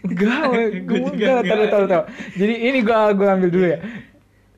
Enggak, 0.03 0.41
Gua 0.49 0.65
gue 0.73 0.99
juga 1.13 1.45
enggak, 1.45 1.45
tahu 1.45 1.65
tahu 1.69 1.85
tahu. 1.87 2.03
Jadi 2.35 2.55
ini 2.59 2.79
gua 2.81 3.13
gua 3.13 3.37
ambil 3.37 3.49
dulu 3.49 3.67
ya. 3.69 3.79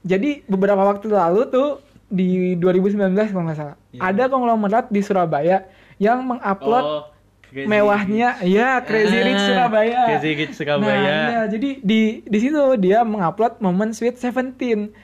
Jadi 0.00 0.46
beberapa 0.46 0.80
waktu 0.80 1.06
lalu 1.06 1.42
tuh 1.50 1.68
di 2.06 2.54
2019 2.56 3.14
kalau 3.30 3.44
nggak 3.46 3.58
salah, 3.58 3.76
Iya. 3.90 4.00
ada 4.00 4.24
konglomerat 4.26 4.86
di 4.88 5.00
Surabaya 5.02 5.66
yang 5.98 6.22
mengupload 6.24 6.86
Oh, 6.86 7.02
Crazy 7.50 7.66
mewahnya, 7.66 8.28
ya 8.46 8.78
Crazy 8.80 9.10
Ah, 9.12 9.26
Rich 9.26 9.42
Surabaya. 9.44 10.00
Crazy 10.08 10.30
Rich 10.38 10.54
Surabaya. 10.54 10.94
Nah, 10.94 11.14
iya, 11.26 11.40
jadi 11.50 11.70
di 11.82 12.00
di 12.22 12.38
situ 12.38 12.62
dia 12.78 13.02
mengupload 13.02 13.58
momen 13.58 13.90
Sweet 13.90 14.16
Seventeen. 14.16 14.94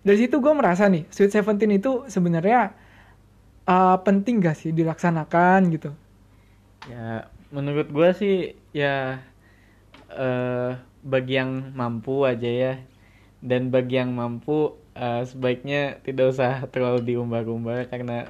Dari 0.00 0.16
situ 0.16 0.40
gue 0.40 0.52
merasa 0.56 0.88
nih, 0.88 1.04
Sweet 1.12 1.32
Seventeen 1.32 1.76
itu 1.76 2.08
sebenarnya 2.08 2.72
uh, 3.68 3.96
penting 4.00 4.40
gak 4.40 4.56
sih 4.56 4.72
dilaksanakan 4.72 5.60
gitu? 5.74 5.90
Ya, 6.88 7.28
menurut 7.52 7.92
gua 7.92 8.16
sih 8.16 8.56
ya 8.72 9.20
eh 10.10 10.72
bagi 11.04 11.36
yang 11.36 11.76
mampu 11.76 12.24
aja 12.24 12.48
ya. 12.48 12.74
Dan 13.40 13.72
bagi 13.72 13.96
yang 13.96 14.12
mampu 14.12 14.76
eh, 14.92 15.24
sebaiknya 15.24 15.96
tidak 16.04 16.36
usah 16.36 16.68
terlalu 16.68 17.00
diumbar-umbar 17.08 17.88
karena 17.88 18.28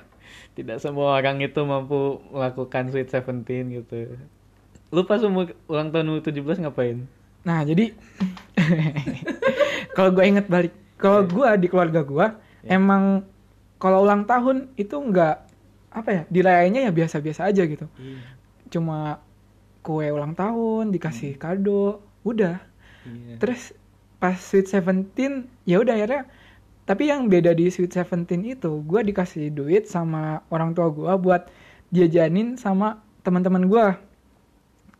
tidak 0.54 0.78
semua 0.78 1.18
orang 1.18 1.42
itu 1.42 1.58
mampu 1.66 2.22
melakukan 2.30 2.94
Sweet 2.94 3.10
Seventeen 3.10 3.74
gitu. 3.74 4.18
Lu 4.94 5.02
pas 5.06 5.18
umur 5.26 5.54
ulang 5.66 5.90
tahun 5.90 6.14
lu 6.14 6.22
17 6.22 6.62
ngapain? 6.62 7.10
Nah, 7.42 7.62
jadi 7.66 7.90
kalau 9.96 10.14
gue 10.14 10.24
inget 10.26 10.46
balik, 10.46 10.74
kalau 11.00 11.24
Iya. 11.24 11.30
gue 11.32 11.48
di 11.56 11.66
keluarga 11.66 12.00
gue 12.04 12.26
emang 12.62 13.24
kalau 13.80 14.04
ulang 14.04 14.28
tahun 14.28 14.68
itu 14.76 14.92
nggak 14.92 15.36
apa 15.90 16.08
ya, 16.12 16.22
dirayainnya 16.28 16.86
ya 16.86 16.92
biasa-biasa 16.92 17.48
aja 17.48 17.64
gitu. 17.64 17.88
Cuma 18.70 19.18
kue 19.80 20.06
ulang 20.06 20.36
tahun, 20.36 20.92
dikasih 20.92 21.34
Hmm. 21.34 21.40
kado, 21.40 21.84
udah. 22.22 22.60
Iya. 23.02 23.40
Terus 23.40 23.72
pas 24.20 24.36
Sweet 24.36 24.68
Seventeen, 24.68 25.48
ya 25.64 25.80
udah 25.80 25.96
akhirnya. 25.96 26.28
Tapi 26.84 27.08
yang 27.08 27.26
beda 27.26 27.56
di 27.56 27.72
Sweet 27.72 27.90
Seventeen 27.90 28.44
itu, 28.44 28.84
gue 28.84 29.00
dikasih 29.00 29.48
duit 29.50 29.88
sama 29.88 30.44
orang 30.52 30.76
tua 30.76 30.92
gue 30.92 31.10
buat 31.16 31.48
jajanin 31.90 32.60
sama 32.60 33.00
teman-teman 33.24 33.66
gue. 33.66 33.86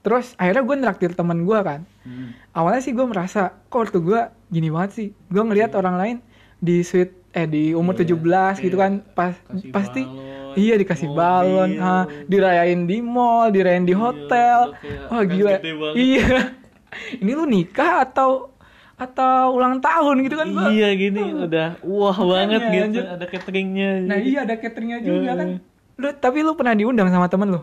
Terus 0.01 0.33
akhirnya 0.35 0.63
gue 0.63 0.77
neraktir 0.77 1.11
teman 1.13 1.43
gue 1.43 1.59
kan. 1.61 1.85
Hmm. 2.01 2.33
Awalnya 2.51 2.81
sih 2.81 2.93
gue 2.93 3.05
merasa, 3.05 3.41
kok 3.65 3.79
ortu 3.79 4.01
gue 4.01 4.21
gini 4.49 4.69
banget 4.69 4.91
sih. 4.93 5.09
Gue 5.27 5.43
ngelihat 5.43 5.73
orang 5.73 5.97
lain 5.97 6.17
di 6.57 6.81
sweet 6.81 7.13
eh 7.31 7.47
di 7.47 7.73
umur 7.73 7.95
Iya, 7.95 8.11
17 8.11 8.59
gitu 8.61 8.75
iya. 8.75 8.83
kan 8.83 8.93
pas 9.09 9.39
Kasih 9.39 9.71
pasti 9.71 10.03
balon, 10.03 10.59
iya 10.59 10.75
dikasih 10.75 11.07
mobil. 11.07 11.15
balon 11.17 11.71
ah, 11.79 12.05
dirayain 12.27 12.81
di 12.83 12.99
mall 12.99 13.49
dirayain 13.49 13.87
di 13.87 13.95
Iya, 13.95 14.03
hotel 14.03 14.59
kayak 14.75 15.07
wah 15.07 15.23
gila 15.25 15.51
iya 15.95 16.51
ini 17.23 17.31
lu 17.31 17.47
nikah 17.47 18.03
atau 18.03 18.51
atau 18.99 19.55
ulang 19.55 19.79
tahun 19.79 20.27
gitu 20.27 20.35
kan 20.35 20.47
gua. 20.51 20.69
Iya 20.69 20.89
gini 20.93 21.23
udah 21.39 21.79
wah 21.81 22.19
banget 22.19 22.61
Makanya, 22.61 22.85
gitu 22.91 23.01
ada 23.07 23.27
cateringnya. 23.29 23.91
nah 24.03 24.19
iya 24.19 24.39
ada 24.43 24.55
cateringnya 24.57 24.99
juga 24.99 25.31
kan 25.33 25.47
Eh. 25.47 25.59
lu 25.97 26.09
tapi 26.13 26.39
lu 26.43 26.53
pernah 26.53 26.75
diundang 26.75 27.09
sama 27.09 27.31
temen 27.31 27.47
lu 27.49 27.61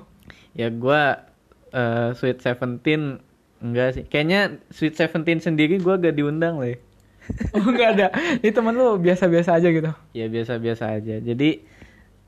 Ya 0.55 0.71
gua 0.71 1.26
eh, 1.77 2.09
Sweet 2.17 2.41
Seventeen 2.41 3.21
enggak 3.61 3.89
sih. 3.93 4.03
Kayaknya 4.09 4.57
Sweet 4.73 4.97
Seventeen 4.97 5.37
sendiri 5.37 5.77
gua 5.77 5.97
gak 5.97 6.17
diundang 6.17 6.57
lah. 6.57 6.73
oh 7.59 7.65
enggak 7.67 7.89
ada 7.99 8.07
ini 8.39 8.55
temen 8.55 8.71
lu 8.71 8.95
biasa-biasa 8.97 9.59
aja 9.59 9.67
gitu 9.67 9.91
Ya 10.15 10.25
biasa-biasa 10.31 10.97
aja. 10.97 11.19
Jadi 11.19 11.61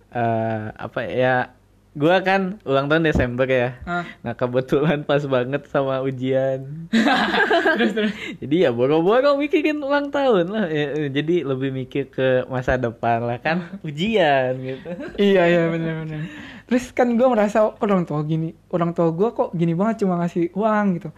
eh 0.09 0.63
apa 0.73 1.01
ya? 1.05 1.53
Gua 1.97 2.21
kan 2.21 2.61
ulang 2.69 2.85
tahun 2.85 3.01
Desember 3.01 3.49
ya. 3.49 3.81
ah. 3.83 4.05
Nah 4.21 4.37
kebetulan 4.37 5.01
pas 5.03 5.25
banget 5.25 5.65
sama 5.67 6.05
ujian. 6.05 6.89
terus 7.75 7.91
terus 7.97 8.13
Jadi 8.37 8.55
ya 8.63 8.69
boro-boro 8.69 9.35
mikirin 9.35 9.81
ulang 9.81 10.13
tahun 10.13 10.53
lah. 10.53 10.65
Ya, 10.69 11.09
jadi 11.09 11.43
lebih 11.43 11.73
mikir 11.73 12.13
ke 12.13 12.45
masa 12.45 12.77
depan 12.77 13.25
lah 13.25 13.41
kan 13.41 13.65
ujian 13.87 14.53
gitu. 14.61 14.89
iya 15.17 15.49
iya 15.49 15.61
bener-bener 15.69 16.29
terus 16.69 16.93
kan 16.93 17.09
gue 17.09 17.25
merasa 17.25 17.65
kok 17.73 17.81
orang 17.81 18.05
tua 18.05 18.21
gini? 18.21 18.53
Orang 18.69 18.93
tua 18.93 19.09
gue 19.09 19.33
kok 19.33 19.49
gini 19.57 19.73
banget 19.73 20.05
cuma 20.05 20.21
ngasih 20.21 20.53
uang 20.53 20.85
gitu. 21.01 21.09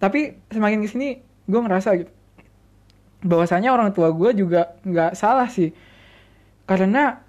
Tapi 0.00 0.40
semakin 0.48 0.80
ke 0.80 0.88
sini 0.88 1.08
gue 1.44 1.60
ngerasa 1.60 1.92
gitu 2.00 2.12
bahwasanya 3.24 3.72
orang 3.72 3.90
tua 3.96 4.12
gue 4.12 4.36
juga 4.36 4.76
nggak 4.84 5.16
salah 5.16 5.48
sih. 5.48 5.72
Karena 6.68 7.24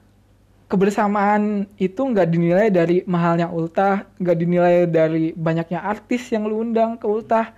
kebersamaan 0.67 1.71
itu 1.79 2.01
nggak 2.03 2.27
dinilai 2.27 2.67
dari 2.67 3.03
mahalnya 3.07 3.47
ultah 3.47 4.03
nggak 4.19 4.37
dinilai 4.37 4.75
dari 4.91 5.31
banyaknya 5.31 5.83
artis 5.83 6.27
yang 6.35 6.45
lu 6.45 6.61
undang 6.61 6.99
ke 6.99 7.07
ultah. 7.07 7.55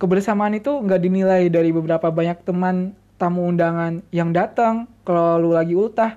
Kebersamaan 0.00 0.56
itu 0.56 0.72
nggak 0.72 1.00
dinilai 1.00 1.48
dari 1.52 1.72
beberapa 1.72 2.08
banyak 2.08 2.44
teman 2.44 2.96
tamu 3.16 3.48
undangan 3.48 4.04
yang 4.12 4.32
datang 4.32 4.88
kalau 5.04 5.40
lu 5.40 5.50
lagi 5.52 5.76
ultah. 5.76 6.16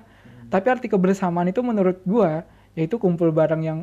Tapi 0.50 0.66
arti 0.66 0.88
kebersamaan 0.90 1.48
itu 1.52 1.60
menurut 1.60 2.00
gua 2.08 2.42
yaitu 2.74 2.96
kumpul 2.98 3.30
bareng 3.34 3.62
yang 3.62 3.78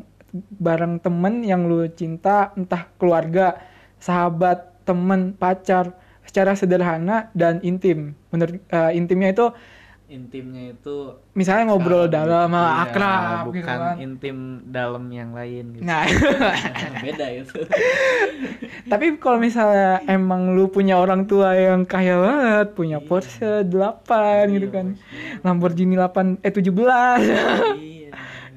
bareng 0.59 0.99
temen 0.99 1.43
yang 1.43 1.65
lu 1.67 1.87
cinta 1.91 2.51
entah 2.59 2.87
keluarga 2.99 3.57
sahabat 3.97 4.83
temen 4.83 5.35
pacar 5.35 5.95
secara 6.27 6.55
sederhana 6.55 7.31
dan 7.31 7.63
intim 7.63 8.15
menurut 8.31 8.59
eh, 8.71 8.91
intimnya 8.95 9.31
itu 9.31 9.47
Intimnya 10.07 10.71
itu 10.71 11.19
misalnya 11.35 11.67
ngobrol 11.67 12.07
dalam 12.07 12.47
Iya, 12.47 12.87
akrab 12.87 13.51
gitu 13.51 13.59
bukan 13.59 13.75
kan 13.75 13.95
intim 13.99 14.63
dalam 14.71 15.03
yang 15.11 15.35
lain 15.35 15.75
gitu. 15.75 15.83
nah 15.83 16.07
beda 17.03 17.27
itu. 17.27 17.59
Tapi 18.91 19.19
kalau 19.19 19.35
misalnya 19.35 19.99
emang 20.07 20.55
lu 20.55 20.71
punya 20.71 20.95
orang 20.95 21.27
tua 21.27 21.59
yang 21.59 21.83
kaya 21.83 22.23
banget, 22.23 22.67
punya 22.71 23.03
Porsche 23.03 23.67
8 23.67 24.55
gitu 24.55 24.71
kan. 24.71 24.95
Lamborghini 25.43 25.99
8 25.99 26.39
eh 26.39 26.53
17. 26.55 26.71
iya. 26.71 27.96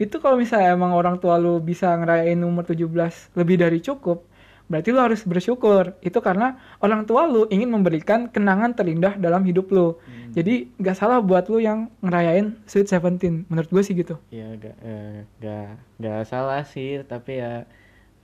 Itu 0.00 0.16
kalau 0.16 0.40
misalnya 0.40 0.72
emang 0.72 0.96
orang 0.96 1.20
tua 1.20 1.36
lu 1.36 1.60
bisa 1.60 1.92
ngerayain 1.92 2.40
umur 2.40 2.64
17 2.64 3.36
lebih 3.36 3.60
dari 3.60 3.84
cukup, 3.84 4.24
berarti 4.72 4.88
lu 4.96 5.00
harus 5.04 5.20
bersyukur. 5.28 5.92
Itu 6.00 6.24
karena 6.24 6.56
orang 6.80 7.04
tua 7.04 7.28
lu 7.28 7.44
ingin 7.52 7.68
memberikan 7.68 8.32
kenangan 8.32 8.72
terindah 8.72 9.20
dalam 9.20 9.44
hidup 9.44 9.68
lu. 9.68 10.00
Jadi 10.32 10.72
gak 10.80 10.96
salah 10.96 11.20
buat 11.20 11.52
lu 11.52 11.60
yang 11.60 11.92
ngerayain 12.00 12.56
Sweet 12.64 12.88
Seventeen. 12.88 13.44
Menurut 13.52 13.68
gue 13.68 13.82
sih 13.84 13.92
gitu. 13.92 14.16
Ya 14.32 14.48
gak, 14.56 14.76
eh, 14.80 15.28
gak, 15.36 15.68
gak 16.00 16.22
salah 16.24 16.64
sih, 16.64 17.04
tapi 17.04 17.44
ya 17.44 17.68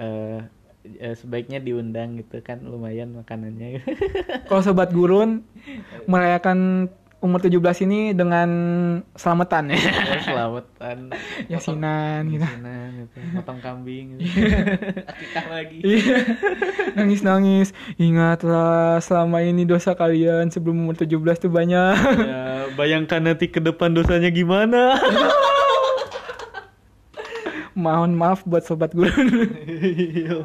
eh, 0.01 0.41
eh, 0.97 1.15
sebaiknya 1.19 1.61
diundang 1.61 2.17
gitu 2.17 2.41
kan 2.41 2.65
lumayan 2.65 3.13
makanannya. 3.21 3.85
Kalau 4.49 4.63
sobat 4.65 4.97
gurun 4.97 5.45
merayakan 6.09 6.89
umur 7.25 7.41
17 7.41 7.89
ini 7.89 8.13
dengan 8.13 8.49
selamatan 9.17 9.69
ya. 9.73 9.79
Ya, 9.81 10.19
selamatan. 10.29 10.97
Yasinan 11.49 12.29
gitu. 12.29 12.45
Yasinan 12.45 12.89
gitu. 13.03 13.17
Potong 13.41 13.61
kambing 13.65 14.21
gitu. 14.21 14.37
Akikah 15.11 15.47
lagi. 15.49 15.79
Iya. 15.81 16.17
Nangis-nangis. 16.93 17.73
Ingatlah 17.97 19.01
selama 19.01 19.41
ini 19.41 19.65
dosa 19.65 19.97
kalian 19.97 20.53
sebelum 20.53 20.87
umur 20.87 20.97
17 20.97 21.17
tuh 21.41 21.53
banyak. 21.53 21.97
Ya, 22.21 22.69
bayangkan 22.77 23.25
nanti 23.25 23.49
ke 23.49 23.59
depan 23.65 23.97
dosanya 23.97 24.29
gimana. 24.29 25.01
Mohon 27.77 28.17
maaf 28.17 28.41
buat 28.49 28.65
sobat 28.65 28.97
guru. 28.97 29.13
Iya. 29.69 30.41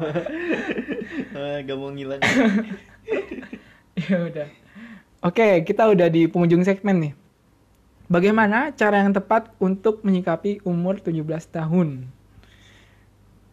Ah, 1.32 1.64
gak 1.64 1.76
mau 1.80 1.88
ngilang. 1.88 2.20
ya 3.96 4.18
udah. 4.28 4.61
Oke, 5.22 5.62
kita 5.62 5.86
udah 5.86 6.10
di 6.10 6.26
penghujung 6.26 6.66
segmen 6.66 6.98
nih. 6.98 7.14
Bagaimana 8.10 8.74
cara 8.74 9.06
yang 9.06 9.14
tepat 9.14 9.54
untuk 9.62 10.02
menyikapi 10.02 10.58
umur 10.66 10.98
17 10.98 11.22
tahun? 11.46 12.10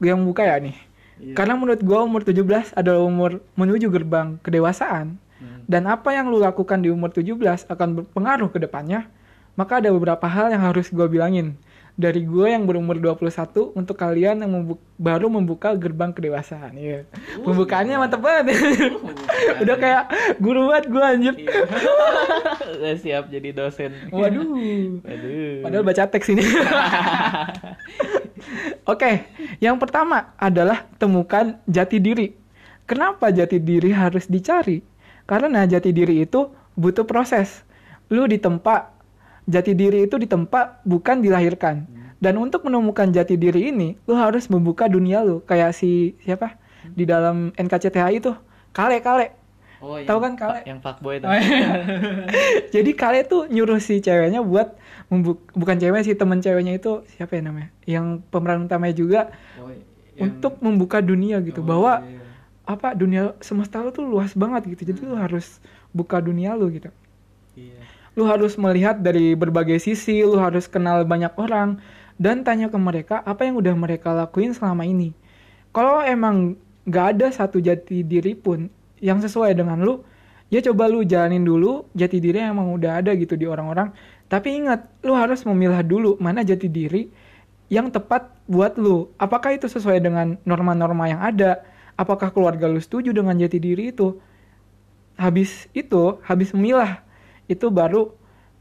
Gue 0.01 0.09
yang 0.09 0.26
buka 0.26 0.49
ya 0.49 0.57
nih. 0.57 0.74
Iya. 1.22 1.38
Karena 1.38 1.53
menurut 1.53 1.78
gue 1.86 1.99
umur 2.01 2.26
17 2.26 2.74
adalah 2.74 3.05
umur 3.05 3.45
menuju 3.53 3.86
gerbang 3.93 4.41
kedewasaan. 4.41 5.22
Hmm. 5.38 5.61
Dan 5.70 5.86
apa 5.86 6.09
yang 6.09 6.34
lu 6.34 6.41
lakukan 6.41 6.82
di 6.82 6.89
umur 6.89 7.13
17 7.13 7.38
akan 7.70 8.01
berpengaruh 8.01 8.49
ke 8.49 8.57
depannya. 8.65 9.05
Maka 9.53 9.78
ada 9.78 9.93
beberapa 9.93 10.26
hal 10.26 10.49
yang 10.49 10.65
harus 10.65 10.89
gue 10.89 11.05
bilangin. 11.05 11.53
Dari 11.99 12.23
gue 12.23 12.47
yang 12.47 12.63
berumur 12.63 12.95
21 12.95 13.75
untuk 13.75 13.99
kalian 13.99 14.39
yang 14.39 14.55
baru 14.95 15.27
membuka 15.27 15.75
gerbang 15.75 16.15
kedewasaan. 16.15 16.79
Iya. 16.79 17.03
Pembukaannya 17.43 17.99
mantep 17.99 18.23
banget. 18.23 18.55
Udah 19.67 19.75
kayak 19.75 20.03
guru 20.39 20.71
banget 20.71 20.85
gue 20.87 21.03
anjir. 21.03 21.35
Iya. 21.35 21.59
Udah 22.79 22.95
siap 22.95 23.23
jadi 23.27 23.51
dosen. 23.51 23.91
Waduh. 24.15 25.03
Aduh. 25.03 25.59
Padahal 25.67 25.83
baca 25.83 26.07
teks 26.07 26.31
ini. 26.31 26.47
Oke, 28.87 29.27
yang 29.59 29.75
pertama 29.75 30.31
adalah 30.39 30.87
temukan 30.95 31.59
jati 31.67 31.99
diri. 31.99 32.31
Kenapa 32.87 33.29
jati 33.29 33.59
diri 33.59 33.91
harus 33.91 34.25
dicari? 34.25 34.81
Karena 35.29 35.67
jati 35.67 35.91
diri 35.91 36.23
itu 36.23 36.49
butuh 36.79 37.03
proses. 37.05 37.61
Lu 38.09 38.25
ditempa, 38.25 38.97
jati 39.49 39.73
diri 39.73 40.05
itu 40.05 40.15
ditempa 40.15 40.85
bukan 40.85 41.19
dilahirkan. 41.19 41.89
Dan 42.19 42.35
untuk 42.35 42.63
menemukan 42.63 43.09
jati 43.09 43.33
diri 43.33 43.71
ini, 43.71 43.97
lu 44.03 44.13
harus 44.13 44.45
membuka 44.45 44.85
dunia 44.85 45.19
lu. 45.19 45.39
Kayak 45.41 45.71
si 45.71 46.13
siapa? 46.21 46.59
Di 46.85 47.03
dalam 47.03 47.49
NKCTHI 47.53 48.19
itu, 48.19 48.35
Kale 48.69 48.99
Kale. 48.99 49.27
Oh, 49.79 49.95
Tahu 49.95 50.19
yang 50.19 50.19
kan, 50.19 50.33
Kale? 50.35 50.59
Yang 50.67 50.79
fuckboy. 50.83 51.15
Oh, 51.17 51.31
iya. 51.39 51.71
Jadi 52.69 52.91
Kale 52.91 53.23
tuh 53.23 53.47
nyuruh 53.47 53.79
si 53.79 53.97
ceweknya 53.97 54.43
buat 54.43 54.75
membu- 55.07 55.39
bukan 55.53 55.79
cewek 55.79 56.03
sih 56.03 56.13
temen 56.13 56.37
ceweknya 56.37 56.75
itu 56.75 57.07
siapa 57.09 57.33
ya 57.33 57.41
namanya? 57.41 57.71
Yang 57.87 58.05
pemeran 58.27 58.67
utamanya 58.67 58.91
juga 58.93 59.21
Oh, 59.55 59.71
yang- 59.71 60.35
untuk 60.35 60.59
membuka 60.59 60.99
dunia 60.99 61.39
gitu 61.39 61.63
Oh, 61.63 61.65
bahwa 61.65 62.03
iya. 62.03 62.19
apa 62.67 62.91
dunia 62.91 63.31
semesta 63.39 63.79
lu 63.79 63.89
tuh 63.89 64.03
luas 64.03 64.35
banget 64.35 64.67
gitu. 64.69 64.91
Jadi 64.91 65.07
lu 65.07 65.15
harus 65.15 65.63
buka 65.89 66.19
dunia 66.19 66.51
lu 66.53 66.67
gitu. 66.69 66.91
Iya. 67.55 67.79
Lu 68.20 68.28
harus 68.28 68.59
melihat 68.59 68.99
dari 68.99 69.32
berbagai 69.32 69.80
sisi, 69.80 70.20
lu 70.28 70.36
harus 70.36 70.67
kenal 70.67 71.07
banyak 71.07 71.32
orang 71.39 71.80
dan 72.20 72.43
tanya 72.43 72.67
ke 72.67 72.76
mereka 72.76 73.24
apa 73.24 73.47
yang 73.47 73.55
udah 73.55 73.72
mereka 73.80 74.11
lakuin 74.11 74.51
selama 74.51 74.84
ini. 74.84 75.15
Kalau 75.72 76.03
emang 76.03 76.59
nggak 76.84 77.05
ada 77.15 77.28
satu 77.32 77.63
jati 77.63 78.03
diri 78.03 78.36
pun 78.36 78.67
yang 78.99 79.24
sesuai 79.24 79.55
dengan 79.55 79.80
lu, 79.80 80.03
ya 80.51 80.59
coba 80.59 80.91
lu 80.91 81.07
jalanin 81.07 81.47
dulu 81.47 81.88
jati 81.95 82.20
diri 82.20 82.43
yang 82.43 82.59
emang 82.59 82.76
udah 82.76 82.99
ada 82.99 83.15
gitu 83.15 83.39
di 83.39 83.47
orang-orang. 83.47 83.95
Tapi 84.28 84.51
ingat, 84.51 84.84
lu 84.99 85.15
harus 85.15 85.47
memilah 85.47 85.80
dulu 85.80 86.20
mana 86.20 86.43
jati 86.43 86.67
diri 86.67 87.07
yang 87.72 87.88
tepat 87.88 88.36
buat 88.51 88.76
lu. 88.76 89.07
Apakah 89.15 89.55
itu 89.55 89.72
sesuai 89.72 90.03
dengan 90.03 90.36
norma-norma 90.43 91.07
yang 91.07 91.24
ada? 91.24 91.63
Apakah 91.95 92.36
keluarga 92.36 92.67
lu 92.67 92.84
setuju 92.84 93.15
dengan 93.15 93.39
jati 93.39 93.63
diri 93.63 93.95
itu? 93.95 94.20
Habis 95.15 95.72
itu, 95.72 96.20
habis 96.28 96.51
memilah, 96.51 96.99
itu 97.49 97.67
baru 97.73 98.13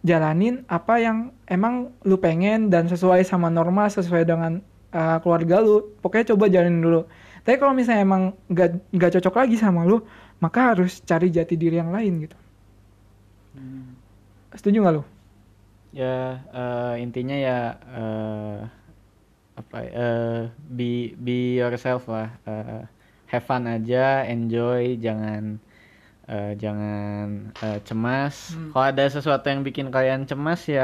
jalanin 0.02 0.64
apa 0.66 0.96
yang 0.98 1.36
emang 1.44 1.92
lu 2.08 2.16
pengen 2.16 2.72
dan 2.72 2.88
sesuai 2.88 3.22
sama 3.28 3.52
norma, 3.52 3.92
sesuai 3.92 4.24
dengan 4.24 4.64
uh, 4.96 5.18
keluarga 5.20 5.60
lu. 5.60 5.92
Pokoknya 6.00 6.34
coba 6.34 6.48
jalanin 6.48 6.80
dulu. 6.80 7.04
Tapi 7.44 7.56
kalau 7.60 7.76
misalnya 7.76 8.02
emang 8.02 8.22
nggak 8.48 8.92
nggak 8.92 9.10
cocok 9.20 9.34
lagi 9.44 9.56
sama 9.60 9.84
lu, 9.84 10.00
maka 10.40 10.74
harus 10.74 11.04
cari 11.04 11.28
jati 11.28 11.54
diri 11.54 11.76
yang 11.78 11.92
lain 11.92 12.26
gitu. 12.26 12.38
Hmm. 13.54 13.94
Setuju 14.56 14.80
nggak 14.80 14.96
lu? 14.96 15.04
Ya 15.92 16.44
eh, 16.52 16.94
intinya 17.04 17.36
ya 17.36 17.58
eh, 17.92 18.58
apa 19.58 19.78
eh, 19.84 20.42
be 20.68 21.16
be 21.18 21.60
yourself 21.60 22.08
lah. 22.08 22.32
Eh, 22.44 22.82
have 23.28 23.44
fun 23.44 23.68
aja, 23.68 24.24
enjoy, 24.24 24.96
jangan 24.96 25.60
eh, 26.30 26.48
jangan 26.62 27.24
eh, 27.64 27.78
cemas. 27.88 28.36
Hmm. 28.52 28.70
Kalau 28.72 28.86
ada 28.90 29.04
sesuatu 29.16 29.46
yang 29.52 29.62
bikin 29.68 29.86
kalian 29.94 30.22
cemas 30.30 30.60
ya 30.76 30.82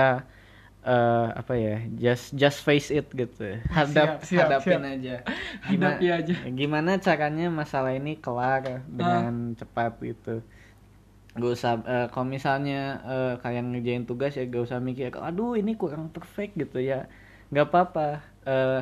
eh, 0.87 1.25
apa 1.41 1.53
ya, 1.65 1.73
just 2.03 2.25
just 2.41 2.59
face 2.67 2.89
it 2.99 3.07
gitu. 3.21 3.43
Hadap 3.77 4.09
Siap, 4.09 4.19
siap, 4.29 4.51
hadapin 4.51 4.81
siap. 4.83 4.83
aja. 4.93 5.15
Hadapi 5.69 6.07
aja. 6.19 6.35
Gimana 6.61 6.91
caranya 7.07 7.45
masalah 7.61 7.93
ini 7.99 8.11
kelar 8.25 8.63
dengan 8.99 9.55
cepat 9.61 9.93
gitu. 10.09 10.31
Gak 11.41 11.51
usah 11.57 11.73
eh, 11.93 12.05
kalau 12.13 12.27
misalnya 12.37 12.75
eh, 13.11 13.31
kalian 13.43 13.67
ngerjain 13.75 14.05
tugas 14.11 14.33
ya 14.39 14.43
gak 14.55 14.63
usah 14.71 14.79
mikir 14.89 15.11
aduh 15.29 15.51
ini 15.61 15.71
kurang 15.81 16.05
perfect 16.15 16.53
gitu 16.63 16.79
ya 16.91 16.95
nggak 17.51 17.67
apa-apa 17.71 18.03
Eh, 18.45 18.73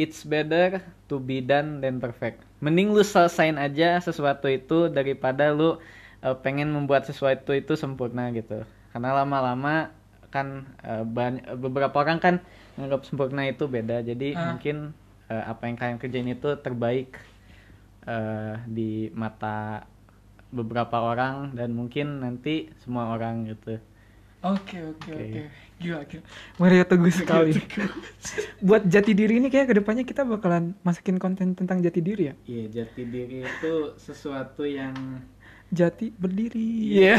it's 0.00 0.26
better 0.26 0.82
to 1.10 1.16
be 1.22 1.38
done 1.40 1.78
than 1.82 1.98
perfect 2.02 2.42
mending 2.64 2.90
lu 2.94 3.02
selesain 3.04 3.56
aja 3.60 4.00
sesuatu 4.02 4.46
itu 4.50 4.88
daripada 4.90 5.50
lu 5.54 5.78
eh, 6.24 6.36
pengen 6.44 6.70
membuat 6.74 7.06
sesuatu 7.06 7.54
itu 7.54 7.74
sempurna 7.78 8.30
gitu 8.34 8.64
karena 8.94 9.10
lama-lama 9.22 9.90
kan 10.34 10.66
eh, 10.82 11.04
bany- 11.06 11.44
beberapa 11.58 11.94
orang 12.02 12.18
kan 12.18 12.34
nganggap 12.74 13.06
sempurna 13.06 13.46
itu 13.46 13.70
beda 13.70 14.02
jadi 14.02 14.34
Ah. 14.34 14.54
mungkin 14.54 14.76
eh, 15.30 15.44
apa 15.46 15.62
yang 15.70 15.76
kalian 15.78 15.98
kerjain 16.02 16.28
itu 16.30 16.50
terbaik 16.58 17.14
eh, 18.06 18.54
di 18.66 19.08
mata 19.14 19.86
beberapa 20.54 21.02
orang 21.02 21.54
dan 21.58 21.74
mungkin 21.74 22.22
nanti 22.22 22.70
semua 22.82 23.10
orang 23.14 23.50
gitu. 23.50 23.82
Oke 24.44 24.76
oke 24.84 25.10
Oke. 25.10 25.24
oke. 25.24 25.40
Gila 25.82 26.06
gila. 26.06 26.22
Mario 26.62 26.84
teguh 26.86 27.12
sekali. 27.12 27.52
Buat 28.66 28.86
jati 28.86 29.12
diri 29.12 29.42
ini 29.42 29.50
kayak 29.50 29.70
ke 29.70 29.74
depannya 29.82 30.04
kita 30.06 30.22
bakalan 30.22 30.72
masukin 30.86 31.18
konten 31.18 31.58
tentang 31.58 31.82
jati 31.82 32.00
diri 32.00 32.30
ya. 32.30 32.34
Iya, 32.46 32.64
jati 32.82 33.02
diri 33.04 33.42
itu 33.42 33.98
sesuatu 33.98 34.62
yang 34.62 34.94
Jati 35.74 36.14
berdiri. 36.14 37.02
Iya. 37.02 37.18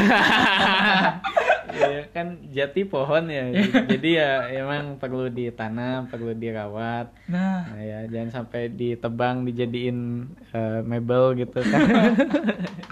ya 1.76 2.00
kan 2.14 2.40
jati 2.54 2.88
pohon 2.88 3.28
ya. 3.28 3.52
Jadi 3.84 4.16
ya 4.16 4.48
emang 4.48 4.96
perlu 4.96 5.28
ditanam, 5.28 6.08
perlu 6.08 6.32
dirawat. 6.32 7.12
Nah, 7.28 7.68
Nah 7.68 7.80
ya 7.84 7.98
jangan 8.08 8.30
sampai 8.32 8.72
ditebang 8.72 9.44
dijadiin 9.44 10.30
eh, 10.56 10.80
mebel 10.88 11.36
gitu 11.36 11.60
kan. 11.68 11.84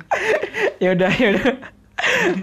ya 0.83 0.93
udah 0.93 1.13
ya 1.17 1.29
udah. 1.33 1.49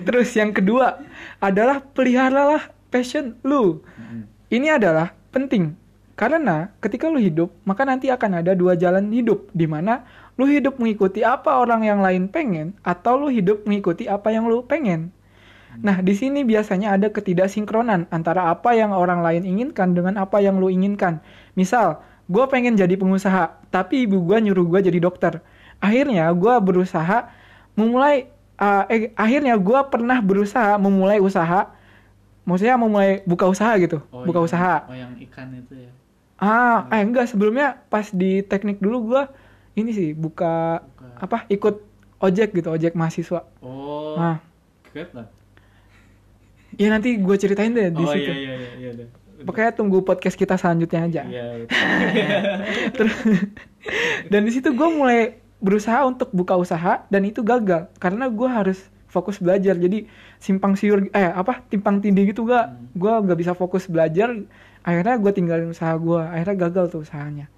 Terus 0.01 0.29
yang 0.33 0.49
kedua 0.55 0.97
adalah 1.37 1.83
peliharalah 1.83 2.73
passion 2.91 3.39
lu. 3.47 3.79
Mm. 3.95 4.23
Ini 4.51 4.67
adalah 4.75 5.15
penting 5.31 5.79
karena 6.21 6.69
ketika 6.77 7.09
lu 7.09 7.17
hidup, 7.17 7.49
maka 7.65 7.81
nanti 7.81 8.13
akan 8.13 8.45
ada 8.45 8.53
dua 8.53 8.77
jalan 8.77 9.09
hidup 9.09 9.49
di 9.57 9.65
mana 9.65 10.05
lu 10.37 10.45
hidup 10.45 10.77
mengikuti 10.77 11.25
apa 11.25 11.57
orang 11.57 11.81
yang 11.81 11.97
lain 11.97 12.29
pengen 12.29 12.77
atau 12.85 13.17
lu 13.17 13.33
hidup 13.33 13.65
mengikuti 13.65 14.05
apa 14.05 14.29
yang 14.29 14.45
lu 14.45 14.61
pengen. 14.61 15.09
Nah, 15.81 16.03
di 16.03 16.13
sini 16.13 16.45
biasanya 16.45 16.93
ada 16.93 17.09
ketidaksinkronan 17.09 18.11
antara 18.13 18.53
apa 18.53 18.75
yang 18.77 18.93
orang 18.93 19.25
lain 19.25 19.49
inginkan 19.49 19.97
dengan 19.97 20.21
apa 20.21 20.43
yang 20.43 20.61
lu 20.61 20.69
inginkan. 20.69 21.23
Misal, 21.57 22.05
gue 22.29 22.45
pengen 22.53 22.77
jadi 22.77 22.93
pengusaha, 23.01 23.57
tapi 23.73 24.05
ibu 24.05 24.21
gue 24.21 24.37
nyuruh 24.45 24.67
gue 24.77 24.93
jadi 24.93 24.99
dokter. 25.01 25.41
Akhirnya 25.81 26.29
gue 26.37 26.53
berusaha 26.61 27.33
memulai, 27.73 28.29
uh, 28.61 28.85
eh, 28.93 29.09
akhirnya 29.17 29.57
gue 29.57 29.79
pernah 29.89 30.21
berusaha 30.21 30.77
memulai 30.77 31.17
usaha, 31.17 31.71
maksudnya 32.41 32.75
memulai 32.75 33.21
buka 33.23 33.45
usaha 33.45 33.71
gitu, 33.75 34.01
buka 34.03 34.39
yang- 34.39 34.47
usaha. 34.47 34.75
Oh 34.85 34.95
yang 34.95 35.13
ikan 35.21 35.53
itu 35.53 35.73
ya. 35.77 35.91
Ah, 36.35 36.89
eh 36.89 37.01
enggak 37.01 37.25
sebelumnya 37.25 37.77
pas 37.85 38.09
di 38.09 38.41
teknik 38.41 38.77
dulu 38.77 39.07
gua 39.07 39.29
ini 39.71 39.89
sih 39.89 40.11
buka, 40.11 40.81
Buka. 40.81 41.07
apa 41.21 41.37
ikut 41.47 41.75
ojek 42.17 42.49
gitu, 42.51 42.69
ojek 42.69 42.91
mahasiswa. 42.91 43.45
Oh. 43.59 44.13
Nah, 44.15 44.41
Keren 44.85 45.07
lah. 45.13 45.27
ya 46.73 46.87
nanti 46.87 47.15
gue 47.15 47.35
ceritain 47.35 47.69
deh 47.69 47.87
di 47.87 47.99
oh 47.99 48.09
situ. 48.09 48.27
iya 48.27 48.53
iya 48.55 48.69
iya 48.75 48.91
iya. 48.95 49.05
Pokoknya 49.41 49.71
tunggu 49.71 50.01
podcast 50.01 50.33
kita 50.33 50.53
selanjutnya 50.53 51.01
aja. 51.03 51.21
Iya. 51.23 51.45
betul. 51.57 51.77
Terus 52.97 53.15
dan 54.27 54.41
di 54.41 54.51
situ 54.51 54.69
gue 54.69 54.89
mulai 54.89 55.21
berusaha 55.57 56.03
untuk 56.03 56.29
buka 56.31 56.53
usaha 56.55 57.05
dan 57.07 57.21
itu 57.21 57.41
gagal 57.41 57.89
karena 57.95 58.25
gue 58.27 58.49
harus 58.49 58.79
fokus 59.11 59.43
belajar. 59.43 59.75
Jadi 59.75 60.07
simpang 60.39 60.79
siur 60.79 61.11
eh 61.11 61.27
apa 61.27 61.59
timpang 61.67 61.99
tindih 61.99 62.31
gitu 62.31 62.47
gak 62.47 62.71
gue 62.95 63.11
gak 63.11 63.37
bisa 63.37 63.51
fokus 63.51 63.91
belajar. 63.91 64.31
Akhirnya 64.81 65.19
gue 65.19 65.31
tinggalin 65.35 65.69
usaha 65.69 65.91
gue 65.99 66.17
akhirnya 66.23 66.55
gagal 66.55 66.95
tuh 66.95 67.03
usahanya. 67.03 67.51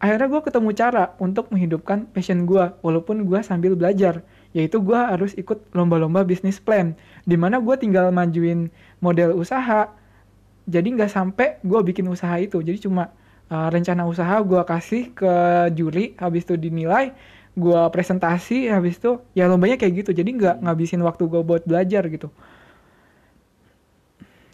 Akhirnya 0.00 0.28
gue 0.28 0.40
ketemu 0.44 0.70
cara 0.76 1.04
untuk 1.20 1.52
menghidupkan 1.52 2.08
passion 2.12 2.48
gue 2.48 2.64
walaupun 2.80 3.28
gue 3.28 3.40
sambil 3.44 3.76
belajar. 3.76 4.24
Yaitu 4.56 4.80
gue 4.80 4.96
harus 4.96 5.36
ikut 5.36 5.68
lomba-lomba 5.76 6.24
bisnis 6.24 6.56
plan 6.56 6.96
di 7.28 7.36
mana 7.36 7.60
gue 7.60 7.76
tinggal 7.76 8.08
majuin 8.08 8.72
model 9.04 9.36
usaha. 9.36 9.92
Jadi 10.66 10.98
nggak 10.98 11.12
sampai 11.12 11.60
gue 11.60 11.80
bikin 11.84 12.08
usaha 12.08 12.34
itu. 12.40 12.58
Jadi 12.64 12.88
cuma 12.88 13.12
uh, 13.52 13.68
rencana 13.70 14.04
usaha 14.08 14.40
gue 14.42 14.62
kasih 14.66 15.12
ke 15.14 15.32
juri 15.76 16.18
habis 16.18 16.42
itu 16.42 16.58
dinilai 16.58 17.14
gue 17.56 17.80
presentasi 17.88 18.68
habis 18.68 19.00
itu 19.00 19.16
ya 19.32 19.48
lombanya 19.48 19.80
kayak 19.80 20.04
gitu. 20.04 20.10
Jadi 20.12 20.36
nggak 20.36 20.60
ngabisin 20.60 21.00
waktu 21.00 21.24
gue 21.24 21.40
buat 21.40 21.64
belajar 21.64 22.04
gitu. 22.12 22.28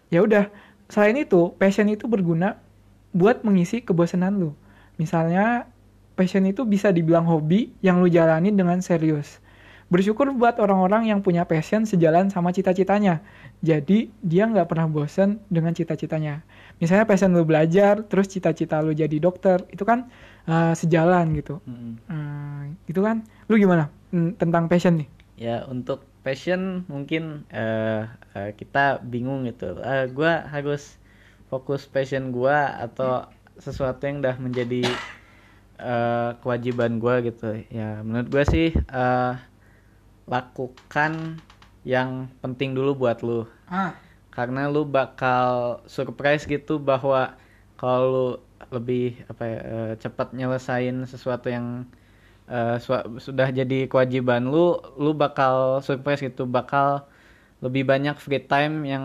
Ya 0.08 0.22
udah 0.22 0.48
selain 0.86 1.18
itu 1.18 1.50
passion 1.58 1.90
itu 1.90 2.06
berguna 2.06 2.62
buat 3.10 3.42
mengisi 3.42 3.82
kebosanan 3.82 4.38
lu. 4.38 4.50
Misalnya 4.96 5.66
passion 6.14 6.46
itu 6.46 6.62
bisa 6.62 6.94
dibilang 6.94 7.26
hobi 7.26 7.74
yang 7.82 7.98
lu 7.98 8.06
jalani 8.06 8.54
dengan 8.54 8.78
serius. 8.78 9.42
Bersyukur 9.92 10.32
buat 10.32 10.56
orang-orang 10.56 11.12
yang 11.12 11.20
punya 11.20 11.44
passion 11.44 11.84
sejalan 11.84 12.32
sama 12.32 12.48
cita-citanya. 12.48 13.20
Jadi 13.60 14.08
dia 14.24 14.48
nggak 14.48 14.72
pernah 14.72 14.88
bosen 14.88 15.42
dengan 15.52 15.76
cita-citanya. 15.76 16.40
Misalnya 16.80 17.04
passion 17.04 17.36
lu 17.36 17.44
belajar 17.44 18.00
terus 18.08 18.32
cita-cita 18.32 18.80
lu 18.80 18.96
jadi 18.96 19.12
dokter 19.20 19.60
itu 19.68 19.84
kan 19.84 20.08
uh, 20.48 20.72
sejalan 20.76 21.34
gitu 21.38 21.58
Mm. 21.64 21.94
Hmm, 22.08 22.62
itu 22.90 23.00
kan 23.00 23.22
lu 23.48 23.56
gimana 23.58 23.88
tentang 24.40 24.68
passion 24.68 25.00
nih 25.00 25.08
Ya 25.38 25.64
untuk 25.66 26.04
passion 26.22 26.86
mungkin 26.86 27.48
eh, 27.50 28.04
eh, 28.36 28.50
kita 28.54 29.02
bingung 29.02 29.48
gitu. 29.48 29.74
Eh, 29.82 30.06
gua 30.12 30.44
harus 30.46 31.00
fokus 31.50 31.88
passion 31.88 32.30
gua 32.30 32.78
atau 32.78 33.26
sesuatu 33.58 34.06
yang 34.06 34.22
udah 34.22 34.36
menjadi 34.38 34.82
eh, 35.80 36.30
kewajiban 36.42 37.00
gua 37.02 37.14
gitu. 37.26 37.58
Ya 37.72 38.00
menurut 38.06 38.28
gua 38.30 38.44
sih 38.46 38.70
eh, 38.76 39.32
lakukan 40.28 41.42
yang 41.82 42.30
penting 42.42 42.70
dulu 42.78 42.94
buat 42.94 43.18
lu. 43.26 43.42
ah 43.66 43.92
Karena 44.32 44.70
lu 44.72 44.88
bakal 44.88 45.82
surprise 45.90 46.48
gitu 46.48 46.80
bahwa 46.80 47.36
kalau 47.76 48.40
lebih 48.70 49.18
apa 49.26 49.42
ya, 49.44 49.58
eh, 49.64 49.92
cepat 49.98 50.28
nyelesain 50.32 50.96
sesuatu 51.08 51.48
yang 51.50 51.88
sua- 52.82 53.06
sudah 53.16 53.48
jadi 53.48 53.88
kewajiban 53.88 54.44
lu, 54.44 54.76
lu 54.98 55.16
bakal 55.16 55.80
surprise 55.80 56.20
gitu, 56.20 56.44
bakal 56.44 57.06
lebih 57.62 57.86
banyak 57.86 58.16
free 58.18 58.42
time 58.42 58.84
yang 58.84 59.04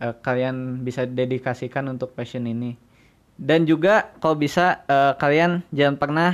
eh, 0.00 0.14
kalian 0.22 0.80
bisa 0.82 1.04
dedikasikan 1.04 1.84
untuk 1.90 2.14
passion 2.14 2.46
ini. 2.46 2.74
Dan 3.38 3.66
juga 3.66 4.10
kalau 4.22 4.34
bisa 4.38 4.82
eh, 4.86 5.14
kalian 5.18 5.62
jangan 5.70 5.96
pernah 5.98 6.32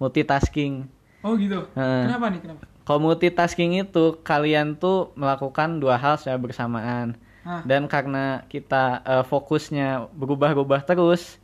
multitasking. 0.00 0.86
oh 1.24 1.34
gitu 1.40 1.64
Heeh. 1.72 2.04
kenapa 2.04 2.26
nih 2.32 2.40
kenapa 2.44 2.62
Kalau 2.84 3.00
multitasking 3.00 3.80
itu 3.80 4.20
kalian 4.20 4.76
tuh 4.76 5.08
melakukan 5.16 5.80
dua 5.80 5.96
hal 5.96 6.20
secara 6.20 6.36
bersamaan. 6.36 7.16
Ah. 7.40 7.64
Dan 7.64 7.88
karena 7.88 8.44
kita 8.48 9.00
eh, 9.04 9.24
fokusnya 9.24 10.12
berubah-ubah 10.12 10.84
terus, 10.84 11.40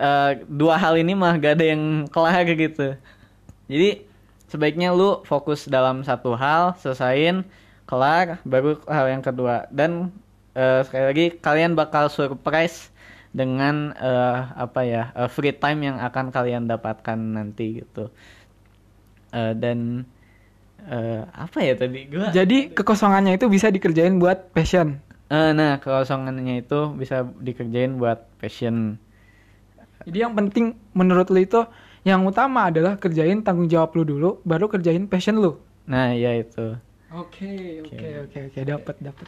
eh, 0.00 0.32
dua 0.48 0.80
hal 0.80 0.96
ini 0.96 1.12
mah 1.12 1.36
gak 1.36 1.60
ada 1.60 1.66
yang 1.76 2.08
kelar 2.08 2.48
gitu. 2.48 2.96
Jadi 3.68 4.08
sebaiknya 4.48 4.90
lu 4.96 5.20
fokus 5.28 5.68
dalam 5.68 6.02
satu 6.02 6.34
hal, 6.34 6.74
selesain, 6.80 7.44
kelar, 7.84 8.40
baru 8.48 8.80
hal 8.88 9.06
yang 9.12 9.22
kedua. 9.22 9.68
Dan 9.68 10.08
eh, 10.56 10.80
sekali 10.88 11.04
lagi 11.04 11.26
kalian 11.38 11.76
bakal 11.76 12.08
surprise 12.08 12.88
dengan 13.30 13.94
eh, 13.94 14.38
apa 14.56 14.80
ya 14.82 15.02
eh, 15.14 15.28
free 15.30 15.54
time 15.54 15.86
yang 15.92 15.96
akan 16.00 16.32
kalian 16.32 16.66
dapatkan 16.66 17.18
nanti 17.20 17.84
gitu. 17.84 18.08
Eh, 19.30 19.54
dan 19.54 20.08
eh, 20.90 21.22
apa 21.30 21.58
ya 21.62 21.78
tadi 21.78 22.10
gua 22.10 22.34
jadi 22.34 22.72
kekosongannya 22.74 23.38
itu 23.38 23.46
bisa 23.46 23.70
dikerjain 23.70 24.18
buat 24.18 24.50
passion 24.50 24.98
Eh, 25.30 25.54
nah 25.54 25.78
kekosongannya 25.78 26.66
itu 26.66 26.90
bisa 26.98 27.22
dikerjain 27.38 28.02
buat 28.02 28.26
passion 28.42 28.98
Jadi 30.06 30.18
yang 30.24 30.32
penting 30.32 30.76
menurut 30.96 31.28
lu 31.28 31.40
itu 31.40 31.60
yang 32.04 32.24
utama 32.24 32.72
adalah 32.72 32.96
kerjain 32.96 33.44
tanggung 33.44 33.68
jawab 33.68 33.92
lu 33.96 34.04
dulu, 34.08 34.30
baru 34.44 34.68
kerjain 34.70 35.04
passion 35.04 35.36
lu. 35.36 35.60
nah 35.90 36.14
ya 36.14 36.30
itu 36.38 36.78
Oke, 37.10 37.82
oke, 37.82 38.08
oke, 38.30 38.38
oke, 38.54 38.60
dapat, 38.62 38.96
dapat. 39.02 39.26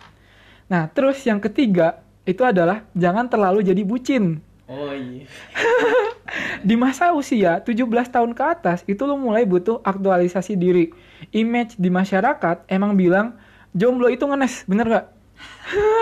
Nah, 0.71 0.87
terus 0.87 1.19
yang 1.27 1.43
ketiga 1.43 1.99
itu 2.23 2.47
adalah 2.47 2.87
jangan 2.95 3.27
terlalu 3.27 3.67
jadi 3.67 3.83
bucin. 3.83 4.39
oh 4.71 4.95
iya 4.95 5.27
Di 6.69 6.79
masa 6.79 7.11
usia 7.11 7.59
17 7.59 7.83
tahun 8.07 8.39
ke 8.39 8.43
atas 8.47 8.87
itu 8.87 9.03
lu 9.03 9.19
mulai 9.19 9.43
butuh 9.43 9.83
aktualisasi 9.83 10.55
diri. 10.55 10.95
Image 11.35 11.75
di 11.75 11.91
masyarakat 11.91 12.71
emang 12.71 12.95
bilang 12.95 13.35
jomblo 13.75 14.07
itu 14.07 14.23
ngenes, 14.31 14.63
bener 14.71 14.87
gak? 14.87 15.07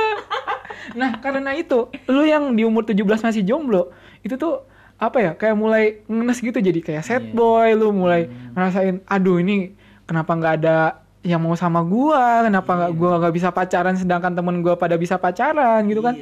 nah, 1.00 1.16
karena 1.24 1.56
itu 1.56 1.88
lu 2.12 2.28
yang 2.28 2.52
di 2.52 2.68
umur 2.68 2.84
17 2.84 3.24
masih 3.24 3.42
jomblo, 3.48 3.88
itu 4.20 4.34
tuh 4.34 4.64
apa 4.96 5.16
ya 5.16 5.32
kayak 5.32 5.56
mulai 5.56 5.84
ngenes 6.04 6.38
gitu 6.38 6.60
jadi 6.60 6.76
kayak 6.76 7.02
sad 7.02 7.24
Iya. 7.24 7.32
boy 7.32 7.68
lu 7.72 7.88
mulai 7.90 8.28
ngerasain 8.52 9.00
aduh 9.08 9.40
ini 9.40 9.72
kenapa 10.04 10.36
nggak 10.36 10.54
ada 10.60 10.76
yang 11.20 11.36
mau 11.36 11.52
sama 11.52 11.84
gua? 11.84 12.48
Kenapa 12.48 12.70
nggak 12.80 12.92
gua 12.96 13.20
nggak 13.20 13.34
bisa 13.36 13.48
pacaran 13.52 13.92
sedangkan 13.92 14.32
temen 14.32 14.64
gua 14.64 14.72
pada 14.76 14.96
bisa 14.96 15.20
pacaran? 15.20 15.84
Gitu 15.84 16.00
kan. 16.00 16.16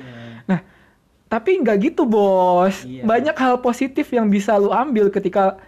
Nah 0.46 0.60
tapi 1.26 1.54
nggak 1.54 1.90
gitu 1.90 2.02
bos. 2.02 2.82
Iya. 2.82 3.06
banyak 3.06 3.34
hal 3.34 3.62
positif 3.62 4.10
yang 4.10 4.26
bisa 4.26 4.58
lu 4.58 4.70
ambil 4.70 5.06
ketika 5.10 5.58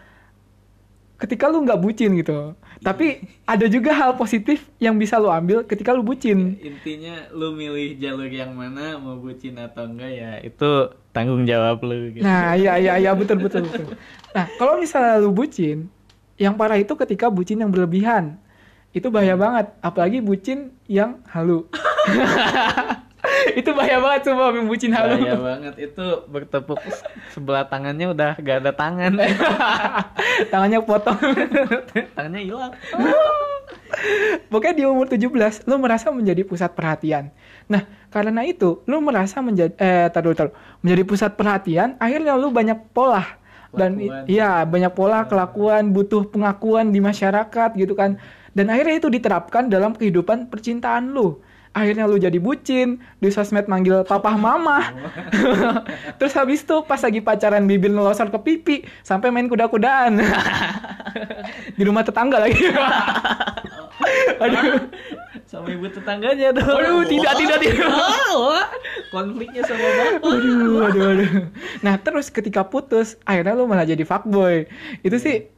ketika 1.21 1.47
lu 1.47 1.63
nggak 1.63 1.79
bucin 1.79 2.17
gitu. 2.17 2.57
Tapi 2.81 3.21
ada 3.45 3.69
juga 3.69 3.93
hal 3.93 4.17
positif 4.17 4.65
yang 4.81 4.97
bisa 4.97 5.21
lu 5.21 5.29
ambil 5.29 5.63
ketika 5.63 5.93
lu 5.93 6.01
bucin. 6.01 6.57
Intinya 6.59 7.29
lu 7.31 7.53
milih 7.53 8.01
jalur 8.01 8.27
yang 8.27 8.57
mana 8.57 8.97
mau 8.97 9.21
bucin 9.21 9.61
atau 9.61 9.85
enggak 9.85 10.11
ya 10.11 10.33
itu 10.41 10.91
tanggung 11.11 11.43
jawab 11.43 11.81
lu 11.81 12.11
gitu 12.11 12.23
Nah, 12.23 12.55
iya 12.55 12.77
iya 12.77 12.95
iya 12.97 13.11
betul 13.13 13.39
betul 13.39 13.65
betul. 13.65 13.99
Nah, 14.31 14.47
kalau 14.55 14.77
misalnya 14.77 15.19
lu 15.19 15.31
bucin, 15.31 15.91
yang 16.35 16.55
parah 16.55 16.77
itu 16.77 16.95
ketika 16.97 17.27
bucin 17.27 17.59
yang 17.59 17.69
berlebihan. 17.69 18.39
Itu 18.91 19.07
bahaya 19.07 19.35
banget, 19.35 19.71
apalagi 19.81 20.19
bucin 20.19 20.59
yang 20.85 21.23
halu. 21.27 21.67
itu 23.53 23.71
bahaya 23.71 24.01
banget 24.01 24.21
semua 24.25 24.51
bucin 24.57 24.91
halu. 24.91 25.15
bahaya 25.17 25.37
banget 25.37 25.75
itu 25.85 26.07
bertepuk 26.27 26.81
se- 26.83 27.05
sebelah 27.31 27.63
tangannya 27.65 28.09
udah 28.09 28.33
gak 28.37 28.65
ada 28.65 28.73
tangan 28.73 29.13
Tangannya 30.53 30.81
potong. 30.81 31.19
tangannya 32.15 32.41
hilang 32.43 32.73
Pokoknya 34.51 34.75
di 34.75 34.85
umur 34.87 35.07
17 35.07 35.67
lu 35.67 35.75
merasa 35.79 36.11
menjadi 36.11 36.43
pusat 36.47 36.75
perhatian. 36.75 37.31
Nah, 37.71 37.87
karena 38.11 38.43
itu 38.47 38.83
lu 38.87 38.99
merasa 39.03 39.39
menjadi 39.43 39.75
eh 39.79 40.07
taruh 40.11 40.35
taruh 40.35 40.55
menjadi 40.83 41.03
pusat 41.07 41.31
perhatian, 41.39 41.95
akhirnya 42.03 42.35
lu 42.35 42.51
banyak 42.51 42.91
pola 42.91 43.41
dan 43.71 43.99
iya 44.27 44.67
banyak 44.67 44.91
pola 44.95 45.31
kelakuan 45.31 45.95
butuh 45.95 46.27
pengakuan 46.27 46.91
di 46.91 46.99
masyarakat 46.99 47.71
gitu 47.79 47.95
kan. 47.95 48.19
Dan 48.51 48.67
akhirnya 48.67 48.99
itu 48.99 49.07
diterapkan 49.07 49.71
dalam 49.71 49.95
kehidupan 49.95 50.51
percintaan 50.51 51.15
lu. 51.15 51.39
Akhirnya 51.71 52.11
lu 52.11 52.19
jadi 52.19 52.35
bucin, 52.43 52.99
di 53.23 53.31
sosmed 53.31 53.71
manggil 53.71 54.03
papa 54.03 54.35
mama. 54.35 54.91
Terus 56.19 56.35
habis 56.35 56.67
itu 56.67 56.83
pas 56.83 56.99
lagi 56.99 57.23
pacaran 57.23 57.63
bibir 57.63 57.95
ngelosor 57.95 58.27
ke 58.35 58.39
pipi 58.43 58.77
sampai 59.07 59.31
main 59.31 59.47
kuda-kudaan. 59.47 60.19
di 61.79 61.83
rumah 61.87 62.03
tetangga 62.03 62.43
lagi. 62.43 62.59
Aduh. 64.41 64.89
sama 65.51 65.67
ibu 65.75 65.87
tetangganya 65.91 66.55
dong 66.55 66.79
Aduh, 66.79 67.03
tidak, 67.11 67.35
tidak, 67.37 67.59
tidak. 67.59 67.91
Konfliknya 69.11 69.63
sama 69.67 69.83
bapak 69.83 70.31
Aduh, 70.31 70.87
aduh, 70.87 71.05
aduh. 71.17 71.31
Nah, 71.83 71.95
terus 71.99 72.31
ketika 72.31 72.63
putus, 72.63 73.19
akhirnya 73.27 73.59
lu 73.59 73.67
malah 73.67 73.85
jadi 73.85 74.07
fuckboy. 74.07 74.71
Itu 75.03 75.19
sih, 75.19 75.51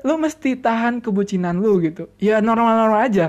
lu 0.00 0.16
mesti 0.16 0.56
tahan 0.56 1.04
kebucinan 1.04 1.60
lu 1.60 1.76
gitu. 1.84 2.08
Ya 2.16 2.40
normal-normal 2.40 3.04
aja. 3.04 3.28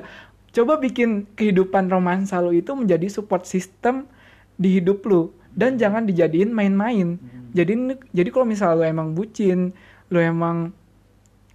Coba 0.56 0.80
bikin 0.80 1.28
kehidupan 1.36 1.92
romansa 1.92 2.40
lu 2.40 2.56
itu 2.56 2.72
menjadi 2.72 3.12
support 3.12 3.44
system 3.44 4.08
di 4.56 4.80
hidup 4.80 5.04
lu. 5.04 5.36
Dan 5.54 5.76
jangan 5.76 6.08
dijadiin 6.08 6.50
main-main. 6.50 7.20
Jadi, 7.54 8.00
jadi 8.10 8.30
kalau 8.34 8.48
misalnya 8.48 8.80
lu 8.80 8.86
emang 8.88 9.08
bucin, 9.14 9.76
lu 10.10 10.18
emang 10.18 10.74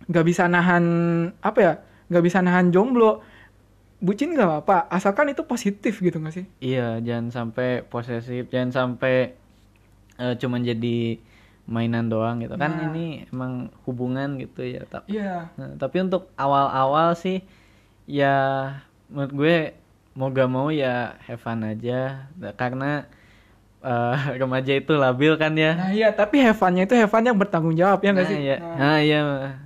gak 0.06 0.26
bisa 0.28 0.46
nahan, 0.46 0.84
apa 1.42 1.58
ya, 1.58 1.72
gak 2.09 2.24
bisa 2.24 2.38
nahan 2.40 2.72
jomblo, 2.74 3.20
bucin 4.00 4.34
gak 4.36 4.48
apa-apa. 4.48 4.88
Asalkan 4.88 5.30
itu 5.32 5.42
positif 5.44 6.00
gitu 6.00 6.18
gak 6.22 6.34
sih? 6.34 6.46
Iya, 6.61 6.98
jangan 7.04 7.28
sampai 7.34 7.82
posesif, 7.86 8.48
jangan 8.48 8.70
sampai 8.72 9.34
eh, 10.18 10.34
cuman 10.38 10.61
jadi 10.66 11.18
mainan 11.68 12.09
doang 12.09 12.40
gitu 12.40 12.56
kan 12.56 12.72
Nah. 12.72 12.84
ini 12.90 13.28
emang 13.28 13.68
hubungan 13.84 14.40
gitu 14.40 14.64
ya. 14.64 14.82
Ta- 14.88 15.04
Iya. 15.06 15.52
Nah, 15.54 15.76
tapi 15.76 16.00
untuk 16.00 16.32
awal-awal 16.34 17.12
sih 17.14 17.44
ya 18.09 18.34
menurut 19.12 19.32
gue 19.36 19.56
mau 20.16 20.28
gak 20.32 20.50
mau 20.50 20.68
ya 20.72 21.14
have 21.28 21.38
fun 21.38 21.61
aja 21.62 22.26
karena 22.56 23.04
eh, 23.84 24.16
remaja 24.40 24.72
itu 24.74 24.92
labil 24.96 25.36
kan 25.38 25.52
ya 25.54 25.72
Nah 25.76 25.90
iya, 25.94 26.09
tapi 26.11 26.40
have 26.42 26.59
fun-nya 26.59 26.88
itu 26.88 26.94
have 26.98 27.11
fun 27.12 27.22
yang 27.22 27.38
bertanggung 27.38 27.76
jawab 27.78 28.02
ya 28.02 28.11
nggak 28.11 28.26
nah, 28.26 28.32
sih? 28.32 28.38
iya. 28.42 28.56
Nah, 28.59 28.74
Nah, 28.80 28.96
iya 28.98 29.20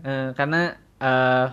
eh, 0.05 0.27
karena 0.37 0.61
eh, 1.01 1.45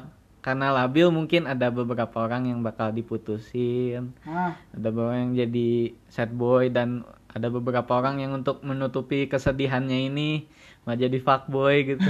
karena 0.49 0.73
labil 0.73 1.07
mungkin 1.09 1.45
ada 1.45 1.69
beberapa 1.69 2.17
orang 2.17 2.49
yang 2.49 2.59
bakal 2.59 2.89
diputusin 2.89 4.17
nah. 4.21 4.57
ada 4.73 4.87
beberapa 4.89 5.13
yang 5.15 5.37
jadi 5.37 5.69
sad 6.07 6.33
boy 6.33 6.67
dan 6.67 7.05
ada 7.29 7.47
beberapa 7.47 7.91
orang 7.93 8.17
yang 8.17 8.33
untuk 8.33 8.65
menutupi 8.65 9.29
kesedihannya 9.29 10.09
ini 10.09 10.49
mau 10.81 10.97
jadi 10.97 11.21
fuckboy 11.21 11.75
gitu 11.87 12.01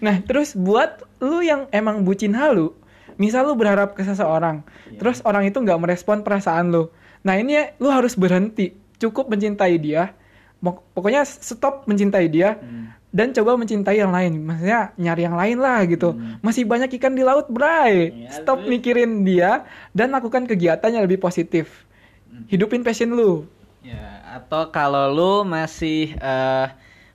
Nah, 0.00 0.20
terus 0.20 0.52
buat 0.54 1.04
lu 1.18 1.40
yang 1.40 1.68
emang 1.70 2.02
bucin 2.02 2.32
halu, 2.32 2.72
misal 3.16 3.46
lu 3.46 3.54
berharap 3.54 3.92
ke 3.92 4.02
seseorang, 4.02 4.64
Iya. 4.88 4.98
terus 4.98 5.18
orang 5.22 5.44
itu 5.44 5.56
nggak 5.56 5.76
merespon 5.76 6.20
perasaan 6.20 6.68
lu. 6.68 6.90
Nah, 7.20 7.36
ini 7.36 7.56
ya, 7.56 7.64
lu 7.78 7.88
harus 7.88 8.14
berhenti, 8.14 8.72
cukup 8.98 9.28
mencintai 9.28 9.76
dia. 9.78 10.12
Pok- 10.60 10.84
Pokoknya 10.92 11.24
stop 11.24 11.84
mencintai 11.84 12.26
dia 12.26 12.56
Hmm. 12.56 12.92
Dan 13.14 13.30
coba 13.30 13.54
mencintai 13.54 14.02
yang 14.02 14.10
lain. 14.10 14.42
Maksudnya 14.42 14.90
nyari 14.98 15.22
yang 15.22 15.38
lain 15.38 15.58
lah 15.62 15.86
gitu. 15.86 16.18
Masih 16.42 16.66
banyak 16.66 16.90
ikan 16.98 17.14
di 17.14 17.22
laut, 17.22 17.46
Bray. 17.46 18.10
Hmm. 18.10 18.26
Iya, 18.26 18.30
Stop 18.42 18.66
Bray. 18.66 18.70
mikirin 18.74 19.22
dia 19.22 19.62
dan 19.94 20.10
lakukan 20.10 20.50
kegiatan 20.50 20.90
yang 20.90 21.06
lebih 21.06 21.22
positif. 21.22 21.86
Hmm. 22.26 22.50
Hidupin 22.50 22.82
passion 22.82 23.14
lu. 23.14 23.46
Ya, 23.86 24.26
atau 24.34 24.74
kalau 24.74 25.14
lu 25.14 25.32
masih 25.46 26.18
eh, 26.18 26.66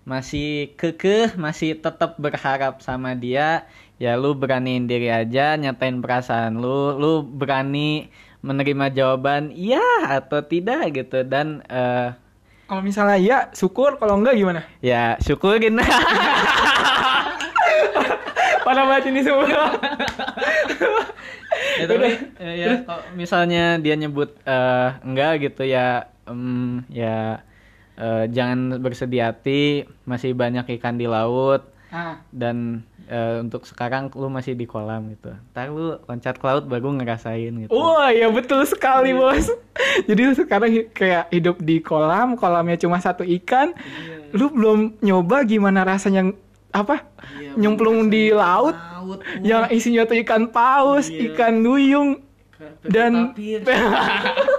masih 0.07 0.71
kekeh, 0.79 1.35
masih 1.35 1.75
tetap 1.75 2.15
berharap 2.15 2.79
sama 2.79 3.11
dia, 3.11 3.67
ya 3.99 4.15
lu 4.15 4.31
beraniin 4.31 4.87
diri 4.87 5.11
aja, 5.11 5.59
nyatain 5.59 5.99
perasaan 5.99 6.63
lu, 6.63 6.95
lu 6.95 7.21
berani 7.27 8.07
menerima 8.39 8.87
jawaban 8.95 9.51
iya 9.51 9.83
atau 10.07 10.39
tidak 10.39 10.95
gitu 10.95 11.27
dan 11.27 11.59
eh, 11.67 12.15
Kalau 12.69 12.85
misalnya 12.85 13.17
iya, 13.17 13.37
syukur. 13.51 13.97
Kalau 13.97 14.15
enggak 14.15 14.37
gimana? 14.37 14.61
ya 14.79 15.17
syukurin. 15.19 15.81
Parah 18.65 18.85
banget 18.85 19.09
ini 19.09 19.21
semua. 19.25 19.49
ya, 21.81 21.85
tapi 21.89 22.09
eh, 22.37 22.53
ya 22.55 22.67
kalau 22.85 23.01
misalnya 23.17 23.81
dia 23.81 23.95
nyebut 23.97 24.37
eh, 24.45 24.87
enggak 25.01 25.49
gitu 25.49 25.65
ya 25.65 26.05
em, 26.29 26.85
ya 26.87 27.41
eh, 27.97 28.23
jangan 28.29 28.77
bersedih 28.77 29.25
hati 29.25 29.89
masih 30.05 30.37
banyak 30.37 30.69
ikan 30.77 30.95
di 30.95 31.09
laut 31.09 31.65
Ah. 31.89 32.21
dan 32.29 32.85
eh, 33.09 33.41
untuk 33.41 33.65
sekarang 33.65 34.13
lu 34.13 34.29
masih 34.29 34.53
di 34.53 34.69
kolam 34.69 35.09
gitu. 35.09 35.33
Ntar 35.51 35.73
lu 35.73 35.97
loncat 36.05 36.37
ke 36.37 36.45
laut 36.45 36.69
baru 36.69 36.93
ngerasain 36.93 37.51
gitu. 37.65 37.73
Wah, 37.73 38.13
ya 38.13 38.29
betul 38.29 38.61
sekali, 38.69 39.17
Bos. 39.17 39.49
Jadi 40.07 40.21
lu 40.29 40.33
sekarang 40.37 40.93
kayak 40.93 41.33
hidup 41.33 41.57
di 41.59 41.81
kolam, 41.81 42.37
kolamnya 42.37 42.77
cuma 42.77 43.01
satu 43.01 43.25
ikan. 43.25 43.73
Lu 44.31 44.53
belum 44.53 45.01
nyoba 45.01 45.41
gimana 45.43 45.81
rasanya 45.81 46.29
apa? 46.69 47.01
nyemplung 47.57 48.13
di 48.13 48.29
laut 48.29 48.77
yang 49.41 49.65
isinya 49.73 50.05
tuh 50.05 50.21
ikan 50.21 50.53
paus, 50.53 51.09
ikan 51.09 51.65
duyung 51.65 52.21
dan 52.85 53.33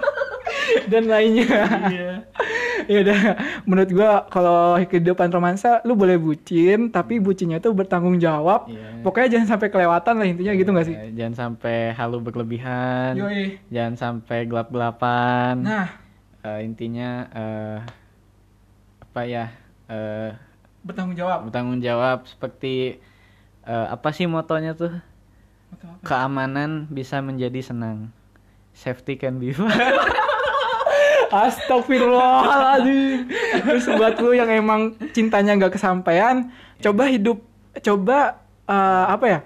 dan 0.86 1.04
lainnya. 1.04 1.46
ya 2.90 2.96
udah, 3.00 3.20
menurut 3.62 3.90
gua 3.90 4.10
kalau 4.26 4.78
kehidupan 4.80 5.28
romansa 5.28 5.82
lu 5.82 5.94
boleh 5.94 6.16
bucin, 6.16 6.88
tapi 6.88 7.16
bucinnya 7.16 7.58
itu 7.58 7.70
bertanggung 7.70 8.16
jawab. 8.16 8.66
Iya. 8.66 9.00
Pokoknya 9.00 9.28
jangan 9.32 9.48
sampai 9.50 9.68
kelewatan 9.68 10.14
lah 10.14 10.26
intinya 10.26 10.52
gitu 10.52 10.70
gak 10.70 10.86
sih? 10.86 10.94
Eh, 10.94 11.12
jangan 11.12 11.34
sampai 11.36 11.76
halu 11.90 12.18
berlebihan 12.18 13.14
Yoi. 13.14 13.56
jangan 13.68 13.94
sampai 13.96 14.44
gelap-gelapan 14.44 15.54
Nah, 15.60 15.88
Eh, 16.40 16.60
intinya 16.62 17.10
eh, 17.30 17.78
apa 19.02 19.20
ya 19.22 19.52
eh, 19.86 20.32
bertanggung 20.80 21.12
jawab. 21.12 21.44
bertanggung 21.44 21.80
jawab 21.80 22.24
seperti 22.24 22.96
eh, 23.62 23.86
apa 23.88 24.08
sih 24.10 24.24
motonya 24.24 24.72
tuh 24.72 24.88
keamanan 26.00 26.88
bisa 26.88 27.20
menjadi 27.20 27.60
senang 27.62 28.08
safety 28.72 29.14
can 29.14 29.36
be 29.36 29.52
fun 29.56 29.68
Astagfirullahaladzim. 31.30 33.30
Terus 33.62 33.86
buat 33.94 34.14
lu 34.18 34.34
yang 34.34 34.50
emang 34.50 34.98
cintanya 35.14 35.54
nggak 35.56 35.78
kesampaian, 35.78 36.50
coba 36.82 37.06
hidup, 37.06 37.38
coba 37.80 38.42
eh, 38.66 39.04
apa 39.14 39.26
ya? 39.26 39.40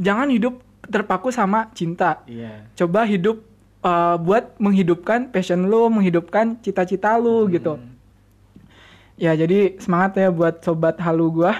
Jangan 0.00 0.28
hidup 0.28 0.60
terpaku 0.90 1.30
sama 1.30 1.70
cinta. 1.72 2.20
iya 2.26 2.66
Coba 2.74 3.06
hidup 3.06 3.40
eh, 3.86 4.16
buat 4.18 4.58
menghidupkan 4.58 5.30
passion 5.30 5.70
lu, 5.70 5.86
menghidupkan 5.88 6.58
cita-cita 6.60 7.14
lu 7.16 7.46
gitu. 7.48 7.78
Ya 9.20 9.36
jadi 9.36 9.76
semangat 9.76 10.16
ya 10.16 10.32
buat 10.32 10.64
sobat 10.64 10.96
halu 10.98 11.28
gua. 11.30 11.52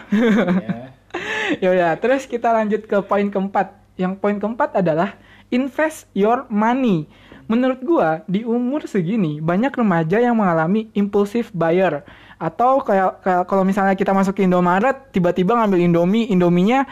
iya. 1.60 1.70
ya 1.78 1.88
terus 2.00 2.26
kita 2.26 2.50
lanjut 2.50 2.88
ke 2.88 2.98
poin 3.06 3.28
keempat. 3.28 3.76
Yang 4.00 4.16
poin 4.16 4.40
keempat 4.40 4.80
adalah 4.80 5.20
invest 5.52 6.08
your 6.16 6.48
money. 6.48 7.04
Menurut 7.50 7.80
gua 7.82 8.22
di 8.30 8.46
umur 8.46 8.86
segini 8.86 9.42
banyak 9.42 9.74
remaja 9.74 10.22
yang 10.22 10.38
mengalami 10.38 10.86
impulsive 10.94 11.50
buyer 11.50 12.06
atau 12.38 12.78
kayak, 12.80 13.20
kayak 13.26 13.42
kalau 13.50 13.66
misalnya 13.66 13.98
kita 13.98 14.14
masuk 14.14 14.38
ke 14.38 14.46
Indomaret 14.46 15.10
tiba-tiba 15.10 15.58
ngambil 15.58 15.82
Indomie, 15.82 16.30
Indominya 16.30 16.86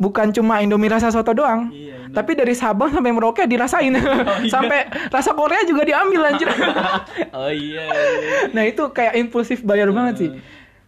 bukan 0.00 0.32
cuma 0.32 0.64
Indomie 0.64 0.88
rasa 0.88 1.12
soto 1.12 1.36
doang. 1.36 1.68
Iya, 1.68 2.08
tapi 2.16 2.32
dari 2.32 2.56
Sabang 2.56 2.88
sampai 2.88 3.12
Merauke 3.12 3.44
dirasain. 3.44 3.92
sampai 4.54 4.88
rasa 5.12 5.36
Korea 5.36 5.60
juga 5.68 5.84
diambil 5.84 6.32
anjir. 6.32 6.48
oh 7.36 7.52
iya, 7.52 7.84
iya. 7.84 8.38
Nah 8.54 8.64
itu 8.64 8.88
kayak 8.88 9.18
impulsif 9.20 9.60
bayar 9.60 9.92
banget 9.92 10.14
sih. 10.16 10.30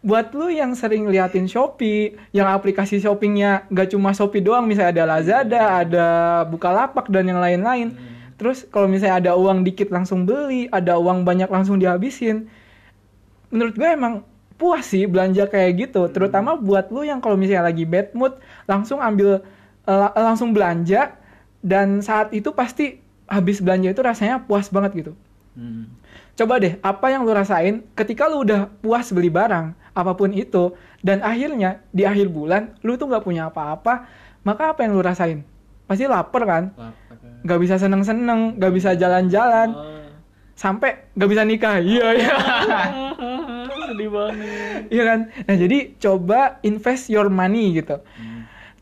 Buat 0.00 0.32
lu 0.32 0.48
yang 0.48 0.72
sering 0.72 1.12
liatin 1.12 1.44
Shopee, 1.44 2.16
yang 2.32 2.48
aplikasi 2.48 3.04
shoppingnya 3.04 3.68
gak 3.68 3.92
cuma 3.92 4.16
Shopee 4.16 4.40
doang, 4.40 4.64
misalnya 4.64 4.96
ada 4.96 5.04
Lazada, 5.04 5.62
ada 5.84 6.06
Bukalapak 6.48 7.12
dan 7.12 7.28
yang 7.28 7.36
lain-lain. 7.36 7.92
Terus 8.40 8.64
kalau 8.72 8.88
misalnya 8.88 9.20
ada 9.20 9.32
uang 9.36 9.68
dikit 9.68 9.92
langsung 9.92 10.24
beli, 10.24 10.64
ada 10.72 10.96
uang 10.96 11.28
banyak 11.28 11.52
langsung 11.52 11.76
dihabisin. 11.76 12.48
Menurut 13.52 13.76
gue 13.76 13.84
emang 13.84 14.24
puas 14.56 14.88
sih 14.88 15.04
belanja 15.04 15.44
kayak 15.44 15.88
gitu, 15.88 16.08
terutama 16.08 16.56
buat 16.56 16.88
lu 16.88 17.04
yang 17.04 17.20
kalau 17.20 17.36
misalnya 17.36 17.68
lagi 17.68 17.84
bad 17.84 18.16
mood 18.16 18.40
langsung 18.64 19.00
ambil 19.00 19.44
la- 19.84 20.12
langsung 20.16 20.52
belanja 20.56 21.16
dan 21.60 22.00
saat 22.00 22.32
itu 22.32 22.52
pasti 22.52 23.00
habis 23.28 23.60
belanja 23.60 23.92
itu 23.92 24.00
rasanya 24.00 24.40
puas 24.44 24.72
banget 24.72 25.04
gitu. 25.04 25.12
Hmm. 25.56 25.92
Coba 26.36 26.56
deh, 26.56 26.80
apa 26.80 27.12
yang 27.12 27.28
lu 27.28 27.32
rasain 27.36 27.84
ketika 27.92 28.24
lu 28.24 28.44
udah 28.44 28.72
puas 28.80 29.12
beli 29.12 29.28
barang, 29.28 29.76
apa 29.92 30.12
pun 30.16 30.32
itu, 30.32 30.72
dan 31.04 31.20
akhirnya 31.20 31.84
di 31.92 32.08
akhir 32.08 32.32
bulan 32.32 32.72
lu 32.80 32.96
tuh 32.96 33.08
nggak 33.08 33.24
punya 33.24 33.52
apa-apa, 33.52 34.08
maka 34.44 34.72
apa 34.72 34.84
yang 34.84 34.96
lu 34.96 35.04
rasain? 35.04 35.44
Pasti 35.84 36.08
lapar 36.08 36.42
kan? 36.48 36.64
Lapar. 36.76 37.09
Gak 37.46 37.60
bisa 37.60 37.80
seneng-seneng, 37.80 38.60
gak 38.60 38.72
bisa 38.74 38.92
jalan-jalan, 38.94 39.72
Oh. 39.72 40.04
sampai 40.54 41.08
gak 41.16 41.30
bisa 41.30 41.42
nikah. 41.44 41.80
Iya, 41.80 42.06
iya. 42.16 42.34
sedih 43.90 44.10
banget 44.10 44.86
Iya 44.88 45.02
kan? 45.02 45.20
Nah, 45.50 45.56
jadi 45.58 45.78
coba 45.98 46.62
invest 46.62 47.10
your 47.10 47.26
money 47.26 47.74
gitu. 47.74 47.98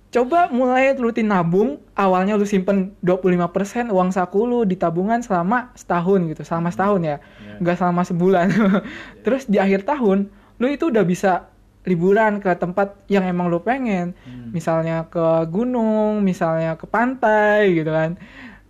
Coba 0.08 0.48
mulai 0.48 0.96
rutin 0.96 1.28
nabung, 1.28 1.84
awalnya 1.92 2.32
lu 2.32 2.48
simpen 2.48 2.96
25% 3.04 3.92
uang 3.92 4.08
saku 4.08 4.48
lu 4.48 4.64
di 4.64 4.72
tabungan 4.76 5.20
selama 5.20 5.68
setahun 5.76 6.32
gitu, 6.32 6.42
selama 6.48 6.72
setahun 6.72 7.00
ya. 7.04 7.16
Nggak 7.60 7.76
selama 7.76 8.02
sebulan. 8.08 8.46
Terus 9.24 9.44
di 9.44 9.60
akhir 9.60 9.84
tahun, 9.84 10.32
lu 10.56 10.66
itu 10.72 10.88
udah 10.88 11.04
bisa 11.04 11.52
liburan 11.84 12.40
ke 12.40 12.52
tempat 12.56 12.96
yang 13.12 13.24
emang 13.28 13.52
lu 13.52 13.60
pengen. 13.60 14.16
Misalnya 14.52 15.08
ke 15.12 15.44
gunung, 15.52 16.24
misalnya 16.24 16.80
ke 16.80 16.88
pantai 16.88 17.76
gitu 17.76 17.92
kan. 17.92 18.16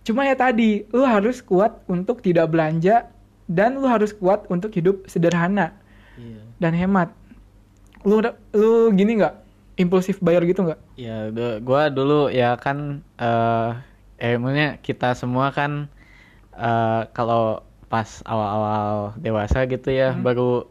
Cuma 0.09 0.25
ya 0.25 0.33
tadi, 0.33 0.89
lu 0.89 1.05
harus 1.05 1.37
kuat 1.45 1.85
untuk 1.85 2.25
tidak 2.25 2.49
belanja 2.49 3.13
dan 3.45 3.77
lu 3.77 3.85
harus 3.85 4.09
kuat 4.09 4.49
untuk 4.49 4.73
hidup 4.73 5.05
sederhana 5.05 5.77
iya 6.17 6.41
dan 6.57 6.73
hemat. 6.73 7.13
Lu 8.01 8.17
lu 8.57 8.89
gini 8.97 9.21
nggak? 9.21 9.37
Impulsif 9.77 10.17
bayar 10.17 10.41
gitu 10.49 10.65
nggak? 10.65 10.81
Ya, 10.97 11.29
gua 11.61 11.93
dulu 11.93 12.33
ya 12.33 12.57
kan 12.57 13.05
eh 13.21 13.71
eh 14.17 14.33
maksudnya 14.41 14.81
kita 14.81 15.13
semua 15.13 15.53
kan 15.53 15.85
eh 16.57 17.01
kalau 17.13 17.61
pas 17.85 18.25
awal-awal 18.25 19.13
dewasa 19.21 19.69
gitu 19.69 19.93
ya 19.93 20.17
baru 20.17 20.65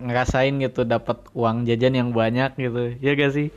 ngerasain 0.00 0.56
gitu 0.56 0.88
dapat 0.88 1.20
uang 1.36 1.68
jajan 1.68 1.92
yang 2.00 2.16
banyak 2.16 2.56
gitu. 2.56 2.96
Ya 2.96 3.12
gak 3.12 3.36
sih? 3.36 3.52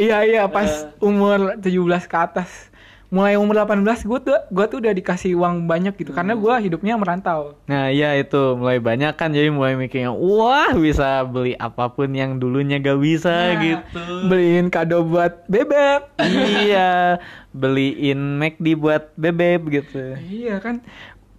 Iya 0.00 0.24
iya 0.24 0.42
pas 0.48 0.88
umur 1.04 1.60
17 1.60 2.08
ke 2.08 2.16
atas 2.16 2.69
mulai 3.10 3.34
umur 3.34 3.58
18 3.58 3.82
gue 4.06 4.18
tuh 4.22 4.38
gue 4.48 4.64
tuh 4.66 4.78
udah 4.78 4.94
dikasih 4.94 5.34
uang 5.34 5.66
banyak 5.66 5.98
gitu 5.98 6.14
karena 6.14 6.32
gue 6.32 6.54
hidupnya 6.62 6.94
merantau. 6.94 7.58
Nah 7.66 7.90
iya 7.90 8.14
itu 8.14 8.54
mulai 8.54 8.78
banyak 8.78 9.10
kan 9.12 9.34
jadi 9.34 9.50
mulai 9.50 9.74
mikirnya 9.74 10.10
wah 10.10 10.70
bisa 10.72 11.26
beli 11.26 11.58
apa 11.58 11.90
pun 11.90 12.06
yang 12.08 12.38
dulunya 12.38 12.78
gak 12.78 12.96
bisa 12.96 13.30
Nah, 13.30 13.58
gitu. 13.58 14.02
Beliin 14.30 14.70
kado 14.70 15.02
buat 15.02 15.42
bebek. 15.44 16.06
iya 16.62 17.18
beliin 17.50 18.38
McD 18.38 18.78
buat 18.78 19.10
bebek 19.14 19.60
gitu. 19.68 20.14
iya 20.24 20.62
kan. 20.62 20.78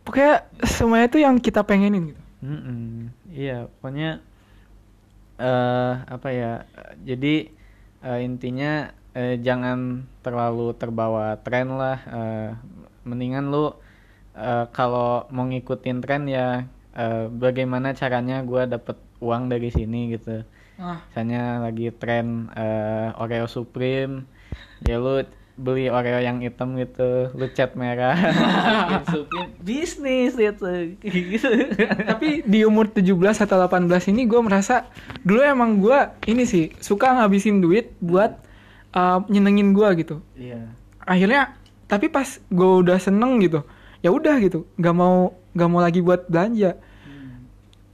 Pokoknya 0.04 0.44
semuanya 0.62 1.08
tuh 1.08 1.24
yang 1.24 1.40
kita 1.40 1.64
pengenin 1.64 2.12
gitu. 2.12 2.22
Mm-mm. 2.44 3.16
Iya 3.32 3.72
pokoknya 3.72 4.20
eh 5.40 5.94
apa 6.06 6.30
ya 6.30 6.68
jadi 7.00 7.48
eh, 8.02 8.20
intinya 8.22 8.92
eh, 9.18 9.36
jangan 9.42 10.08
terlalu 10.24 10.74
terbawa 10.76 11.38
tren 11.42 11.76
lah. 11.76 12.00
eh, 12.08 12.50
mendingan 13.04 13.50
lu 13.50 13.74
eh, 14.38 14.66
kalau 14.72 15.26
mau 15.34 15.46
ngikutin 15.48 15.98
tren 16.04 16.30
ya 16.30 16.66
eh, 16.96 17.26
bagaimana 17.28 17.96
caranya 17.98 18.44
gua 18.46 18.68
dapet 18.70 18.96
uang 19.22 19.50
dari 19.52 19.70
sini 19.70 20.18
gitu. 20.18 20.44
Ah, 20.82 20.98
misalnya 21.14 21.62
lagi 21.62 21.94
tren 21.94 22.50
eh, 22.58 23.14
Oreo 23.22 23.46
Supreme 23.46 24.26
ya 24.82 24.98
lu 24.98 25.22
beli 25.62 25.94
Oreo 25.94 26.18
yang 26.18 26.42
hitam 26.42 26.74
gitu 26.74 27.30
lu 27.38 27.46
cat 27.54 27.78
merah 27.78 28.18
bisnis 29.68 30.34
itu 30.34 30.98
gitu 31.06 31.50
tapi 32.10 32.42
di 32.42 32.66
umur 32.66 32.90
17 32.90 33.14
atau 33.46 33.58
18 33.62 34.10
ini 34.10 34.26
gue 34.26 34.42
merasa 34.42 34.90
dulu 35.22 35.46
emang 35.46 35.78
gue 35.78 36.00
ini 36.26 36.50
sih 36.50 36.74
suka 36.82 37.14
ngabisin 37.14 37.62
duit 37.62 37.94
buat 38.02 38.42
uh, 38.96 39.20
nyenengin 39.28 39.76
gue 39.76 39.88
gitu. 40.04 40.16
iya 40.38 40.72
Akhirnya 41.02 41.58
tapi 41.90 42.08
pas 42.08 42.40
gue 42.40 42.72
udah 42.88 42.96
seneng 43.02 43.44
gitu, 43.44 43.68
ya 44.00 44.16
udah 44.16 44.40
gitu, 44.40 44.64
nggak 44.80 44.96
mau 44.96 45.36
nggak 45.52 45.70
mau 45.70 45.82
lagi 45.84 46.00
buat 46.00 46.30
belanja. 46.32 46.80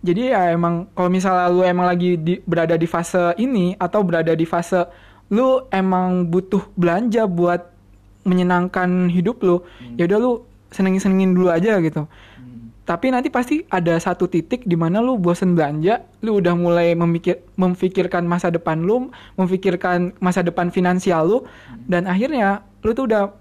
Jadi 0.06 0.30
ya 0.30 0.54
emang 0.54 0.94
kalau 0.94 1.10
misalnya 1.10 1.50
lu 1.50 1.66
emang 1.66 1.90
lagi 1.90 2.22
di, 2.22 2.38
berada 2.46 2.78
di 2.78 2.86
fase 2.86 3.34
ini 3.42 3.74
atau 3.74 4.06
berada 4.06 4.38
di 4.38 4.46
fase 4.46 4.86
lu 5.34 5.66
emang 5.74 6.30
butuh 6.30 6.62
belanja 6.78 7.26
buat 7.26 7.66
menyenangkan 8.22 9.10
hidup 9.10 9.42
lu, 9.42 9.66
ya 9.98 10.06
udah 10.06 10.20
lu 10.22 10.32
senengin-senengin 10.70 11.34
dulu 11.34 11.50
aja 11.50 11.82
gitu. 11.82 12.06
Tapi 12.88 13.12
nanti 13.12 13.28
pasti 13.28 13.68
ada 13.68 14.00
satu 14.00 14.32
titik 14.32 14.64
di 14.64 14.80
mana 14.80 15.04
lu 15.04 15.20
bosen 15.20 15.60
belanja, 15.60 16.08
lu 16.24 16.40
udah 16.40 16.56
mulai 16.56 16.96
memikir 16.96 17.44
memfikirkan 17.60 18.24
masa 18.24 18.48
depan 18.48 18.80
lu, 18.80 19.12
memfikirkan 19.36 20.16
masa 20.24 20.40
depan 20.40 20.72
finansial 20.72 21.28
lu 21.28 21.38
dan 21.92 22.08
akhirnya 22.08 22.64
lu 22.88 22.96
tuh 22.96 23.12
udah 23.12 23.36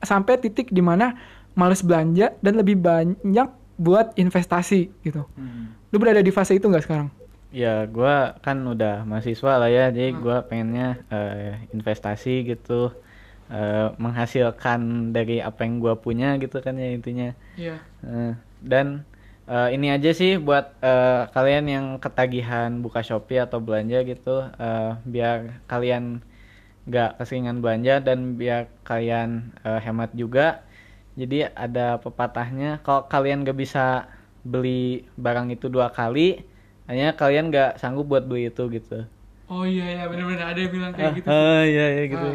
sampai 0.00 0.40
titik 0.40 0.72
di 0.72 0.80
mana 0.80 1.12
males 1.52 1.84
belanja 1.84 2.32
dan 2.40 2.56
lebih 2.56 2.80
banyak 2.80 3.48
buat 3.76 4.16
investasi 4.16 4.88
gitu. 5.04 5.28
Lu 5.92 5.96
berada 6.00 6.24
di 6.24 6.32
fase 6.32 6.56
itu 6.56 6.64
nggak 6.64 6.88
sekarang? 6.88 7.08
ya 7.48 7.88
gua 7.88 8.36
kan 8.44 8.60
udah 8.60 9.08
mahasiswa 9.08 9.56
lah 9.56 9.72
ya 9.72 9.88
jadi 9.88 10.12
gua 10.12 10.44
pengennya 10.44 11.00
eh, 11.08 11.56
investasi 11.72 12.44
gitu 12.44 12.92
eh, 13.48 13.88
menghasilkan 13.96 15.12
dari 15.16 15.40
apa 15.40 15.64
yang 15.64 15.80
gua 15.80 15.96
punya 15.96 16.36
gitu 16.36 16.60
kan 16.60 16.76
ya 16.76 16.92
intinya 16.92 17.32
Iya. 17.56 17.80
Eh, 18.04 18.32
dan 18.62 19.06
eh, 19.48 19.68
ini 19.76 19.92
aja 19.94 20.10
sih 20.14 20.36
buat 20.40 20.78
eh, 20.82 21.22
kalian 21.34 21.64
yang 21.68 21.86
ketagihan 22.02 22.70
buka 22.84 23.00
Shopee 23.04 23.40
atau 23.42 23.58
belanja 23.62 24.02
gitu, 24.04 24.36
eh, 24.58 24.90
biar 25.06 25.62
kalian 25.70 26.20
nggak 26.88 27.20
keseringan 27.20 27.60
belanja 27.60 28.00
dan 28.00 28.38
biar 28.40 28.68
kalian 28.88 29.52
eh, 29.64 29.80
hemat 29.84 30.10
juga. 30.16 30.62
Jadi 31.18 31.50
ada 31.50 31.98
pepatahnya, 31.98 32.78
kalau 32.86 33.02
kalian 33.10 33.42
gak 33.42 33.58
bisa 33.58 34.06
beli 34.46 35.02
barang 35.18 35.50
itu 35.50 35.66
dua 35.66 35.90
kali, 35.90 36.46
hanya 36.86 37.18
kalian 37.18 37.50
nggak 37.50 37.82
sanggup 37.82 38.06
buat 38.06 38.22
beli 38.22 38.54
itu 38.54 38.70
gitu. 38.70 39.02
Oh 39.50 39.64
iya 39.66 39.84
ya 39.98 40.02
benar-benar 40.06 40.54
ada 40.54 40.60
yang 40.62 40.72
bilang 40.72 40.92
Ah, 40.94 41.12
ah, 41.26 41.62
iya 41.66 41.86
iya 41.98 42.04
gitu. 42.06 42.28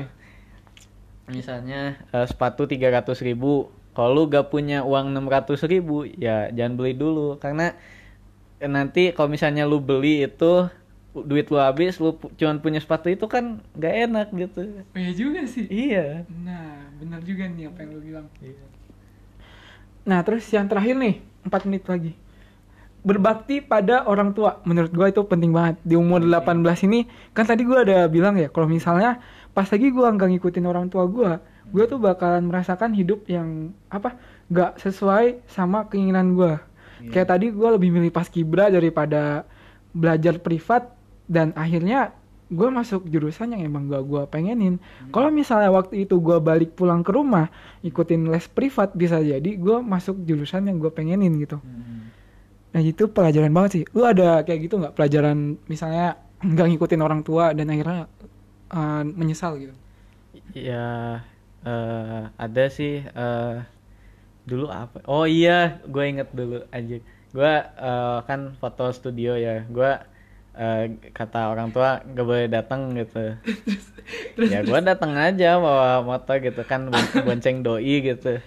Misalnya 1.31 1.95
eh, 2.11 2.25
sepatu 2.27 2.67
300.000 2.67 3.23
ribu, 3.23 3.53
kalau 3.93 4.25
lu 4.25 4.29
gak 4.29 4.49
punya 4.49 4.81
uang 4.81 5.13
600.000 5.13 5.69
ribu, 5.69 6.05
ya 6.05 6.49
jangan 6.49 6.73
beli 6.77 6.93
dulu 6.97 7.37
karena 7.37 7.77
nanti 8.57 9.13
kalau 9.13 9.29
misalnya 9.29 9.69
lu 9.69 9.77
beli 9.77 10.25
itu 10.25 10.67
duit 11.13 11.45
lu 11.53 11.61
habis, 11.61 12.01
lu 12.01 12.17
cuman 12.41 12.57
punya 12.57 12.81
sepatu 12.81 13.05
itu 13.05 13.29
kan 13.29 13.61
gak 13.77 13.93
enak 14.09 14.27
gitu. 14.33 14.81
Oh 14.81 14.97
iya 14.97 15.13
juga 15.13 15.45
sih. 15.45 15.69
Iya. 15.69 16.25
Nah, 16.41 16.89
benar 16.97 17.21
juga 17.21 17.45
nih 17.45 17.69
apa 17.69 17.85
yang 17.85 17.89
lu 17.93 18.01
bilang. 18.01 18.25
Nah, 20.03 20.19
terus 20.25 20.49
yang 20.49 20.65
terakhir 20.65 20.97
nih, 20.97 21.21
4 21.45 21.69
menit 21.69 21.85
lagi. 21.85 22.11
Berbakti 23.05 23.61
pada 23.61 24.07
orang 24.09 24.33
tua. 24.33 24.63
Menurut 24.65 24.89
gua 24.89 25.13
itu 25.13 25.21
penting 25.21 25.53
banget. 25.53 25.77
Di 25.85 25.93
umur 25.93 26.23
18 26.23 26.87
ini, 26.89 27.05
kan 27.35 27.45
tadi 27.45 27.61
gua 27.61 27.85
ada 27.85 28.09
bilang 28.09 28.33
ya, 28.39 28.49
kalau 28.49 28.65
misalnya 28.65 29.21
pas 29.53 29.69
lagi 29.69 29.93
gua 29.93 30.09
nggak 30.09 30.33
ngikutin 30.33 30.65
orang 30.65 30.89
tua 30.89 31.05
gua, 31.05 31.37
gua 31.71 31.85
tuh 31.87 31.99
bakalan 32.01 32.49
merasakan 32.49 32.91
hidup 32.97 33.23
yang 33.29 33.71
apa? 33.87 34.17
nggak 34.51 34.75
sesuai 34.83 35.47
sama 35.47 35.87
keinginan 35.87 36.35
gua. 36.35 36.59
Kayak 37.09 37.35
tadi 37.35 37.51
gua 37.51 37.75
lebih 37.75 37.91
milih 37.91 38.11
paskibra 38.11 38.67
daripada 38.71 39.47
belajar 39.93 40.41
privat 40.41 40.91
dan 41.29 41.53
akhirnya 41.55 42.11
gue 42.53 42.69
masuk 42.69 43.09
jurusan 43.09 43.57
yang 43.57 43.65
emang 43.65 43.89
gak 43.89 44.05
gue 44.05 44.21
pengenin. 44.29 44.77
Kalau 45.09 45.33
misalnya 45.33 45.73
waktu 45.73 46.05
itu 46.05 46.21
gue 46.21 46.37
balik 46.37 46.77
pulang 46.77 47.01
ke 47.01 47.09
rumah, 47.09 47.49
ikutin 47.81 48.29
les 48.29 48.45
privat 48.45 48.93
bisa 48.93 49.17
jadi 49.17 49.57
gue 49.57 49.77
masuk 49.81 50.21
jurusan 50.21 50.69
yang 50.69 50.77
gue 50.77 50.91
pengenin 50.93 51.33
gitu. 51.41 51.57
Nah 52.73 52.81
itu 52.81 53.09
pelajaran 53.09 53.49
banget 53.49 53.71
sih. 53.73 53.83
Lu 53.97 54.05
ada 54.05 54.45
kayak 54.45 54.69
gitu 54.69 54.77
nggak 54.81 54.93
pelajaran 54.93 55.57
misalnya 55.65 56.17
nggak 56.45 56.67
ngikutin 56.73 57.01
orang 57.01 57.21
tua 57.25 57.53
dan 57.57 57.73
akhirnya 57.73 58.05
uh, 58.69 59.01
menyesal 59.01 59.57
gitu? 59.57 59.73
Ya 60.53 61.21
eh, 61.63 62.23
ada 62.37 62.63
sih 62.67 63.03
eh, 63.03 63.55
dulu 64.43 64.67
apa? 64.67 64.99
Oh 65.07 65.23
iya, 65.23 65.79
gue 65.87 66.03
inget 66.03 66.29
dulu 66.35 66.63
aja. 66.69 66.97
Gue 67.33 67.53
eh, 67.63 68.17
kan 68.27 68.39
foto 68.59 68.91
studio 68.91 69.35
ya. 69.39 69.63
Gue 69.67 69.91
eh, 70.57 70.83
kata 71.15 71.49
orang 71.51 71.69
tua 71.73 72.03
gak 72.03 72.25
boleh 72.27 72.47
datang 72.51 72.93
gitu. 72.99 73.39
ya 74.53 74.59
gue 74.65 74.79
datang 74.83 75.13
aja 75.15 75.57
bawa 75.61 76.03
motor 76.03 76.37
gitu 76.41 76.61
kan 76.67 76.89
bon- 76.91 77.13
bonceng 77.27 77.63
doi 77.63 78.03
gitu. 78.03 78.41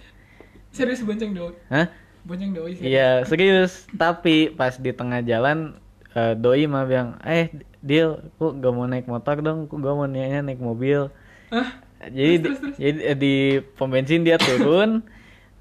Serius 0.71 1.01
bonceng 1.01 1.33
doi? 1.33 1.53
Hah? 1.73 1.87
Bonceng 2.27 2.51
doi 2.53 2.71
sih. 2.77 2.85
Iya 2.93 3.25
serius. 3.25 3.87
Tapi 3.95 4.53
pas 4.53 4.77
di 4.77 4.91
tengah 4.93 5.23
jalan 5.25 5.75
eh, 6.13 6.33
doi 6.37 6.69
mah 6.69 6.85
bilang, 6.85 7.09
eh 7.25 7.49
deal, 7.81 8.21
kok 8.37 8.51
gak 8.61 8.73
mau 8.75 8.85
naik 8.85 9.07
motor 9.09 9.39
dong? 9.41 9.65
Kok 9.71 9.77
gue 9.79 9.93
mau 9.95 10.07
niatnya 10.07 10.41
naik 10.45 10.61
mobil. 10.61 11.09
Hah? 11.49 11.86
Jadi 12.05 12.33
di, 12.37 12.49
jadi 12.77 12.99
eh, 13.01 13.17
di 13.17 13.35
pom 13.73 13.89
bensin 13.89 14.21
dia 14.21 14.37
turun 14.37 15.01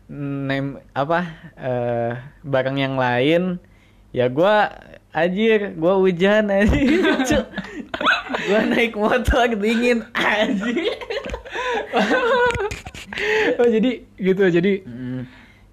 nem 0.07 0.79
apa 0.93 1.21
eh 1.57 2.13
barang 2.45 2.77
yang 2.77 2.95
lain. 3.01 3.59
Ya 4.15 4.29
gua 4.33 4.73
anjir 5.13 5.77
gua 5.77 6.01
hujan 6.01 6.49
anjir 6.49 7.05
Cuk. 7.29 7.47
gua 8.49 8.61
naik 8.69 8.95
motor 8.97 9.49
dingin 9.57 10.05
anjir. 10.15 10.93
Oh 13.57 13.65
jadi 13.65 14.05
gitu 14.21 14.45
jadi. 14.53 14.85
Mm, 14.85 15.25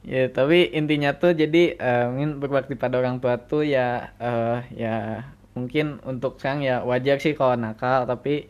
ya 0.08 0.32
tapi 0.32 0.72
intinya 0.72 1.12
tuh 1.16 1.36
jadi 1.36 1.76
eh, 1.76 2.06
mungkin 2.08 2.40
berbakti 2.40 2.80
pada 2.80 3.00
orang 3.04 3.20
tua 3.20 3.36
tuh 3.40 3.68
ya 3.68 4.16
eh, 4.20 4.60
ya 4.80 5.28
mungkin 5.56 6.00
untuk 6.04 6.40
sekarang 6.42 6.66
ya 6.66 6.76
wajar 6.84 7.20
sih 7.22 7.36
kalau 7.38 7.56
nakal 7.56 8.08
tapi 8.10 8.48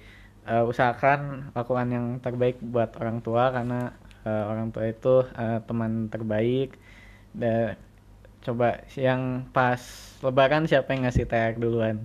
eh, 0.51 0.63
usahakan 0.71 1.19
lakukan 1.57 1.87
yang 1.95 2.05
terbaik 2.25 2.57
buat 2.73 2.89
orang 3.01 3.17
tua 3.25 3.43
karena 3.55 3.79
eh, 4.27 4.43
orang 4.51 4.67
tua 4.73 4.85
itu 4.93 5.15
eh, 5.41 5.59
teman 5.67 5.91
terbaik 6.13 6.69
dan 7.41 7.75
coba 8.45 8.67
yang 8.97 9.21
pas 9.55 9.81
lebaran 10.25 10.63
siapa 10.69 10.89
yang 10.93 11.03
ngasih 11.07 11.25
THR 11.29 11.55
duluan 11.63 11.97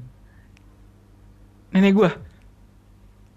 nenek 1.72 1.94
gua. 1.94 2.10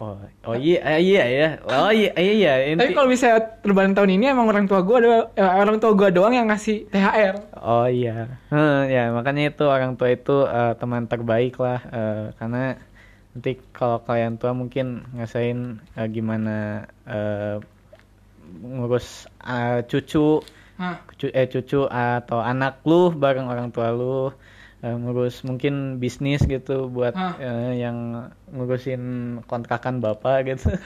oh 0.01 0.17
oh 0.49 0.55
iya 0.57 0.97
iya 0.97 1.23
ya 1.29 1.47
oh 1.61 1.89
iya 1.93 2.09
iya 2.17 2.31
iya 2.41 2.51
Tapi 2.73 2.89
inti- 2.89 2.95
kalau 2.97 3.05
misalnya 3.13 3.37
lebaran 3.67 3.93
tahun 3.93 4.11
ini 4.17 4.25
emang 4.33 4.47
orang 4.49 4.65
tua 4.65 4.79
gua 4.81 4.97
ada 4.97 5.09
eh, 5.37 5.51
orang 5.61 5.77
tua 5.77 5.91
gua 5.93 6.09
doang 6.09 6.33
yang 6.33 6.47
ngasih 6.49 6.89
THR. 6.91 7.35
Oh 7.61 7.85
iya, 7.85 8.41
Heh, 8.49 8.77
ya 8.89 9.13
makanya 9.13 9.41
itu 9.53 9.63
orang 9.69 9.93
tua 9.99 10.09
itu 10.17 10.31
eh, 10.49 10.73
teman 10.81 11.05
terbaik 11.05 11.53
lah, 11.61 11.79
eh, 11.93 12.23
karena 12.39 12.57
nanti 13.31 13.59
kalau 13.71 14.03
kalian 14.03 14.35
tua 14.35 14.51
mungkin 14.51 15.07
ngasain 15.15 15.79
eh, 15.95 16.07
gimana 16.11 16.87
eh, 17.07 17.63
ngurus 18.59 19.31
eh, 19.39 19.79
cucu, 19.87 20.43
eh 21.31 21.47
cucu 21.47 21.87
atau 21.87 22.39
anak 22.43 22.83
lu 22.83 23.15
bareng 23.15 23.47
orang 23.47 23.71
tua 23.71 23.95
lu, 23.95 24.35
eh, 24.83 24.91
ngurus 24.91 25.47
mungkin 25.47 26.01
bisnis 26.01 26.43
gitu 26.43 26.91
buat 26.91 27.15
eh, 27.39 27.79
yang 27.79 28.27
ngurusin 28.51 29.01
kontrakan 29.47 30.03
bapak 30.03 30.37
gitu. 30.51 30.67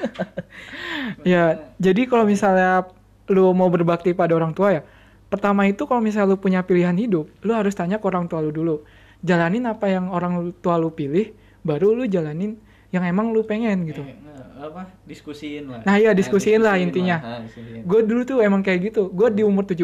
Ya, 1.21 1.61
jadi 1.77 2.09
kalau 2.09 2.25
misalnya 2.25 2.89
lu 3.29 3.53
mau 3.53 3.69
berbakti 3.69 4.13
pada 4.17 4.33
orang 4.33 4.57
tua 4.57 4.81
ya, 4.81 4.81
pertama 5.29 5.65
itu 5.69 5.85
kalau 5.85 6.01
misalnya 6.01 6.33
lu 6.33 6.37
punya 6.41 6.61
pilihan 6.65 6.97
hidup, 6.97 7.29
lu 7.45 7.53
harus 7.53 7.73
tanya 7.77 8.01
ke 8.01 8.05
orang 8.09 8.25
tua 8.25 8.41
lu 8.41 8.49
dulu. 8.53 8.75
Jalanin 9.25 9.65
apa 9.69 9.85
yang 9.89 10.09
orang 10.09 10.53
tua 10.61 10.77
lu 10.81 10.93
pilih, 10.93 11.33
baru 11.66 11.97
lu 11.97 12.05
jalanin 12.05 12.61
yang 12.93 13.03
emang 13.03 13.34
lu 13.34 13.41
pengen 13.43 13.89
gitu. 13.89 14.05
Eh, 14.05 14.16
apa 14.61 14.88
diskusiin 15.03 15.68
lah. 15.68 15.82
Nah, 15.84 15.95
iya, 15.99 16.16
diskusiin 16.16 16.61
lah 16.63 16.78
intinya. 16.80 17.20
Nah, 17.20 17.39
diskusiin. 17.43 17.84
Gue 17.84 17.99
dulu 18.05 18.22
tuh 18.24 18.39
emang 18.39 18.61
kayak 18.61 18.93
gitu. 18.93 19.09
Gue 19.11 19.34
di 19.34 19.41
umur 19.41 19.68
17 19.68 19.84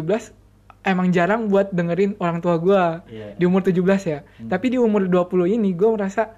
emang 0.86 1.14
jarang 1.14 1.50
buat 1.52 1.74
dengerin 1.74 2.16
orang 2.22 2.40
tua 2.40 2.56
gue. 2.62 2.84
Iya. 3.12 3.28
Di 3.36 3.44
umur 3.50 3.66
17 3.66 3.82
ya. 4.08 4.20
Tapi 4.48 4.66
di 4.72 4.78
umur 4.78 5.10
20 5.10 5.58
ini 5.58 5.74
gue 5.76 5.90
merasa 5.92 6.32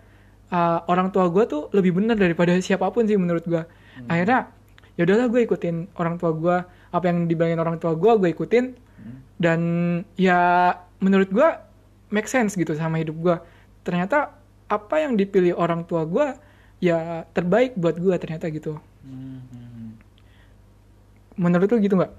uh, 0.50 0.80
orang 0.89 1.14
tua 1.14 1.30
gue 1.30 1.44
tuh 1.46 1.70
lebih 1.76 1.94
benar 2.00 2.18
daripada 2.18 2.56
siapa 2.64 2.89
pun 2.89 3.06
sih 3.06 3.20
menurut 3.20 3.44
gue. 3.46 3.64
Akhirnya 4.10 4.50
ya 4.98 5.06
udahlah 5.06 5.28
gue 5.30 5.41
ikutin 5.46 5.94
orang 6.00 6.16
tua 6.18 6.32
gue. 6.34 6.58
Apa 6.94 7.06
yang 7.10 7.30
dibilangin 7.30 7.60
orang 7.62 7.78
tua 7.78 7.94
gue 7.94 8.12
gue 8.18 8.30
ikutin. 8.34 8.66
Dan 9.38 9.60
ya 10.16 10.72
menurut 11.04 11.28
gue 11.30 11.48
make 12.10 12.30
sense 12.32 12.56
gitu 12.56 12.74
sama 12.74 12.98
hidup 12.98 13.16
gue. 13.20 13.36
Ternyata 13.84 14.43
apa 14.74 14.95
yang 15.05 15.13
dipilih 15.13 15.53
orang 15.53 15.86
tua 15.86 16.09
gue 16.09 16.28
ya 16.82 17.24
terbaik 17.32 17.78
buat 17.78 17.95
gue 17.95 18.15
ternyata 18.17 18.49
gitu. 18.49 18.82
Hmm. 19.05 19.95
Menurut 21.38 21.69
lu 21.69 21.78
gitu 21.80 21.95
nggak? 21.95 22.13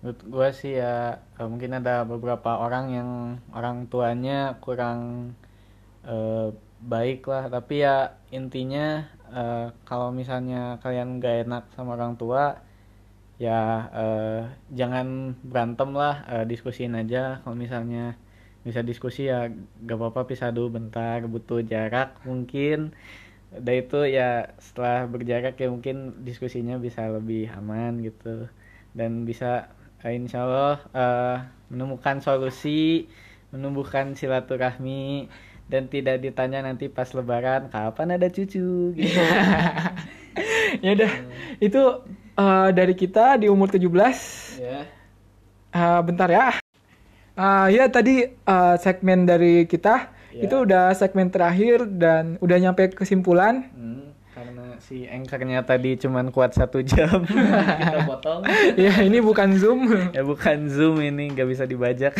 Menurut 0.00 0.20
gue 0.24 0.48
sih 0.56 0.76
ya 0.76 1.20
eh, 1.40 1.48
mungkin 1.48 1.80
ada 1.80 2.04
beberapa 2.04 2.60
orang 2.60 2.86
yang 2.92 3.10
orang 3.56 3.88
tuanya 3.88 4.60
kurang 4.60 5.32
eh, 6.04 6.52
baik 6.80 7.28
lah 7.28 7.52
tapi 7.52 7.84
ya 7.84 8.16
intinya 8.32 9.04
eh, 9.28 9.68
kalau 9.84 10.08
misalnya 10.08 10.80
kalian 10.80 11.20
gak 11.20 11.44
enak 11.44 11.64
sama 11.76 11.96
orang 11.96 12.16
tua 12.16 12.64
ya 13.36 13.88
eh, 13.92 14.42
jangan 14.72 15.36
berantem 15.44 15.90
lah 15.92 16.24
eh, 16.28 16.44
diskusiin 16.48 16.96
aja 16.96 17.44
kalau 17.44 17.56
misalnya 17.56 18.16
bisa 18.66 18.84
diskusi 18.84 19.32
ya 19.32 19.48
gak 19.88 19.96
apa-apa 19.96 20.28
pisah 20.28 20.52
dulu 20.52 20.80
bentar 20.80 21.24
butuh 21.24 21.64
jarak 21.64 22.18
mungkin. 22.28 22.92
Udah 23.50 23.74
itu 23.74 24.00
ya 24.06 24.54
setelah 24.62 25.10
berjarak 25.10 25.58
ya 25.58 25.68
mungkin 25.72 26.22
diskusinya 26.22 26.76
bisa 26.78 27.08
lebih 27.08 27.50
aman 27.56 28.00
gitu. 28.04 28.46
Dan 28.94 29.24
bisa 29.24 29.72
eh, 30.04 30.12
insya 30.14 30.44
Allah 30.46 30.76
eh, 30.94 31.36
menemukan 31.72 32.20
solusi 32.22 33.08
menumbuhkan 33.50 34.14
silaturahmi 34.14 35.26
dan 35.66 35.90
tidak 35.90 36.22
ditanya 36.22 36.62
nanti 36.62 36.86
pas 36.86 37.10
lebaran 37.14 37.66
kapan 37.70 38.14
ada 38.14 38.30
cucu? 38.30 38.94
gitu. 38.94 39.20
Ya 40.84 40.90
udah 40.96 41.12
itu 41.58 41.82
uh, 42.38 42.68
dari 42.70 42.94
kita 42.94 43.36
di 43.40 43.46
umur 43.50 43.68
17 43.70 43.90
ya. 44.62 44.86
Uh, 45.70 46.00
bentar 46.02 46.26
ya 46.30 46.59
Uh, 47.40 47.72
ya 47.72 47.88
tadi 47.88 48.28
uh, 48.44 48.76
segmen 48.76 49.24
dari 49.24 49.64
kita 49.64 50.12
Ya. 50.30 50.46
itu 50.46 50.62
udah 50.62 50.94
segmen 50.94 51.26
terakhir 51.26 51.90
dan 51.90 52.38
udah 52.38 52.56
nyampe 52.62 52.94
kesimpulan. 52.94 53.66
Hmm, 53.74 54.14
karena 54.30 54.78
si 54.78 55.02
anchornya 55.10 55.66
tadi 55.66 55.98
cuman 55.98 56.30
kuat 56.30 56.54
satu 56.54 56.86
jam. 56.86 57.26
Kita 57.82 58.06
potong. 58.06 58.46
Ya 58.78 58.94
ini 59.02 59.18
bukan 59.18 59.58
zoom. 59.58 59.90
Ya 60.16 60.22
bukan 60.22 60.70
zoom 60.70 61.02
ini 61.02 61.34
nggak 61.34 61.48
bisa 61.50 61.66
dibajak. 61.66 62.14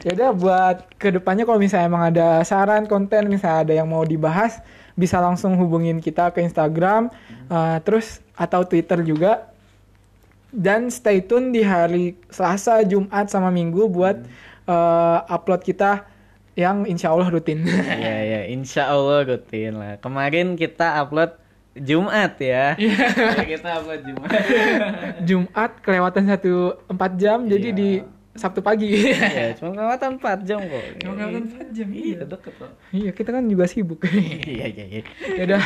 Ya 0.00 0.10
udah 0.16 0.30
buat 0.32 0.76
ke 0.96 1.12
depannya 1.12 1.44
kalau 1.44 1.60
misalnya 1.60 1.88
emang 1.88 2.04
ada 2.08 2.40
saran 2.48 2.88
konten 2.88 3.28
misalnya 3.28 3.68
ada 3.68 3.72
yang 3.76 3.88
mau 3.88 4.00
dibahas 4.00 4.64
bisa 4.96 5.20
langsung 5.20 5.60
hubungin 5.60 6.00
kita 6.00 6.32
ke 6.32 6.40
Instagram 6.40 7.12
uh, 7.52 7.76
terus 7.84 8.24
atau 8.32 8.64
Twitter 8.64 9.04
juga 9.04 9.52
dan 10.56 10.88
stay 10.88 11.20
tune 11.20 11.52
di 11.52 11.60
hari 11.60 12.16
Selasa, 12.26 12.80
Jumat 12.82 13.28
sama 13.28 13.52
Minggu 13.52 13.86
buat 13.86 14.24
uh, 14.64 15.20
upload 15.28 15.60
kita 15.60 16.08
yang 16.56 16.82
insya 16.82 17.12
Allah 17.12 17.28
rutin. 17.28 17.68
ya 17.68 18.16
ya 18.24 18.40
insya 18.56 18.88
Allah 18.88 19.28
rutin 19.28 19.76
lah. 19.76 20.00
Kemarin 20.00 20.56
kita 20.56 20.96
upload 20.98 21.36
Jumat 21.76 22.40
ya. 22.40 22.72
Ya, 23.36 23.44
kita 23.44 23.68
upload 23.76 24.00
Jumat. 24.02 24.30
Jumat 25.28 25.70
kelewatan 25.80 26.24
satu 26.24 26.52
empat 26.88 27.20
jam 27.20 27.44
jadi 27.44 27.68
Iya. 27.70 27.76
di 27.76 27.90
Sabtu 28.36 28.60
pagi. 28.60 28.92
ya 29.16 29.56
cuma 29.56 29.72
kelewatan 29.72 30.20
4 30.20 30.44
jam 30.44 30.60
kok. 30.60 30.84
Cuma 31.00 31.12
kelewatan 31.16 31.44
4 31.56 31.72
jam, 31.72 31.88
iya 31.88 32.20
deket 32.20 32.52
kok. 32.52 32.68
Iya 32.92 33.10
kita 33.12 33.32
kan 33.32 33.44
juga 33.44 33.64
sibuk. 33.64 34.00
iya 34.04 34.68
iya 34.68 34.84
iya. 34.86 35.02
Ya 35.36 35.42
udah 35.48 35.62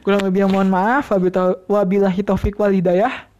kurang 0.00 0.20
lebih 0.22 0.44
mohon 0.44 0.68
maaf. 0.68 1.08
Wabil- 1.08 1.32
wabillahi 1.64 2.20
taufik 2.20 2.56
wal 2.56 2.68
hidayah 2.68 3.31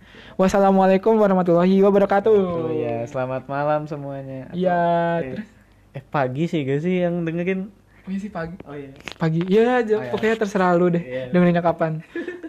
wassalamualaikum 0.42 1.14
warahmatullahi 1.14 1.78
wabarakatuh 1.80 2.34
Oh 2.34 2.74
ya, 2.74 3.06
selamat 3.06 3.46
malam 3.46 3.86
semuanya. 3.86 4.50
Iya, 4.50 4.82
eh, 5.20 5.38
terus- 5.38 5.50
eh 5.92 6.04
pagi 6.04 6.44
sih 6.44 6.60
gak 6.62 6.80
sih 6.80 6.94
yang 7.00 7.22
dengerin? 7.22 7.70
oh 8.02 8.10
iya 8.10 8.18
sih 8.18 8.28
pagi 8.28 8.58
Oh 8.64 8.74
iya. 8.74 8.90
pagi 9.14 9.40
ya 9.46 9.78
Oh, 9.78 10.02
iya. 10.02 10.10
pokoknya 10.10 10.36
terserah 10.36 10.74
lu 10.74 10.90
deh 10.90 10.98
Iya. 10.98 11.30
dengerinnya 11.30 11.62
kapan 11.62 12.02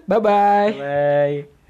bye 0.03 0.17
bye 0.17 0.73
Bye. 0.73 1.62